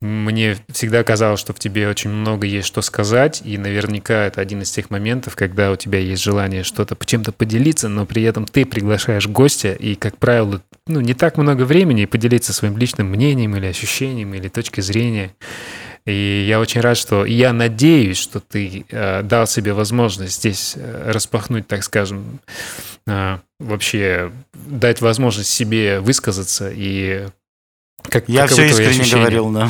[0.02, 4.62] Мне всегда казалось, что в тебе очень много есть что сказать, и наверняка это один
[4.62, 8.66] из тех моментов, когда у тебя есть желание что-то чем-то поделиться, но при этом ты
[8.66, 13.68] приглашаешь гостя, и, как правило, ну, не так много времени поделиться своим личным мнением или
[13.68, 15.36] ощущением, или точкой зрения.
[16.06, 21.12] И я очень рад, что я надеюсь, что ты э, дал себе возможность здесь э,
[21.12, 22.40] распахнуть, так скажем,
[23.06, 27.28] э, вообще дать возможность себе высказаться и
[28.04, 29.22] как я все искренне ощущения?
[29.22, 29.70] говорил, да.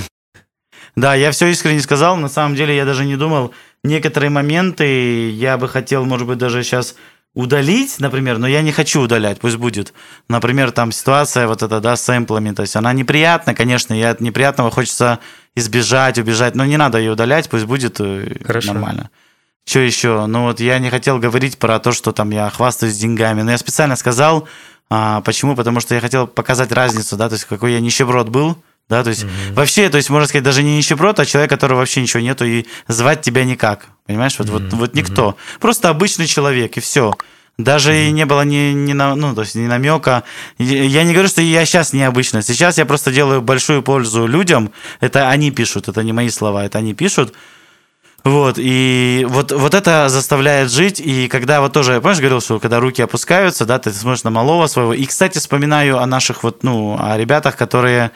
[0.95, 2.17] Да, я все искренне сказал.
[2.17, 3.53] На самом деле я даже не думал.
[3.83, 6.95] Некоторые моменты я бы хотел, может быть, даже сейчас
[7.33, 9.93] удалить, например, но я не хочу удалять, пусть будет.
[10.27, 14.19] Например, там ситуация вот эта, да, с сэмплами, то есть она неприятна, конечно, и от
[14.19, 15.19] неприятного хочется
[15.55, 18.73] избежать, убежать, но не надо ее удалять, пусть будет э, Хорошо.
[18.73, 19.09] нормально.
[19.65, 20.25] Что еще?
[20.25, 23.57] Ну вот я не хотел говорить про то, что там я хвастаюсь деньгами, но я
[23.57, 24.47] специально сказал,
[24.89, 25.55] а, почему?
[25.55, 28.57] Потому что я хотел показать разницу, да, то есть какой я нищеброд был,
[28.89, 29.53] да, то есть mm-hmm.
[29.53, 32.65] вообще, то есть можно сказать, даже не нищеброд, а человек, которого вообще ничего нету, и
[32.89, 34.69] звать тебя никак, понимаешь, вот, mm-hmm.
[34.69, 35.59] вот, вот никто, mm-hmm.
[35.61, 37.13] просто обычный человек, и все.
[37.57, 38.09] Даже mm-hmm.
[38.09, 40.23] и не было ни, ни, на, ну, то есть ни намека.
[40.57, 42.41] Я не говорю, что я сейчас необычно.
[42.41, 44.71] Сейчас я просто делаю большую пользу людям.
[44.99, 47.33] Это они пишут, это не мои слова, это они пишут.
[48.23, 52.79] Вот, и вот, вот это заставляет жить, и когда вот тоже, помнишь, говорил, что когда
[52.79, 56.97] руки опускаются, да, ты смотришь на малого своего, и, кстати, вспоминаю о наших вот, ну,
[56.99, 58.11] о ребятах, которые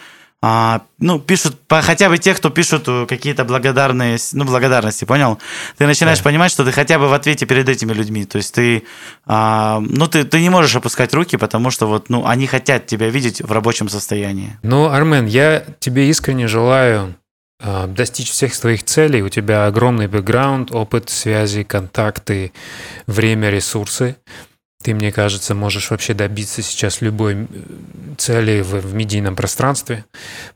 [0.47, 5.39] а, ну, пишут, по, хотя бы те, кто пишут э, какие-то благодарные, ну, благодарности, понял?
[5.77, 6.23] Ты начинаешь да.
[6.23, 8.83] понимать, что ты хотя бы в ответе перед этими людьми, то есть ты,
[9.25, 13.09] а, ну, ты, ты не можешь опускать руки, потому что вот, ну, они хотят тебя
[13.09, 14.55] видеть в рабочем состоянии.
[14.61, 17.15] Ну, Армен, я тебе искренне желаю
[17.59, 19.21] достичь всех своих целей.
[19.21, 22.51] У тебя огромный бэкграунд, опыт, связи, контакты,
[23.07, 24.17] время, ресурсы
[24.85, 27.47] ты, мне кажется, можешь вообще добиться сейчас любой
[28.17, 30.05] цели в, в медийном пространстве.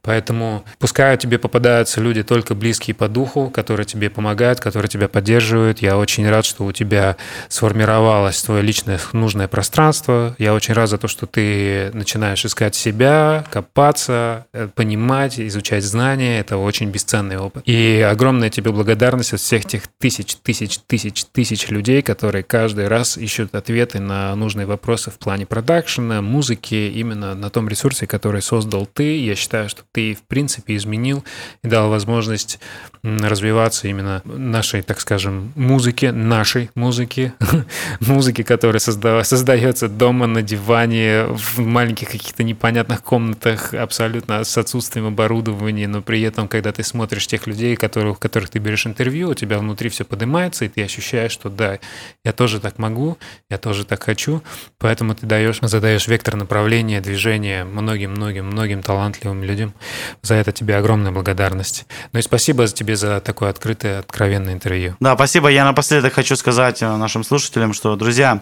[0.03, 5.79] Поэтому пускай тебе попадаются люди только близкие по духу, которые тебе помогают, которые тебя поддерживают.
[5.79, 10.35] Я очень рад, что у тебя сформировалось твое личное нужное пространство.
[10.37, 16.39] Я очень рад за то, что ты начинаешь искать себя, копаться, э, понимать, изучать знания.
[16.39, 17.63] Это очень бесценный опыт.
[17.65, 23.17] И огромная тебе благодарность от всех тех тысяч, тысяч, тысяч, тысяч людей, которые каждый раз
[23.17, 28.85] ищут ответы на нужные вопросы в плане продакшена, музыки, именно на том ресурсе, который создал
[28.85, 29.19] ты.
[29.19, 31.23] Я считаю, что ты, в принципе, изменил
[31.63, 32.59] и дал возможность
[33.03, 37.33] развиваться именно нашей, так скажем, музыке, нашей музыке,
[37.99, 45.07] музыки, которая созда- создается дома на диване, в маленьких каких-то непонятных комнатах, абсолютно с отсутствием
[45.07, 49.29] оборудования, но при этом, когда ты смотришь тех людей, которых, у которых ты берешь интервью,
[49.29, 51.79] у тебя внутри все поднимается, и ты ощущаешь, что да,
[52.23, 53.17] я тоже так могу,
[53.49, 54.43] я тоже так хочу,
[54.77, 59.73] поэтому ты даешь, задаешь вектор направления, движения многим-многим-многим талантливым людям.
[60.21, 61.85] За это тебе огромная благодарность.
[62.13, 64.95] Ну и спасибо тебе за такое открытое, откровенное интервью.
[64.99, 65.49] Да, спасибо.
[65.49, 68.39] Я напоследок хочу сказать э, нашим слушателям, что, друзья,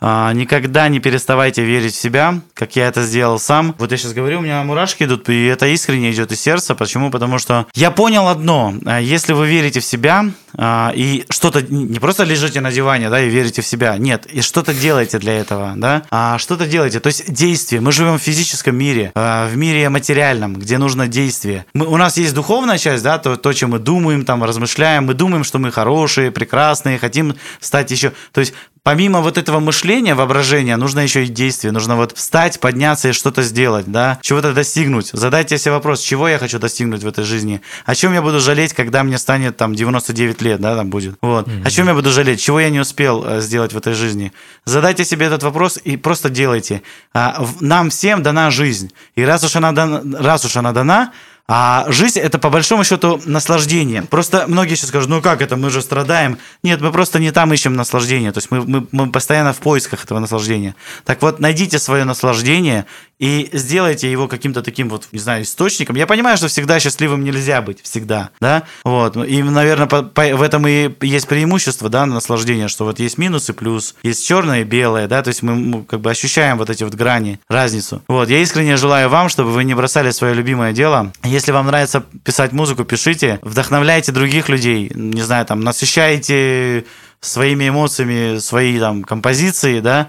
[0.00, 3.74] э, никогда не переставайте верить в себя, как я это сделал сам.
[3.78, 6.74] Вот я сейчас говорю, у меня мурашки идут, и это искренне идет из сердца.
[6.74, 7.10] Почему?
[7.10, 8.74] Потому что я понял одно.
[8.86, 10.26] Э, если вы верите в себя
[10.58, 14.74] и что-то не просто лежите на диване, да, и верите в себя, нет, и что-то
[14.74, 16.02] делаете для этого, да?
[16.10, 17.00] А что-то делаете.
[17.00, 17.80] То есть действие.
[17.80, 21.66] Мы живем в физическом мире, а, в мире материальном, где нужно действие.
[21.74, 25.06] Мы, у нас есть духовная часть, да, то, то, чем мы думаем, там, размышляем.
[25.06, 28.12] Мы думаем, что мы хорошие, прекрасные, хотим стать еще.
[28.32, 31.72] То есть помимо вот этого мышления, воображения, нужно еще и действие.
[31.72, 35.10] Нужно вот встать, подняться и что-то сделать, да, чего-то достигнуть.
[35.12, 38.72] Задайте себе вопрос, чего я хочу достигнуть в этой жизни, о чем я буду жалеть,
[38.72, 41.16] когда мне станет там 99 лет, да, там будет.
[41.20, 41.46] Вот.
[41.46, 41.66] Mm-hmm.
[41.66, 44.32] О чем я буду жалеть, чего я не успел э, сделать в этой жизни.
[44.64, 46.82] Задайте себе этот вопрос и просто делайте.
[47.12, 48.92] А, нам всем дана жизнь.
[49.14, 51.12] И раз уж она дана, раз уж она дана,
[51.52, 54.02] а жизнь это по большому счету наслаждение.
[54.02, 56.38] Просто многие сейчас скажут, ну как это, мы же страдаем.
[56.62, 58.30] Нет, мы просто не там ищем наслаждение.
[58.30, 60.76] То есть мы, мы, мы постоянно в поисках этого наслаждения.
[61.04, 62.86] Так вот, найдите свое наслаждение
[63.20, 65.94] и сделайте его каким-то таким вот, не знаю, источником.
[65.94, 70.42] Я понимаю, что всегда счастливым нельзя быть, всегда, да, вот, и, наверное, по, по, в
[70.42, 74.64] этом и есть преимущество, да, наслаждения, что вот есть минус и плюс, есть черное и
[74.64, 78.02] белое, да, то есть мы, мы как бы ощущаем вот эти вот грани, разницу.
[78.08, 81.12] Вот, я искренне желаю вам, чтобы вы не бросали свое любимое дело.
[81.48, 86.84] Вам нравится писать музыку, пишите, вдохновляйте других людей, не знаю, там, насыщайте
[87.20, 90.08] своими эмоциями свои там композиции, да,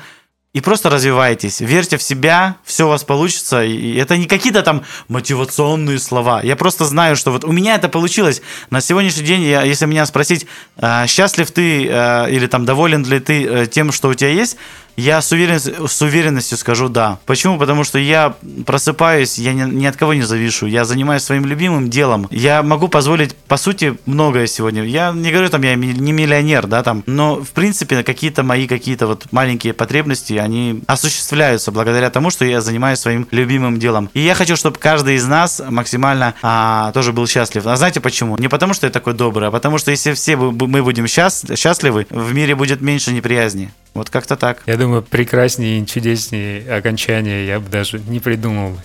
[0.53, 3.64] и просто развивайтесь, верьте в себя, все у вас получится.
[3.64, 6.41] И это не какие-то там мотивационные слова.
[6.44, 8.41] Я просто знаю, что вот у меня это получилось.
[8.70, 10.45] На сегодняшний день, я, если меня спросить,
[10.76, 14.58] э, счастлив ты э, или там доволен ли ты э, тем, что у тебя есть,
[14.97, 17.19] я с, уверенностью, с уверенностью скажу да.
[17.26, 17.57] Почему?
[17.57, 18.35] Потому что я
[18.65, 22.27] просыпаюсь, я ни, ни от кого не завишу, я занимаюсь своим любимым делом.
[22.31, 24.84] Я могу позволить, по сути, многое сегодня.
[24.84, 29.07] Я не говорю, там, я не миллионер, да, там, но, в принципе, какие-то мои какие-то
[29.07, 34.09] вот маленькие потребности, они осуществляются благодаря тому, что я занимаюсь своим любимым делом.
[34.13, 37.65] И я хочу, чтобы каждый из нас максимально а, тоже был счастлив.
[37.65, 38.38] А знаете почему?
[38.38, 42.34] Не потому, что я такой добрый, а потому, что если все мы будем счастливы, в
[42.34, 43.72] мире будет меньше неприязни.
[43.93, 44.63] Вот как-то так.
[44.68, 48.77] Я думаю, прекраснее и чудеснее окончания я бы даже не придумал.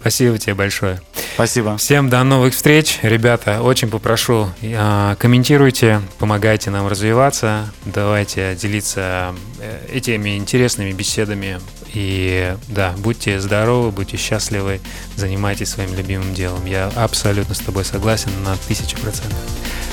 [0.00, 1.00] Спасибо тебе большое.
[1.34, 1.76] Спасибо.
[1.76, 2.98] Всем до новых встреч.
[3.02, 11.60] Ребята, очень попрошу, а, комментируйте, помогайте нам развиваться, давайте делиться э, этими интересными беседами.
[11.94, 14.80] И да, будьте здоровы, будьте счастливы,
[15.16, 16.64] занимайтесь своим любимым делом.
[16.66, 19.38] Я абсолютно с тобой согласен на тысячу процентов.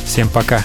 [0.05, 0.63] Всем пока.